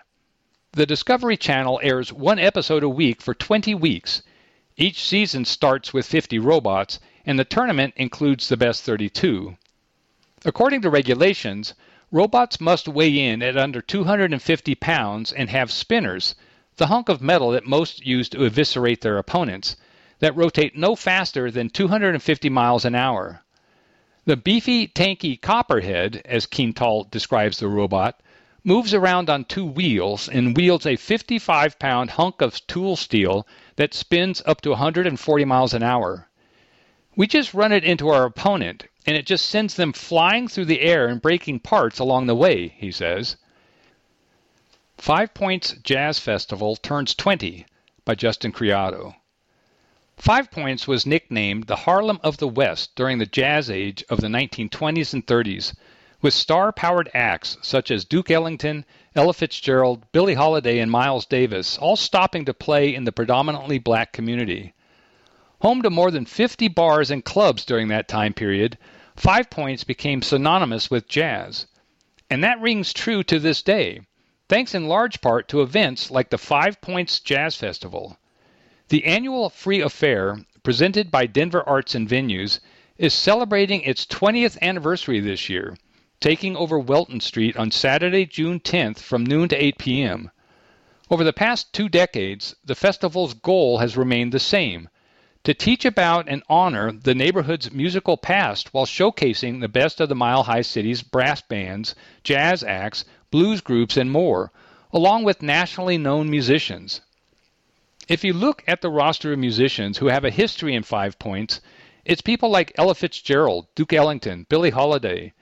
The 0.73 0.87
Discovery 0.87 1.37
Channel 1.37 1.79
airs 1.85 2.13
one 2.13 2.41
episode 2.41 2.83
a 2.83 2.89
week 2.89 3.23
for 3.23 3.35
20 3.35 3.75
weeks. 3.75 4.23
Each 4.77 5.05
season 5.05 5.45
starts 5.45 5.93
with 5.93 6.07
50 6.07 6.39
robots, 6.41 6.99
and 7.25 7.39
the 7.39 7.45
tournament 7.45 7.95
includes 7.97 8.49
the 8.49 8.57
best 8.57 8.83
32. 8.83 9.57
According 10.45 10.83
to 10.83 10.91
regulations, 10.91 11.75
robots 12.11 12.61
must 12.61 12.89
weigh 12.89 13.17
in 13.17 13.43
at 13.43 13.57
under 13.57 13.81
250 13.81 14.75
pounds 14.75 15.33
and 15.33 15.51
have 15.51 15.71
spinners, 15.71 16.35
the 16.77 16.89
hunk 16.89 17.09
of 17.09 17.22
metal 17.22 17.53
that 17.53 17.66
most 17.66 18.05
use 18.05 18.29
to 18.29 18.45
eviscerate 18.45 19.01
their 19.01 19.16
opponents, 19.16 19.77
that 20.18 20.37
rotate 20.37 20.77
no 20.77 20.95
faster 20.95 21.51
than 21.51 21.70
250 21.70 22.49
miles 22.51 22.85
an 22.85 22.95
hour. 22.95 23.43
The 24.27 24.37
beefy, 24.37 24.87
tanky 24.89 25.41
copperhead, 25.41 26.20
as 26.24 26.47
Quintal 26.47 27.05
describes 27.05 27.59
the 27.59 27.68
robot, 27.68 28.20
moves 28.64 28.93
around 28.93 29.31
on 29.31 29.45
two 29.45 29.64
wheels 29.64 30.29
and 30.29 30.57
wields 30.57 30.85
a 30.85 30.97
55 30.97 31.79
pound 31.79 32.11
hunk 32.11 32.43
of 32.43 32.66
tool 32.66 32.97
steel 32.97 33.47
that 33.77 33.95
spins 33.95 34.43
up 34.45 34.61
to 34.61 34.70
140 34.70 35.45
miles 35.45 35.72
an 35.72 35.83
hour. 35.83 36.29
We 37.14 37.27
just 37.27 37.55
run 37.55 37.72
it 37.72 37.85
into 37.85 38.09
our 38.09 38.24
opponent, 38.24 38.87
and 39.07 39.16
it 39.16 39.24
just 39.24 39.49
sends 39.49 39.77
them 39.77 39.93
flying 39.93 40.49
through 40.49 40.66
the 40.66 40.81
air 40.81 41.07
and 41.07 41.22
breaking 41.22 41.61
parts 41.61 41.99
along 41.99 42.27
the 42.27 42.35
way, 42.35 42.74
he 42.77 42.91
says. 42.91 43.37
Five 44.99 45.35
Points 45.35 45.75
Jazz 45.83 46.19
Festival 46.19 46.75
turns 46.75 47.15
20 47.15 47.67
by 48.07 48.15
Justin 48.15 48.51
Criado. 48.51 49.15
Five 50.17 50.51
Points 50.51 50.89
was 50.89 51.05
nicknamed 51.05 51.67
the 51.67 51.77
Harlem 51.77 52.19
of 52.25 52.39
the 52.39 52.49
West 52.49 52.97
during 52.97 53.19
the 53.19 53.27
jazz 53.27 53.71
age 53.71 54.03
of 54.09 54.23
the 54.23 54.29
1920s 54.29 55.13
and 55.13 55.27
30s, 55.27 55.75
with 56.23 56.33
star 56.33 56.73
powered 56.73 57.11
acts 57.13 57.59
such 57.61 57.91
as 57.91 58.07
Duke 58.07 58.31
Ellington, 58.31 58.87
Ella 59.15 59.35
Fitzgerald, 59.35 60.11
Billie 60.13 60.33
Holiday, 60.33 60.79
and 60.79 60.91
Miles 60.91 61.27
Davis 61.27 61.77
all 61.77 61.97
stopping 61.97 62.47
to 62.47 62.55
play 62.55 62.95
in 62.95 63.05
the 63.05 63.13
predominantly 63.13 63.79
black 63.79 64.15
community. 64.15 64.73
Home 65.61 65.83
to 65.83 65.91
more 65.91 66.11
than 66.11 66.25
50 66.25 66.69
bars 66.69 67.11
and 67.11 67.23
clubs 67.23 67.67
during 67.67 67.89
that 67.89 68.09
time 68.09 68.33
period, 68.33 68.79
Five 69.15 69.51
Points 69.51 69.85
became 69.85 70.23
synonymous 70.23 70.91
with 70.91 71.07
jazz. 71.07 71.67
And 72.31 72.43
that 72.43 72.63
rings 72.63 72.95
true 72.95 73.23
to 73.25 73.39
this 73.39 73.61
day 73.61 74.01
thanks 74.49 74.75
in 74.75 74.89
large 74.89 75.21
part 75.21 75.49
to 75.49 75.63
events 75.63 76.11
like 76.11 76.31
the 76.31 76.39
Five 76.39 76.81
Points 76.81 77.21
Jazz 77.21 77.57
Festival. 77.57 78.19
The 78.89 79.05
annual 79.05 79.51
free 79.51 79.81
affair, 79.81 80.39
presented 80.63 81.11
by 81.11 81.27
Denver 81.27 81.69
Arts 81.69 81.95
and 81.95 82.09
Venues, 82.09 82.61
is 82.97 83.13
celebrating 83.13 83.83
its 83.83 84.07
20th 84.07 84.57
anniversary 84.63 85.21
this 85.21 85.49
year, 85.49 85.77
taking 86.21 86.57
over 86.57 86.79
Welton 86.79 87.21
Street 87.21 87.57
on 87.57 87.71
Saturday, 87.71 88.25
June 88.25 88.61
10th 88.61 88.99
from 88.99 89.25
noon 89.25 89.49
to 89.49 89.57
8 89.63 89.79
p.m. 89.79 90.31
Over 91.11 91.25
the 91.25 91.33
past 91.33 91.73
two 91.73 91.89
decades, 91.89 92.55
the 92.65 92.75
festival's 92.75 93.35
goal 93.35 93.79
has 93.79 93.97
remained 93.97 94.33
the 94.33 94.39
same 94.39 94.89
to 95.47 95.55
teach 95.55 95.85
about 95.85 96.29
and 96.29 96.43
honor 96.49 96.91
the 96.91 97.15
neighborhood's 97.15 97.71
musical 97.71 98.17
past 98.17 98.75
while 98.75 98.85
showcasing 98.85 99.61
the 99.61 99.69
best 99.69 100.01
of 100.01 100.09
the 100.09 100.15
Mile 100.17 100.43
High 100.43 100.63
City's 100.63 101.03
brass 101.03 101.41
bands, 101.41 101.95
jazz 102.25 102.65
acts, 102.65 103.05
blues 103.31 103.61
groups, 103.61 103.97
and 103.97 104.11
more, 104.11 104.53
along 104.93 105.24
with 105.24 105.43
nationally 105.43 105.99
known 105.99 106.31
musicians. 106.31 107.01
If 108.09 108.22
you 108.22 108.33
look 108.33 108.62
at 108.68 108.83
the 108.83 108.91
roster 108.91 109.33
of 109.33 109.39
musicians 109.39 109.99
who 109.99 110.07
have 110.07 110.24
a 110.24 110.31
history 110.31 110.74
in 110.74 110.85
Five 110.85 111.18
Points, 111.18 111.61
it's 112.05 112.22
people 112.22 112.51
like 112.51 112.72
Ella 112.77 112.95
Fitzgerald, 112.95 113.66
Duke 113.74 113.93
Ellington, 113.93 114.47
Billie 114.49 114.70
Holiday. 114.70 115.33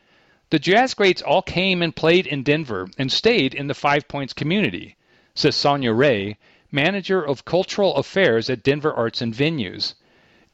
The 0.48 0.58
jazz 0.58 0.94
greats 0.94 1.20
all 1.20 1.42
came 1.42 1.82
and 1.82 1.94
played 1.94 2.26
in 2.26 2.42
Denver 2.42 2.88
and 2.96 3.12
stayed 3.12 3.54
in 3.54 3.66
the 3.66 3.74
Five 3.74 4.08
Points 4.08 4.32
community, 4.32 4.96
says 5.34 5.56
Sonia 5.56 5.92
Ray, 5.92 6.38
manager 6.72 7.22
of 7.22 7.44
cultural 7.44 7.96
affairs 7.96 8.48
at 8.48 8.62
Denver 8.62 8.94
Arts 8.94 9.20
and 9.20 9.34
Venues. 9.34 9.94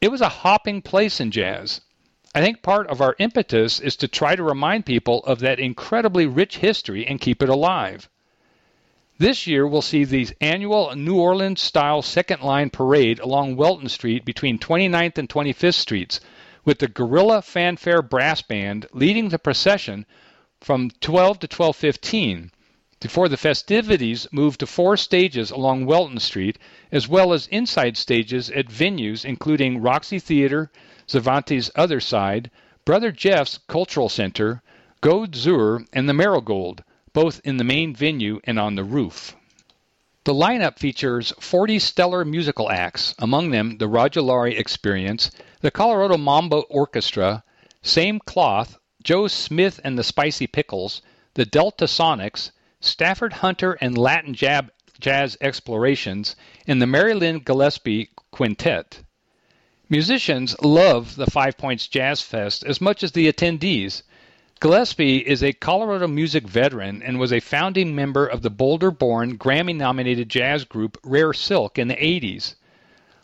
It 0.00 0.10
was 0.10 0.20
a 0.20 0.28
hopping 0.28 0.82
place 0.82 1.20
in 1.20 1.30
jazz. 1.30 1.80
I 2.32 2.40
think 2.42 2.62
part 2.62 2.86
of 2.86 3.00
our 3.00 3.16
impetus 3.18 3.80
is 3.80 3.96
to 3.96 4.06
try 4.06 4.36
to 4.36 4.42
remind 4.44 4.86
people 4.86 5.18
of 5.24 5.40
that 5.40 5.58
incredibly 5.58 6.26
rich 6.26 6.58
history 6.58 7.04
and 7.04 7.20
keep 7.20 7.42
it 7.42 7.48
alive. 7.48 8.08
This 9.18 9.48
year 9.48 9.66
we'll 9.66 9.82
see 9.82 10.04
the 10.04 10.28
annual 10.40 10.94
New 10.94 11.18
Orleans 11.18 11.60
style 11.60 12.02
second 12.02 12.42
line 12.42 12.70
parade 12.70 13.18
along 13.18 13.56
Welton 13.56 13.88
Street 13.88 14.24
between 14.24 14.60
29th 14.60 15.18
and 15.18 15.28
25th 15.28 15.74
Streets, 15.74 16.20
with 16.64 16.78
the 16.78 16.86
Guerrilla 16.86 17.42
Fanfare 17.42 18.00
Brass 18.00 18.42
Band 18.42 18.86
leading 18.92 19.30
the 19.30 19.38
procession 19.38 20.06
from 20.60 20.90
12 21.00 21.40
to 21.40 21.48
12:15 21.48 22.52
before 23.00 23.28
the 23.28 23.36
festivities 23.36 24.28
move 24.30 24.56
to 24.58 24.66
four 24.66 24.96
stages 24.96 25.50
along 25.50 25.84
Welton 25.84 26.20
Street, 26.20 26.58
as 26.92 27.08
well 27.08 27.32
as 27.32 27.48
inside 27.48 27.96
stages 27.96 28.50
at 28.50 28.68
venues 28.68 29.24
including 29.24 29.82
Roxy 29.82 30.20
Theater, 30.20 30.70
Cervantes' 31.12 31.72
Other 31.74 31.98
Side, 31.98 32.52
Brother 32.84 33.10
Jeff's 33.10 33.58
Cultural 33.66 34.08
Center, 34.08 34.62
Goed 35.00 35.32
Zuur, 35.32 35.84
and 35.92 36.08
the 36.08 36.14
Marigold, 36.14 36.84
both 37.12 37.40
in 37.42 37.56
the 37.56 37.64
main 37.64 37.92
venue 37.96 38.40
and 38.44 38.60
on 38.60 38.76
the 38.76 38.84
roof. 38.84 39.34
The 40.22 40.32
lineup 40.32 40.78
features 40.78 41.32
40 41.40 41.80
stellar 41.80 42.24
musical 42.24 42.70
acts, 42.70 43.16
among 43.18 43.50
them 43.50 43.78
the 43.78 43.88
Rodulari 43.88 44.56
Experience, 44.56 45.32
the 45.62 45.72
Colorado 45.72 46.16
Mambo 46.16 46.60
Orchestra, 46.70 47.42
Same 47.82 48.20
Cloth, 48.20 48.78
Joe 49.02 49.26
Smith 49.26 49.80
and 49.82 49.98
the 49.98 50.04
Spicy 50.04 50.46
Pickles, 50.46 51.02
the 51.34 51.44
Delta 51.44 51.86
Sonics, 51.86 52.52
Stafford 52.80 53.32
Hunter 53.32 53.72
and 53.80 53.98
Latin 53.98 54.32
Jab 54.32 54.70
Jazz 55.00 55.36
Explorations, 55.40 56.36
and 56.68 56.80
the 56.80 56.86
Mary 56.86 57.14
Lynn 57.14 57.40
Gillespie 57.40 58.10
Quintet. 58.30 59.00
Musicians 59.92 60.54
love 60.62 61.16
the 61.16 61.26
Five 61.26 61.58
Points 61.58 61.88
Jazz 61.88 62.22
Fest 62.22 62.62
as 62.62 62.80
much 62.80 63.02
as 63.02 63.10
the 63.10 63.26
attendees. 63.26 64.04
Gillespie 64.60 65.16
is 65.16 65.42
a 65.42 65.52
Colorado 65.52 66.06
music 66.06 66.46
veteran 66.46 67.02
and 67.02 67.18
was 67.18 67.32
a 67.32 67.40
founding 67.40 67.92
member 67.92 68.24
of 68.24 68.42
the 68.42 68.50
Boulder 68.50 68.92
born, 68.92 69.36
Grammy 69.36 69.74
nominated 69.74 70.28
jazz 70.28 70.62
group 70.64 70.96
Rare 71.02 71.32
Silk 71.32 71.76
in 71.76 71.88
the 71.88 71.96
80s. 71.96 72.54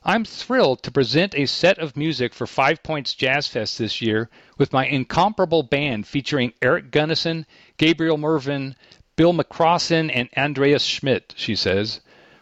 I'm 0.03 0.25
thrilled 0.25 0.83
to 0.83 0.91
present 0.91 1.37
a 1.37 1.47
set 1.47 1.79
of 1.79 1.97
music 1.97 2.35
for 2.35 2.49
Five 2.49 2.83
Points 2.83 3.15
Jazz 3.15 3.47
Fest 3.47 3.79
this 3.79 4.03
year 4.03 4.29
with 4.59 4.73
my 4.73 4.87
incomparable 4.87 5.63
band 5.63 6.09
featuring 6.09 6.53
Eric 6.61 6.91
Gunnison, 6.91 7.47
Gabriel 7.77 8.19
Mervine, 8.19 8.75
Bill 9.15 9.33
McCrossin, 9.33 10.11
and 10.13 10.29
Andreas 10.37 10.83
Schmidt, 10.83 11.33
she 11.37 11.55
says. 11.55 12.01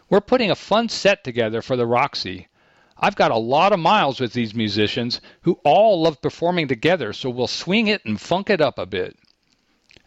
We're 0.09 0.19
putting 0.19 0.49
a 0.49 0.55
fun 0.55 0.89
set 0.89 1.23
together 1.23 1.61
for 1.61 1.75
the 1.75 1.85
Roxy. 1.85 2.47
I've 2.97 3.15
got 3.15 3.31
a 3.31 3.37
lot 3.37 3.73
of 3.73 3.79
miles 3.79 4.19
with 4.19 4.33
these 4.33 4.55
musicians 4.55 5.19
who 5.41 5.59
all 5.63 6.01
love 6.01 6.21
performing 6.21 6.67
together, 6.69 7.11
so 7.11 7.29
we'll 7.29 7.47
swing 7.47 7.87
it 7.87 8.05
and 8.05 8.19
funk 8.19 8.49
it 8.49 8.61
up 8.61 8.79
a 8.79 8.85
bit. 8.85 9.17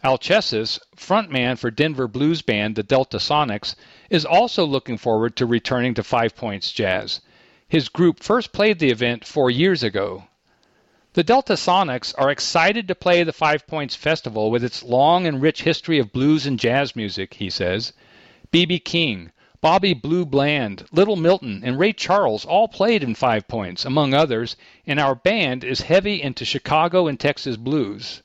Al 0.01 0.17
Chesis, 0.17 0.79
frontman 0.95 1.57
for 1.57 1.69
Denver 1.69 2.07
blues 2.07 2.41
band 2.41 2.75
the 2.75 2.83
Delta 2.83 3.17
Sonics, 3.17 3.75
is 4.09 4.25
also 4.25 4.65
looking 4.65 4.97
forward 4.97 5.35
to 5.35 5.45
returning 5.45 5.93
to 5.93 6.03
Five 6.03 6.35
Points 6.35 6.71
Jazz. 6.71 7.21
His 7.67 7.89
group 7.89 8.21
first 8.21 8.53
played 8.53 8.79
the 8.79 8.89
event 8.89 9.25
four 9.25 9.51
years 9.51 9.83
ago. 9.83 10.23
The 11.13 11.23
Delta 11.23 11.53
Sonics 11.53 12.13
are 12.17 12.31
excited 12.31 12.87
to 12.87 12.95
play 12.95 13.23
the 13.23 13.33
Five 13.33 13.67
Points 13.67 13.95
Festival 13.95 14.49
with 14.49 14.63
its 14.63 14.81
long 14.81 15.27
and 15.27 15.41
rich 15.41 15.63
history 15.63 15.99
of 15.99 16.13
blues 16.13 16.47
and 16.47 16.57
jazz 16.57 16.95
music, 16.95 17.33
he 17.33 17.49
says. 17.49 17.93
B.B. 18.51 18.79
King, 18.79 19.31
Bobby 19.61 19.93
Blue 19.93 20.25
Bland, 20.25 20.85
Little 20.89 21.17
Milton, 21.17 21.63
and 21.65 21.77
Ray 21.77 21.91
Charles 21.91 22.45
all 22.45 22.69
played 22.69 23.03
in 23.03 23.13
Five 23.13 23.45
Points, 23.49 23.83
among 23.83 24.13
others, 24.13 24.55
and 24.87 25.01
our 25.01 25.15
band 25.15 25.65
is 25.65 25.81
heavy 25.81 26.21
into 26.21 26.45
Chicago 26.45 27.07
and 27.07 27.19
Texas 27.19 27.57
blues. 27.57 28.23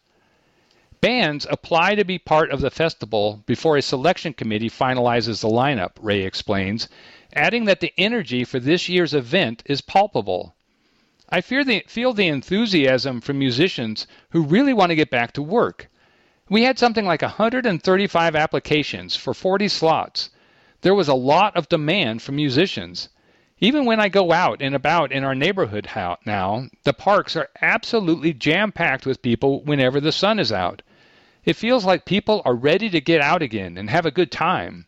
Bands 1.01 1.45
apply 1.51 1.97
to 1.97 2.05
be 2.05 2.21
part 2.21 2.53
of 2.53 2.61
the 2.61 2.71
festival 2.71 3.43
before 3.47 3.77
a 3.77 3.83
selection 3.83 4.33
committee 4.33 4.71
finalizes 4.71 5.41
the 5.41 5.49
lineup, 5.49 5.97
Ray 6.01 6.23
explains, 6.23 6.89
adding 7.33 7.65
that 7.65 7.81
the 7.81 7.93
energy 7.99 8.45
for 8.45 8.61
this 8.61 8.89
year's 8.89 9.13
event 9.13 9.65
is 9.67 9.81
palpable. 9.81 10.55
I 11.29 11.41
the, 11.41 11.83
feel 11.89 12.13
the 12.13 12.29
enthusiasm 12.29 13.21
from 13.21 13.41
musicians 13.41 14.07
who 14.31 14.45
really 14.45 14.73
want 14.73 14.91
to 14.91 14.97
get 14.97 15.11
back 15.11 15.33
to 15.33 15.43
work. 15.43 15.91
We 16.49 16.63
had 16.63 16.79
something 16.79 17.05
like 17.05 17.23
135 17.23 18.37
applications 18.37 19.17
for 19.17 19.35
40 19.35 19.67
slots 19.67 20.31
there 20.85 20.95
was 20.95 21.09
a 21.09 21.15
lot 21.15 21.57
of 21.57 21.71
demand 21.71 22.21
from 22.21 22.37
musicians. 22.37 23.09
Even 23.59 23.87
when 23.87 23.99
I 23.99 24.11
go 24.11 24.33
out 24.33 24.61
and 24.61 24.75
about 24.75 25.13
in 25.13 25.25
our 25.25 25.35
neighborhood 25.35 25.89
now, 26.27 26.69
the 26.83 26.93
parks 26.93 27.37
are 27.37 27.49
absolutely 27.63 28.35
jam 28.35 28.71
packed 28.71 29.07
with 29.07 29.23
people 29.23 29.65
whenever 29.65 29.99
the 29.99 30.13
sun 30.13 30.39
is 30.39 30.53
out. 30.53 30.83
It 31.43 31.57
feels 31.57 31.87
like 31.87 32.05
people 32.05 32.43
are 32.45 32.55
ready 32.55 32.91
to 32.91 33.01
get 33.01 33.23
out 33.23 33.41
again 33.41 33.79
and 33.79 33.89
have 33.89 34.05
a 34.05 34.11
good 34.11 34.31
time. 34.31 34.87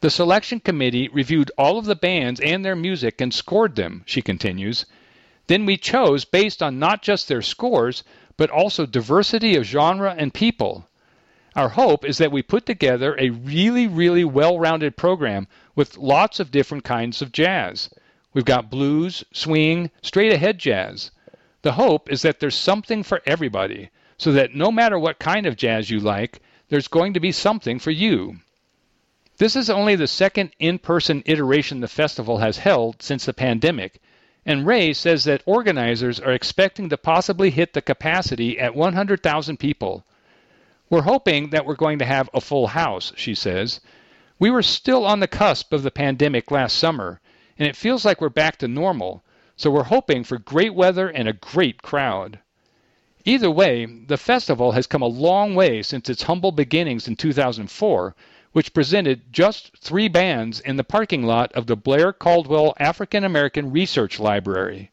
The 0.00 0.08
selection 0.08 0.60
committee 0.60 1.08
reviewed 1.08 1.50
all 1.58 1.76
of 1.76 1.84
the 1.84 1.94
bands 1.94 2.40
and 2.40 2.64
their 2.64 2.74
music 2.74 3.20
and 3.20 3.34
scored 3.34 3.76
them, 3.76 4.04
she 4.06 4.22
continues. 4.22 4.86
Then 5.46 5.66
we 5.66 5.76
chose 5.76 6.24
based 6.24 6.62
on 6.62 6.78
not 6.78 7.02
just 7.02 7.28
their 7.28 7.42
scores, 7.42 8.02
but 8.38 8.48
also 8.48 8.86
diversity 8.86 9.56
of 9.56 9.64
genre 9.64 10.14
and 10.16 10.32
people. 10.32 10.88
Our 11.54 11.68
hope 11.68 12.04
is 12.06 12.16
that 12.16 12.32
we 12.32 12.42
put 12.42 12.64
together 12.64 13.14
a 13.18 13.28
really, 13.28 13.86
really 13.86 14.24
well 14.24 14.58
rounded 14.58 14.96
program 14.96 15.46
with 15.74 15.98
lots 15.98 16.40
of 16.40 16.50
different 16.50 16.82
kinds 16.82 17.20
of 17.20 17.30
jazz. 17.30 17.90
We've 18.32 18.44
got 18.44 18.70
blues, 18.70 19.22
swing, 19.32 19.90
straight 20.00 20.32
ahead 20.32 20.58
jazz. 20.58 21.10
The 21.60 21.72
hope 21.72 22.10
is 22.10 22.22
that 22.22 22.40
there's 22.40 22.54
something 22.54 23.02
for 23.02 23.20
everybody, 23.26 23.90
so 24.16 24.32
that 24.32 24.54
no 24.54 24.72
matter 24.72 24.98
what 24.98 25.18
kind 25.18 25.44
of 25.44 25.56
jazz 25.56 25.90
you 25.90 26.00
like, 26.00 26.40
there's 26.70 26.88
going 26.88 27.12
to 27.12 27.20
be 27.20 27.32
something 27.32 27.78
for 27.78 27.90
you. 27.90 28.36
This 29.36 29.54
is 29.54 29.68
only 29.68 29.94
the 29.94 30.06
second 30.06 30.52
in 30.58 30.78
person 30.78 31.22
iteration 31.26 31.80
the 31.80 31.88
festival 31.88 32.38
has 32.38 32.56
held 32.56 33.02
since 33.02 33.26
the 33.26 33.34
pandemic, 33.34 34.00
and 34.46 34.66
Ray 34.66 34.94
says 34.94 35.24
that 35.24 35.42
organizers 35.44 36.18
are 36.18 36.32
expecting 36.32 36.88
to 36.88 36.96
possibly 36.96 37.50
hit 37.50 37.74
the 37.74 37.82
capacity 37.82 38.58
at 38.58 38.74
100,000 38.74 39.58
people. 39.58 40.06
We're 40.92 41.00
hoping 41.00 41.48
that 41.48 41.64
we're 41.64 41.74
going 41.74 42.00
to 42.00 42.04
have 42.04 42.28
a 42.34 42.40
full 42.42 42.66
house, 42.66 43.14
she 43.16 43.34
says. 43.34 43.80
We 44.38 44.50
were 44.50 44.62
still 44.62 45.06
on 45.06 45.20
the 45.20 45.26
cusp 45.26 45.72
of 45.72 45.82
the 45.82 45.90
pandemic 45.90 46.50
last 46.50 46.76
summer, 46.76 47.22
and 47.58 47.66
it 47.66 47.76
feels 47.76 48.04
like 48.04 48.20
we're 48.20 48.28
back 48.28 48.58
to 48.58 48.68
normal, 48.68 49.24
so 49.56 49.70
we're 49.70 49.84
hoping 49.84 50.22
for 50.22 50.36
great 50.36 50.74
weather 50.74 51.08
and 51.08 51.26
a 51.26 51.32
great 51.32 51.80
crowd. 51.80 52.40
Either 53.24 53.50
way, 53.50 53.86
the 53.86 54.18
festival 54.18 54.72
has 54.72 54.86
come 54.86 55.00
a 55.00 55.06
long 55.06 55.54
way 55.54 55.82
since 55.82 56.10
its 56.10 56.24
humble 56.24 56.52
beginnings 56.52 57.08
in 57.08 57.16
2004, 57.16 58.14
which 58.52 58.74
presented 58.74 59.32
just 59.32 59.74
three 59.78 60.08
bands 60.08 60.60
in 60.60 60.76
the 60.76 60.84
parking 60.84 61.22
lot 61.22 61.50
of 61.52 61.66
the 61.68 61.74
Blair 61.74 62.12
Caldwell 62.12 62.74
African 62.78 63.24
American 63.24 63.72
Research 63.72 64.20
Library. 64.20 64.90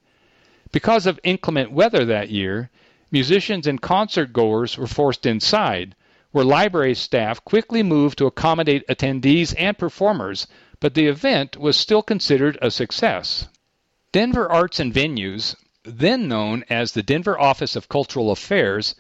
Because 0.72 1.06
of 1.06 1.20
inclement 1.26 1.74
weather 1.74 2.06
that 2.06 2.30
year, 2.30 2.70
musicians 3.12 3.66
and 3.66 3.82
concert 3.82 4.32
goers 4.32 4.78
were 4.78 4.88
forced 4.88 5.26
inside, 5.26 5.96
where 6.32 6.46
library 6.46 6.94
staff 6.94 7.44
quickly 7.44 7.82
moved 7.82 8.18
to 8.18 8.28
accommodate 8.28 8.88
attendees 8.88 9.56
and 9.58 9.78
performers, 9.78 10.46
but 10.80 10.94
the 10.94 11.08
event 11.08 11.58
was 11.58 11.76
still 11.76 12.04
considered 12.04 12.58
a 12.62 12.70
success. 12.70 13.48
Denver 14.12 14.52
Arts 14.52 14.80
and 14.80 14.94
Venues, 14.94 15.56
then 15.84 16.28
known 16.28 16.64
as 16.70 16.92
the 16.92 17.04
Denver 17.04 17.40
Office 17.40 17.76
of 17.76 17.90
Cultural 17.90 18.32
Affairs, 18.32 18.96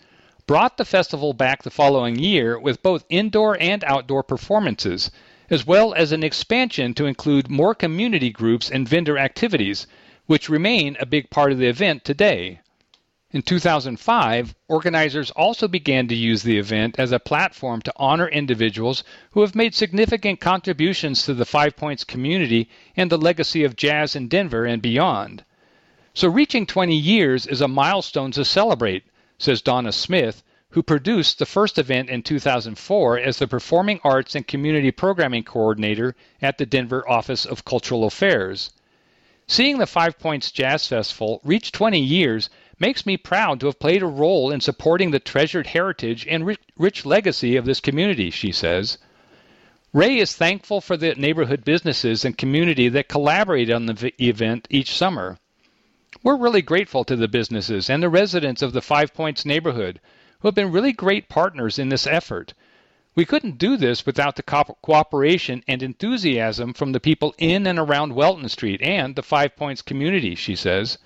brought 0.47 0.77
the 0.77 0.85
festival 0.85 1.33
back 1.33 1.61
the 1.61 1.69
following 1.69 2.17
year 2.17 2.59
with 2.59 2.81
both 2.81 3.05
indoor 3.09 3.55
and 3.61 3.83
outdoor 3.83 4.23
performances, 4.23 5.11
as 5.51 5.67
well 5.67 5.93
as 5.93 6.11
an 6.11 6.23
expansion 6.23 6.93
to 6.95 7.05
include 7.05 7.49
more 7.49 7.75
community 7.75 8.31
groups 8.31 8.69
and 8.69 8.89
vendor 8.89 9.17
activities, 9.17 9.85
which 10.25 10.49
remain 10.49 10.97
a 10.99 11.05
big 11.05 11.29
part 11.29 11.51
of 11.51 11.59
the 11.59 11.67
event 11.67 12.03
today. 12.03 12.59
In 13.31 13.43
2005, 13.43 14.55
organizers 14.67 15.29
also 15.29 15.67
began 15.67 16.07
to 16.07 16.15
use 16.15 16.41
the 16.41 16.57
event 16.57 16.95
as 16.97 17.11
a 17.11 17.19
platform 17.19 17.79
to 17.83 17.93
honor 17.95 18.27
individuals 18.27 19.03
who 19.31 19.41
have 19.41 19.53
made 19.53 19.75
significant 19.75 20.39
contributions 20.39 21.21
to 21.23 21.35
the 21.35 21.45
Five 21.45 21.75
Points 21.75 22.03
community 22.03 22.69
and 22.97 23.11
the 23.11 23.19
legacy 23.19 23.63
of 23.63 23.75
jazz 23.75 24.15
in 24.15 24.29
Denver 24.29 24.65
and 24.65 24.81
beyond. 24.81 25.43
So 26.15 26.27
reaching 26.27 26.65
20 26.65 26.95
years 26.95 27.45
is 27.45 27.61
a 27.61 27.67
milestone 27.67 28.31
to 28.31 28.43
celebrate, 28.43 29.03
says 29.37 29.61
Donna 29.61 29.91
Smith, 29.91 30.41
who 30.71 30.81
produced 30.81 31.37
the 31.37 31.45
first 31.45 31.77
event 31.77 32.09
in 32.09 32.23
2004 32.23 33.19
as 33.19 33.37
the 33.37 33.47
Performing 33.47 33.99
Arts 34.03 34.33
and 34.33 34.47
Community 34.47 34.89
Programming 34.89 35.43
Coordinator 35.43 36.15
at 36.41 36.57
the 36.57 36.65
Denver 36.65 37.07
Office 37.07 37.45
of 37.45 37.63
Cultural 37.63 38.05
Affairs. 38.05 38.71
Seeing 39.47 39.77
the 39.77 39.87
Five 39.87 40.17
Points 40.17 40.51
Jazz 40.51 40.87
Festival 40.87 41.41
reach 41.43 41.71
20 41.71 41.99
years 41.99 42.49
makes 42.79 43.05
me 43.05 43.17
proud 43.17 43.59
to 43.59 43.65
have 43.65 43.79
played 43.79 44.01
a 44.01 44.07
role 44.07 44.51
in 44.51 44.61
supporting 44.61 45.11
the 45.11 45.19
treasured 45.19 45.67
heritage 45.67 46.25
and 46.27 46.57
rich 46.77 47.05
legacy 47.05 47.55
of 47.55 47.65
this 47.65 47.79
community, 47.79 48.29
she 48.29 48.51
says. 48.51 48.97
Ray 49.91 50.17
is 50.17 50.35
thankful 50.35 50.81
for 50.81 50.95
the 50.95 51.15
neighborhood 51.15 51.65
businesses 51.65 52.23
and 52.23 52.37
community 52.37 52.89
that 52.89 53.07
collaborate 53.07 53.71
on 53.71 53.87
the 53.87 54.13
event 54.23 54.67
each 54.69 54.91
summer. 54.91 55.37
We're 56.21 56.37
really 56.37 56.61
grateful 56.61 57.03
to 57.05 57.15
the 57.15 57.27
businesses 57.27 57.89
and 57.89 58.03
the 58.03 58.09
residents 58.09 58.61
of 58.61 58.73
the 58.73 58.81
Five 58.81 59.13
Points 59.13 59.45
neighborhood 59.45 59.99
who 60.39 60.47
have 60.47 60.55
been 60.55 60.71
really 60.71 60.93
great 60.93 61.27
partners 61.27 61.79
in 61.79 61.89
this 61.89 62.07
effort. 62.07 62.53
We 63.15 63.25
couldn't 63.25 63.57
do 63.57 63.77
this 63.77 64.05
without 64.05 64.35
the 64.35 64.43
co- 64.43 64.77
cooperation 64.81 65.63
and 65.67 65.83
enthusiasm 65.83 66.73
from 66.73 66.91
the 66.91 66.99
people 66.99 67.35
in 67.37 67.67
and 67.67 67.77
around 67.79 68.13
Welton 68.13 68.47
Street 68.47 68.81
and 68.81 69.15
the 69.15 69.23
Five 69.23 69.55
Points 69.55 69.81
community, 69.81 70.35
she 70.35 70.55
says. 70.55 70.97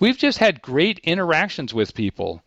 We've 0.00 0.16
just 0.16 0.38
had 0.38 0.62
great 0.62 1.00
interactions 1.00 1.74
with 1.74 1.94
people. 1.94 2.42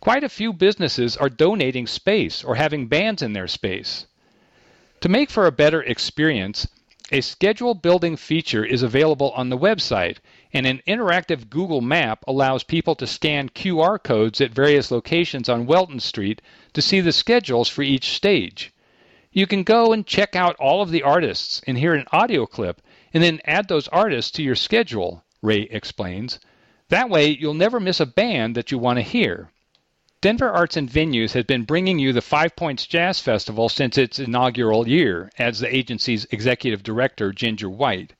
Quite 0.00 0.22
a 0.22 0.28
few 0.28 0.52
businesses 0.52 1.16
are 1.16 1.30
donating 1.30 1.86
space 1.86 2.44
or 2.44 2.56
having 2.56 2.88
bands 2.88 3.22
in 3.22 3.32
their 3.32 3.48
space. 3.48 4.06
To 5.00 5.08
make 5.08 5.30
for 5.30 5.46
a 5.46 5.52
better 5.52 5.82
experience, 5.82 6.68
a 7.10 7.22
schedule 7.22 7.72
building 7.74 8.16
feature 8.16 8.64
is 8.64 8.82
available 8.82 9.30
on 9.30 9.48
the 9.48 9.56
website, 9.56 10.18
and 10.52 10.66
an 10.66 10.82
interactive 10.86 11.48
Google 11.48 11.80
map 11.80 12.22
allows 12.28 12.64
people 12.64 12.94
to 12.96 13.06
scan 13.06 13.48
QR 13.48 14.02
codes 14.02 14.42
at 14.42 14.52
various 14.52 14.90
locations 14.90 15.48
on 15.48 15.66
Welton 15.66 16.00
Street 16.00 16.42
to 16.74 16.82
see 16.82 17.00
the 17.00 17.12
schedules 17.12 17.68
for 17.68 17.82
each 17.82 18.10
stage. 18.10 18.72
You 19.32 19.46
can 19.46 19.62
go 19.62 19.94
and 19.94 20.06
check 20.06 20.36
out 20.36 20.54
all 20.56 20.82
of 20.82 20.90
the 20.90 21.02
artists 21.02 21.62
and 21.66 21.78
hear 21.78 21.94
an 21.94 22.06
audio 22.12 22.44
clip, 22.44 22.82
and 23.14 23.22
then 23.24 23.40
add 23.46 23.68
those 23.68 23.88
artists 23.88 24.30
to 24.32 24.42
your 24.42 24.54
schedule, 24.54 25.24
Ray 25.40 25.62
explains. 25.62 26.38
That 26.90 27.08
way, 27.08 27.28
you'll 27.28 27.54
never 27.54 27.78
miss 27.78 28.00
a 28.00 28.04
band 28.04 28.56
that 28.56 28.72
you 28.72 28.78
want 28.78 28.96
to 28.96 29.02
hear. 29.02 29.52
Denver 30.20 30.50
Arts 30.50 30.76
and 30.76 30.90
Venues 30.90 31.34
has 31.34 31.44
been 31.44 31.62
bringing 31.62 32.00
you 32.00 32.12
the 32.12 32.20
Five 32.20 32.56
Points 32.56 32.84
Jazz 32.84 33.20
Festival 33.20 33.68
since 33.68 33.96
its 33.96 34.18
inaugural 34.18 34.88
year, 34.88 35.30
adds 35.38 35.60
the 35.60 35.72
agency's 35.72 36.26
executive 36.32 36.82
director, 36.82 37.32
Ginger 37.32 37.70
White. 37.70 38.14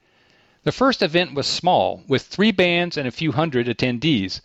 The 0.63 0.71
first 0.71 1.03
event 1.03 1.35
was 1.35 1.49
small, 1.49 2.05
with 2.07 2.23
three 2.23 2.53
bands 2.53 2.97
and 2.97 3.09
a 3.09 3.11
few 3.11 3.33
hundred 3.33 3.67
attendees. 3.67 4.41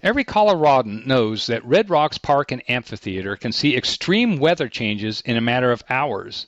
Every 0.02 0.24
Coloradan 0.24 1.04
knows 1.06 1.46
that 1.46 1.64
Red 1.64 1.88
Rocks 1.88 2.18
Park 2.18 2.52
and 2.52 2.62
Amphitheater 2.68 3.36
can 3.36 3.52
see 3.52 3.74
extreme 3.74 4.36
weather 4.36 4.68
changes 4.68 5.22
in 5.22 5.38
a 5.38 5.40
matter 5.40 5.72
of 5.72 5.82
hours. 5.88 6.46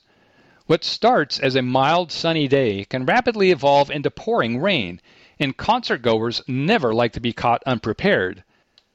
What 0.67 0.83
starts 0.83 1.39
as 1.39 1.55
a 1.55 1.61
mild 1.61 2.11
sunny 2.11 2.47
day 2.47 2.85
can 2.85 3.05
rapidly 3.05 3.51
evolve 3.51 3.91
into 3.91 4.09
pouring 4.09 4.59
rain, 4.59 4.99
and 5.39 5.55
concert 5.55 6.01
goers 6.01 6.41
never 6.47 6.91
like 6.91 7.13
to 7.13 7.19
be 7.19 7.33
caught 7.33 7.61
unprepared. 7.67 8.43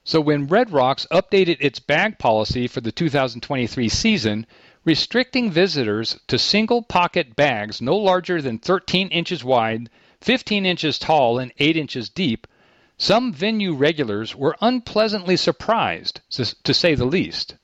So 0.03 0.21
when 0.21 0.49
Red 0.49 0.73
Rocks 0.73 1.07
updated 1.13 1.59
its 1.61 1.79
bag 1.79 2.19
policy 2.19 2.67
for 2.67 2.81
the 2.81 2.91
2023 2.91 3.89
season, 3.89 4.47
restricting 4.85 5.49
visitors 5.51 6.19
to 6.27 6.39
single 6.41 6.83
pocket 6.83 7.37
bags 7.37 7.81
no 7.81 7.97
larger 7.97 8.43
than 8.43 8.59
13 8.59 9.07
inches 9.09 9.45
wide, 9.45 9.89
15 10.23 10.67
inches 10.67 10.99
tall, 10.99 11.39
and 11.39 11.53
8 11.59 11.77
inches 11.77 12.09
deep, 12.09 12.49
some 12.99 13.33
venue 13.33 13.75
regulars 13.75 14.35
were 14.35 14.57
unpleasantly 14.61 15.37
surprised, 15.37 16.21
to 16.31 16.75
say 16.75 16.97
the 16.97 17.05
least. 17.05 17.55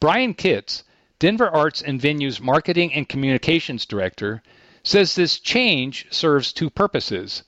Brian 0.00 0.32
Kitts, 0.32 0.82
Denver 1.20 1.50
Arts 1.50 1.82
and 1.82 2.00
Venues 2.00 2.40
Marketing 2.40 2.92
and 2.94 3.08
Communications 3.08 3.84
Director, 3.84 4.42
says 4.84 5.14
this 5.14 5.40
change 5.40 6.06
serves 6.10 6.52
two 6.52 6.70
purposes 6.70 7.42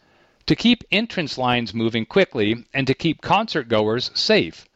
to 0.47 0.57
keep 0.57 0.83
entrance 0.91 1.39
lines 1.39 1.73
moving 1.73 2.05
quickly 2.05 2.64
and 2.75 2.87
to 2.89 2.95
keep 2.95 3.23
concert 3.23 3.68
goers 3.68 4.11
safe. 4.12 4.66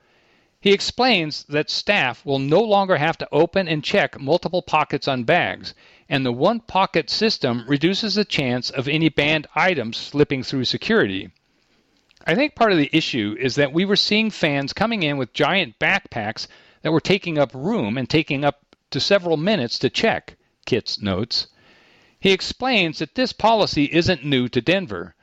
He 0.61 0.73
explains 0.73 1.43
that 1.49 1.71
staff 1.71 2.25
will 2.25 2.39
no 2.39 2.61
longer 2.61 2.97
have 2.97 3.19
to 3.19 3.29
open 3.33 3.67
and 3.67 3.83
check 3.83 4.21
multiple 4.21 4.63
pockets 4.63 5.09
on 5.09 5.25
bags, 5.25 5.75
and 6.09 6.25
the 6.25 6.33
one 6.33 6.61
pocket 6.61 7.11
system 7.11 7.65
reduces 7.67 8.15
the 8.15 8.25
chance 8.25 8.71
of 8.71 8.87
any 8.87 9.09
banned 9.09 9.49
items 9.57 9.97
slipping 9.97 10.45
through 10.45 10.67
security. 10.67 11.31
I 12.27 12.37
think 12.37 12.55
part 12.55 12.71
of 12.71 12.79
the 12.79 12.91
issue 12.93 13.37
is 13.39 13.57
that 13.57 13.73
we 13.73 13.85
were 13.85 13.97
seeing 13.97 14.31
fans 14.31 14.73
coming 14.73 15.03
in 15.03 15.19
with 15.19 15.35
giant 15.35 15.79
backpacks 15.81 16.47
that 16.83 16.93
were 16.93 17.01
taking 17.01 17.39
up 17.39 17.53
room 17.55 17.99
and 17.99 18.09
taking 18.09 18.45
up 18.45 18.64
to 18.95 19.01
several 19.01 19.37
minutes 19.37 19.77
to 19.81 19.91
check, 19.91 20.37
Kitts 20.67 21.03
notes. 21.03 21.49
He 22.21 22.31
explains 22.31 23.01
that 23.01 23.17
this 23.17 23.33
policy 23.33 23.87
isn't 23.93 24.25
new 24.25 24.49
to 24.49 24.61
Denver. 24.61 25.17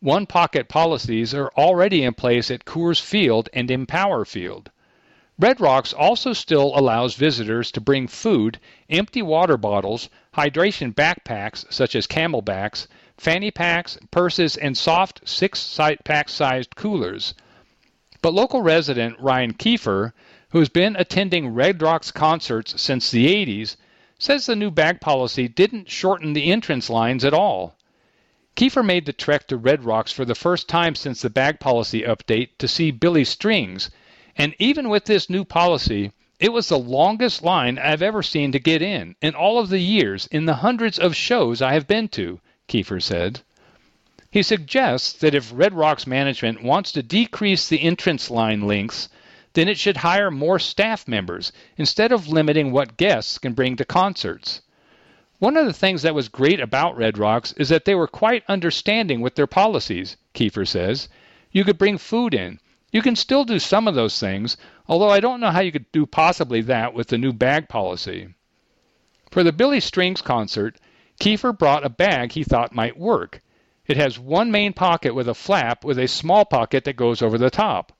One 0.00 0.24
pocket 0.24 0.66
policies 0.66 1.34
are 1.34 1.52
already 1.54 2.02
in 2.02 2.14
place 2.14 2.50
at 2.50 2.64
Coors 2.64 3.02
Field 3.02 3.50
and 3.52 3.70
Empower 3.70 4.24
Field. 4.24 4.70
Red 5.38 5.60
Rocks 5.60 5.92
also 5.92 6.32
still 6.32 6.72
allows 6.74 7.16
visitors 7.16 7.70
to 7.72 7.82
bring 7.82 8.08
food, 8.08 8.58
empty 8.88 9.20
water 9.20 9.58
bottles, 9.58 10.08
hydration 10.34 10.94
backpacks 10.94 11.70
such 11.70 11.94
as 11.94 12.06
CamelBaks, 12.06 12.86
fanny 13.18 13.50
packs, 13.50 13.98
purses, 14.10 14.56
and 14.56 14.74
soft 14.74 15.28
six 15.28 15.78
pack 16.02 16.30
sized 16.30 16.76
coolers. 16.76 17.34
But 18.22 18.32
local 18.32 18.62
resident 18.62 19.20
Ryan 19.20 19.52
Kiefer, 19.52 20.14
who's 20.50 20.70
been 20.70 20.96
attending 20.96 21.48
Red 21.48 21.82
Rocks 21.82 22.10
concerts 22.10 22.80
since 22.80 23.10
the 23.10 23.26
80s, 23.26 23.76
says 24.18 24.46
the 24.46 24.56
new 24.56 24.70
bag 24.70 25.00
policy 25.00 25.46
didn't 25.46 25.90
shorten 25.90 26.32
the 26.32 26.50
entrance 26.50 26.88
lines 26.88 27.24
at 27.24 27.34
all. 27.34 27.76
Kiefer 28.56 28.82
made 28.82 29.06
the 29.06 29.12
trek 29.12 29.46
to 29.48 29.56
Red 29.56 29.84
Rocks 29.84 30.10
for 30.10 30.24
the 30.24 30.34
first 30.34 30.68
time 30.68 30.94
since 30.94 31.20
the 31.22 31.30
bag 31.30 31.60
policy 31.60 32.02
update 32.02 32.48
to 32.58 32.66
see 32.66 32.90
Billy 32.90 33.24
Strings, 33.24 33.90
and 34.36 34.54
even 34.58 34.88
with 34.88 35.04
this 35.04 35.28
new 35.28 35.44
policy, 35.44 36.12
it 36.40 36.52
was 36.52 36.68
the 36.68 36.78
longest 36.78 37.42
line 37.42 37.78
I've 37.78 38.02
ever 38.02 38.22
seen 38.22 38.50
to 38.52 38.58
get 38.58 38.80
in, 38.80 39.16
in 39.20 39.34
all 39.34 39.58
of 39.58 39.68
the 39.68 39.80
years, 39.80 40.26
in 40.28 40.46
the 40.46 40.54
hundreds 40.54 40.98
of 40.98 41.14
shows 41.14 41.60
I 41.60 41.74
have 41.74 41.86
been 41.86 42.08
to, 42.08 42.40
Kiefer 42.68 43.02
said. 43.02 43.42
He 44.30 44.42
suggests 44.42 45.12
that 45.14 45.34
if 45.34 45.52
Red 45.54 45.74
Rocks 45.74 46.06
management 46.06 46.62
wants 46.62 46.90
to 46.92 47.02
decrease 47.02 47.68
the 47.68 47.82
entrance 47.82 48.30
line 48.30 48.62
lengths, 48.62 49.08
then 49.58 49.68
it 49.68 49.76
should 49.76 49.96
hire 49.96 50.30
more 50.30 50.60
staff 50.60 51.08
members 51.08 51.50
instead 51.76 52.12
of 52.12 52.28
limiting 52.28 52.70
what 52.70 52.96
guests 52.96 53.38
can 53.38 53.54
bring 53.54 53.74
to 53.74 53.84
concerts. 53.84 54.62
One 55.40 55.56
of 55.56 55.66
the 55.66 55.72
things 55.72 56.02
that 56.02 56.14
was 56.14 56.28
great 56.28 56.60
about 56.60 56.96
Red 56.96 57.18
Rocks 57.18 57.54
is 57.54 57.68
that 57.68 57.84
they 57.84 57.96
were 57.96 58.06
quite 58.06 58.44
understanding 58.46 59.20
with 59.20 59.34
their 59.34 59.48
policies, 59.48 60.16
Kiefer 60.32 60.64
says. 60.64 61.08
You 61.50 61.64
could 61.64 61.76
bring 61.76 61.98
food 61.98 62.34
in. 62.34 62.60
You 62.92 63.02
can 63.02 63.16
still 63.16 63.44
do 63.44 63.58
some 63.58 63.88
of 63.88 63.96
those 63.96 64.20
things, 64.20 64.56
although 64.86 65.10
I 65.10 65.18
don't 65.18 65.40
know 65.40 65.50
how 65.50 65.58
you 65.58 65.72
could 65.72 65.90
do 65.90 66.06
possibly 66.06 66.60
that 66.60 66.94
with 66.94 67.08
the 67.08 67.18
new 67.18 67.32
bag 67.32 67.68
policy. 67.68 68.28
For 69.32 69.42
the 69.42 69.50
Billy 69.50 69.80
Strings 69.80 70.22
concert, 70.22 70.78
Kiefer 71.18 71.52
brought 71.52 71.84
a 71.84 71.88
bag 71.88 72.30
he 72.30 72.44
thought 72.44 72.76
might 72.76 72.96
work. 72.96 73.42
It 73.88 73.96
has 73.96 74.20
one 74.20 74.52
main 74.52 74.72
pocket 74.72 75.16
with 75.16 75.28
a 75.28 75.34
flap 75.34 75.84
with 75.84 75.98
a 75.98 76.06
small 76.06 76.44
pocket 76.44 76.84
that 76.84 76.94
goes 76.94 77.22
over 77.22 77.38
the 77.38 77.50
top. 77.50 77.92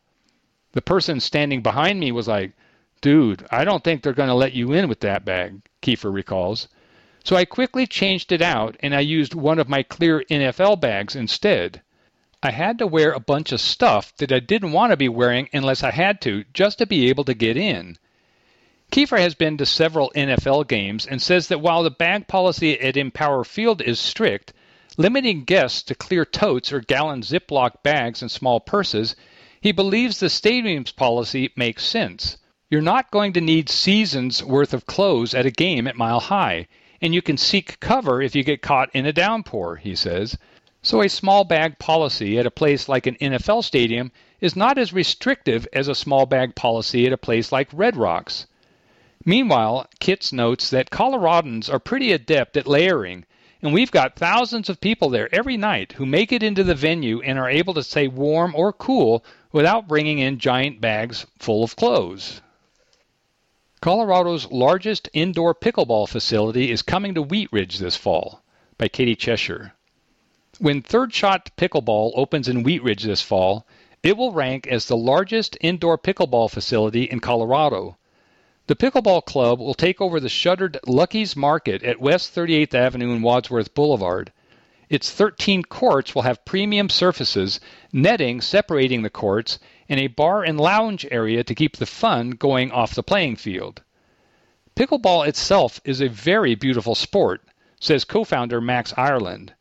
The 0.73 0.83
person 0.83 1.21
standing 1.21 1.63
behind 1.63 1.99
me 1.99 2.13
was 2.13 2.29
like, 2.29 2.53
Dude, 3.01 3.47
I 3.51 3.65
don't 3.65 3.85
think 3.85 4.03
they're 4.03 4.13
going 4.13 4.29
to 4.29 4.35
let 4.35 4.55
you 4.55 4.73
in 4.73 4.89
with 4.89 5.01
that 5.01 5.25
bag, 5.25 5.63
Kiefer 5.83 6.13
recalls. 6.13 6.69
So 7.25 7.37
I 7.37 7.45
quickly 7.45 7.87
changed 7.87 8.33
it 8.33 8.43
out 8.43 8.77
and 8.81 8.95
I 8.95 9.01
used 9.01 9.35
one 9.35 9.59
of 9.59 9.69
my 9.69 9.83
clear 9.83 10.25
NFL 10.31 10.81
bags 10.81 11.15
instead. 11.15 11.83
I 12.43 12.51
had 12.51 12.79
to 12.79 12.87
wear 12.87 13.13
a 13.13 13.21
bunch 13.21 13.53
of 13.53 13.61
stuff 13.61 14.17
that 14.17 14.33
I 14.33 14.41
didn't 14.41 14.73
want 14.73 14.91
to 14.91 14.97
be 14.97 15.09
wearing 15.09 15.49
unless 15.53 15.83
I 15.83 15.91
had 15.91 16.21
to, 16.23 16.45
just 16.53 16.79
to 16.79 16.87
be 16.87 17.09
able 17.09 17.25
to 17.25 17.35
get 17.35 17.57
in. 17.57 17.99
Kiefer 18.91 19.19
has 19.19 19.35
been 19.35 19.59
to 19.59 19.67
several 19.67 20.13
NFL 20.17 20.69
games 20.69 21.05
and 21.05 21.21
says 21.21 21.49
that 21.49 21.61
while 21.61 21.83
the 21.83 21.91
bag 21.91 22.27
policy 22.27 22.81
at 22.81 22.97
Empower 22.97 23.45
Field 23.45 23.83
is 23.83 24.01
strict, 24.01 24.53
limiting 24.97 25.45
guests 25.45 25.83
to 25.83 25.95
clear 25.95 26.25
totes 26.25 26.73
or 26.73 26.81
gallon 26.81 27.23
Ziploc 27.23 27.83
bags 27.83 28.23
and 28.23 28.31
small 28.31 28.61
purses 28.61 29.15
he 29.61 29.73
believes 29.73 30.21
the 30.21 30.31
stadium's 30.31 30.93
policy 30.93 31.51
makes 31.57 31.85
sense. 31.85 32.37
You're 32.71 32.83
not 32.83 33.11
going 33.11 33.33
to 33.33 33.41
need 33.41 33.69
seasons 33.69 34.45
worth 34.45 34.75
of 34.75 34.87
clothes 34.87 35.35
at 35.35 35.47
a 35.47 35.51
game 35.51 35.87
at 35.87 35.97
Mile 35.97 36.21
High, 36.21 36.69
and 37.01 37.15
you 37.15 37.23
can 37.23 37.37
seek 37.37 37.81
cover 37.81 38.21
if 38.21 38.35
you 38.35 38.45
get 38.45 38.63
caught 38.63 38.91
in 38.95 39.07
a 39.07 39.13
downpour, 39.13 39.77
he 39.77 39.95
says. 39.95 40.37
So 40.83 41.03
a 41.03 41.09
small 41.09 41.45
bag 41.45 41.79
policy 41.79 42.39
at 42.39 42.47
a 42.47 42.51
place 42.51 42.89
like 42.89 43.07
an 43.07 43.17
NFL 43.17 43.65
stadium 43.65 44.13
is 44.41 44.55
not 44.55 44.79
as 44.79 44.93
restrictive 44.93 45.67
as 45.73 45.89
a 45.89 45.95
small 45.95 46.27
bag 46.27 46.55
policy 46.55 47.07
at 47.07 47.13
a 47.13 47.19
place 47.19 47.51
like 47.51 47.69
Red 47.73 47.97
Rocks. 47.97 48.47
Meanwhile, 49.25 49.89
Kitts 49.99 50.33
notes 50.33 50.71
that 50.71 50.91
Coloradans 50.91 51.73
are 51.73 51.81
pretty 51.81 52.13
adept 52.13 52.57
at 52.57 52.67
layering, 52.67 53.25
and 53.63 53.73
we've 53.73 53.91
got 53.91 54.17
thousands 54.17 54.69
of 54.69 54.81
people 54.81 55.11
there 55.11 55.29
every 55.35 55.57
night 55.57 55.93
who 55.93 56.07
make 56.07 56.31
it 56.33 56.43
into 56.43 56.63
the 56.63 56.75
venue 56.75 57.21
and 57.23 57.39
are 57.39 57.51
able 57.51 57.75
to 57.75 57.83
stay 57.83 58.07
warm 58.07 58.55
or 58.55 58.73
cool 58.73 59.25
without 59.51 59.89
bringing 59.89 60.19
in 60.19 60.39
giant 60.39 60.81
bags 60.81 61.27
full 61.39 61.65
of 61.65 61.75
clothes. 61.75 62.41
Colorado's 63.81 64.51
largest 64.51 65.09
indoor 65.13 65.55
pickleball 65.55 66.09
facility 66.09 66.71
is 66.71 66.83
coming 66.83 67.15
to 67.15 67.23
Wheat 67.23 67.49
Ridge 67.53 67.79
this 67.79 67.97
fall, 67.97 68.43
by 68.77 68.89
Katie 68.89 69.17
Cheshire. 69.17 69.73
When 70.59 70.83
Third 70.83 71.13
Shot 71.15 71.51
Pickleball 71.57 72.13
opens 72.17 72.49
in 72.49 72.65
Wheat 72.65 72.83
Ridge 72.83 73.05
this 73.05 73.23
fall, 73.23 73.67
it 74.03 74.17
will 74.17 74.33
rank 74.33 74.67
as 74.67 74.87
the 74.87 74.97
largest 74.97 75.57
indoor 75.61 75.99
pickleball 75.99 76.51
facility 76.51 77.05
in 77.05 77.21
Colorado. 77.21 77.97
The 78.69 78.77
Pickleball 78.77 79.25
Club 79.25 79.59
will 79.59 79.75
take 79.75 80.01
over 80.01 80.21
the 80.21 80.29
shuttered 80.29 80.79
Lucky's 80.87 81.35
Market 81.35 81.83
at 81.83 82.01
West 82.01 82.35
38th 82.35 82.75
Avenue 82.75 83.13
and 83.13 83.23
Wadsworth 83.23 83.75
Boulevard 83.75 84.31
its 84.91 85.11
13 85.11 85.65
courts 85.65 86.15
will 86.15 86.23
have 86.23 86.47
premium 86.47 86.89
surfaces, 86.89 87.61
netting 87.93 88.41
separating 88.41 89.03
the 89.03 89.11
courts, 89.11 89.59
and 89.87 90.01
a 90.01 90.07
bar 90.07 90.43
and 90.43 90.59
lounge 90.59 91.07
area 91.11 91.45
to 91.45 91.55
keep 91.55 91.77
the 91.77 91.85
fun 91.85 92.31
going 92.31 92.71
off 92.71 92.95
the 92.95 93.03
playing 93.03 93.37
field. 93.37 93.83
Pickleball 94.75 95.29
itself 95.29 95.79
is 95.85 96.01
a 96.01 96.09
very 96.09 96.55
beautiful 96.55 96.95
sport, 96.95 97.43
says 97.79 98.07
co 98.07 98.25
founder 98.25 98.63
Max 98.63 98.95
Ireland. 98.97 99.53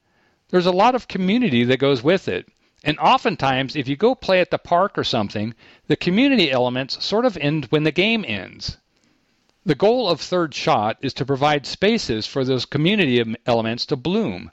There's 0.48 0.66
a 0.66 0.72
lot 0.72 0.96
of 0.96 1.10
community 1.10 1.66
that 1.66 1.80
goes 1.80 2.02
with 2.02 2.30
it, 2.30 2.48
and 2.86 2.98
oftentimes, 2.98 3.76
if 3.76 3.90
you 3.90 3.98
go 3.98 4.16
play 4.16 4.40
at 4.40 4.50
the 4.50 4.58
park 4.58 4.98
or 4.98 5.04
something, 5.04 5.54
the 5.88 5.98
community 5.98 6.50
elements 6.50 7.04
sort 7.04 7.26
of 7.26 7.36
end 7.36 7.66
when 7.66 7.84
the 7.84 7.92
game 7.92 8.24
ends. 8.26 8.78
The 9.68 9.76
goal 9.76 10.08
of 10.10 10.22
Third 10.22 10.56
Shot 10.56 10.96
is 11.02 11.14
to 11.16 11.26
provide 11.26 11.66
spaces 11.66 12.26
for 12.26 12.46
those 12.46 12.64
community 12.64 13.22
elements 13.46 13.86
to 13.88 13.98
bloom 13.98 14.50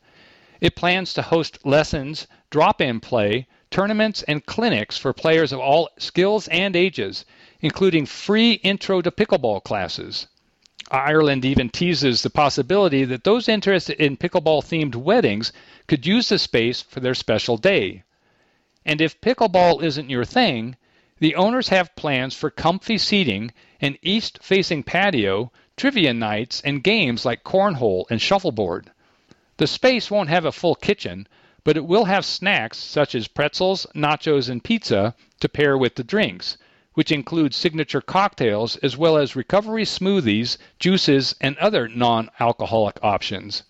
it 0.61 0.75
plans 0.75 1.15
to 1.15 1.23
host 1.23 1.65
lessons, 1.65 2.27
drop 2.51 2.81
in 2.81 2.99
play, 2.99 3.47
tournaments, 3.71 4.25
and 4.25 4.45
clinics 4.45 4.99
for 4.99 5.12
players 5.12 5.53
of 5.53 5.61
all 5.61 5.89
skills 5.99 6.49
and 6.49 6.75
ages, 6.75 7.25
including 7.61 8.07
free 8.07 8.55
intro 8.55 9.01
to 9.03 9.12
pickleball 9.12 9.62
classes. 9.62 10.27
Ireland 10.91 11.45
even 11.45 11.69
teases 11.69 12.23
the 12.23 12.31
possibility 12.31 13.05
that 13.05 13.23
those 13.23 13.49
interested 13.49 14.03
in 14.03 14.17
pickleball 14.17 14.65
themed 14.65 14.97
weddings 14.97 15.53
could 15.87 16.07
use 16.09 16.29
the 16.29 16.41
space 16.41 16.83
for 16.83 16.99
their 16.99 17.15
special 17.15 17.57
day. 17.57 18.03
And 18.85 19.01
if 19.01 19.21
pickleball 19.21 19.81
isn't 19.81 20.11
your 20.11 20.25
thing, 20.25 20.75
the 21.21 21.37
owners 21.37 21.69
have 21.69 21.95
plans 21.95 22.35
for 22.35 22.51
comfy 22.51 22.99
seating, 22.99 23.53
an 23.85 23.99
east 24.01 24.39
facing 24.43 24.82
patio, 24.82 25.53
trivia 25.76 26.14
nights, 26.14 26.62
and 26.62 26.82
games 26.82 27.26
like 27.26 27.45
cornhole 27.45 28.07
and 28.09 28.22
shuffleboard. 28.22 28.91
The 29.59 29.66
space 29.66 30.11
won't 30.11 30.30
have 30.30 30.47
a 30.47 30.53
full 30.53 30.74
kitchen, 30.74 31.28
but 31.64 31.76
it 31.76 31.85
will 31.85 32.07
have 32.07 32.24
snacks 32.24 32.78
such 32.78 33.14
as 33.14 33.28
pretzels, 33.28 33.87
nachos, 33.95 34.49
and 34.49 34.64
pizza 34.64 35.14
to 35.39 35.49
pair 35.51 35.76
with 35.76 35.97
the 35.97 36.03
drinks, 36.03 36.57
which 36.95 37.12
include 37.12 37.53
signature 37.53 38.01
cocktails 38.01 38.76
as 38.76 38.97
well 38.97 39.18
as 39.18 39.37
recovery 39.37 39.85
smoothies, 39.85 40.57
juices, 40.78 41.35
and 41.39 41.55
other 41.59 41.87
non 41.87 42.30
alcoholic 42.41 42.99
options. 43.03 43.64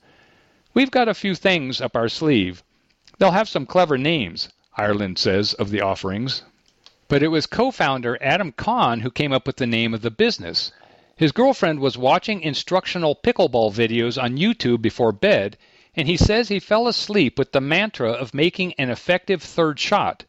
We've 0.74 0.92
got 0.92 1.08
a 1.08 1.14
few 1.14 1.34
things 1.34 1.80
up 1.80 1.96
our 1.96 2.08
sleeve. 2.08 2.62
They'll 3.18 3.32
have 3.32 3.48
some 3.48 3.66
clever 3.66 3.98
names, 3.98 4.48
Ireland 4.76 5.18
says 5.18 5.54
of 5.54 5.70
the 5.70 5.80
offerings. 5.80 6.42
But 7.08 7.22
it 7.22 7.28
was 7.28 7.46
co 7.46 7.70
founder 7.70 8.16
Adam 8.22 8.52
Kahn 8.52 9.00
who 9.00 9.10
came 9.10 9.32
up 9.32 9.46
with 9.46 9.56
the 9.56 9.66
name 9.66 9.92
of 9.92 10.02
the 10.02 10.10
business. 10.10 10.72
His 11.16 11.32
girlfriend 11.32 11.80
was 11.80 11.98
watching 11.98 12.40
instructional 12.40 13.14
pickleball 13.14 13.72
videos 13.72 14.20
on 14.20 14.38
YouTube 14.38 14.80
before 14.82 15.12
bed 15.12 15.56
and 15.96 16.08
he 16.08 16.16
says 16.16 16.48
he 16.48 16.58
fell 16.58 16.88
asleep 16.88 17.38
with 17.38 17.52
the 17.52 17.60
mantra 17.60 18.10
of 18.10 18.34
making 18.34 18.74
an 18.74 18.90
effective 18.90 19.42
third 19.42 19.78
shot. 19.78 20.24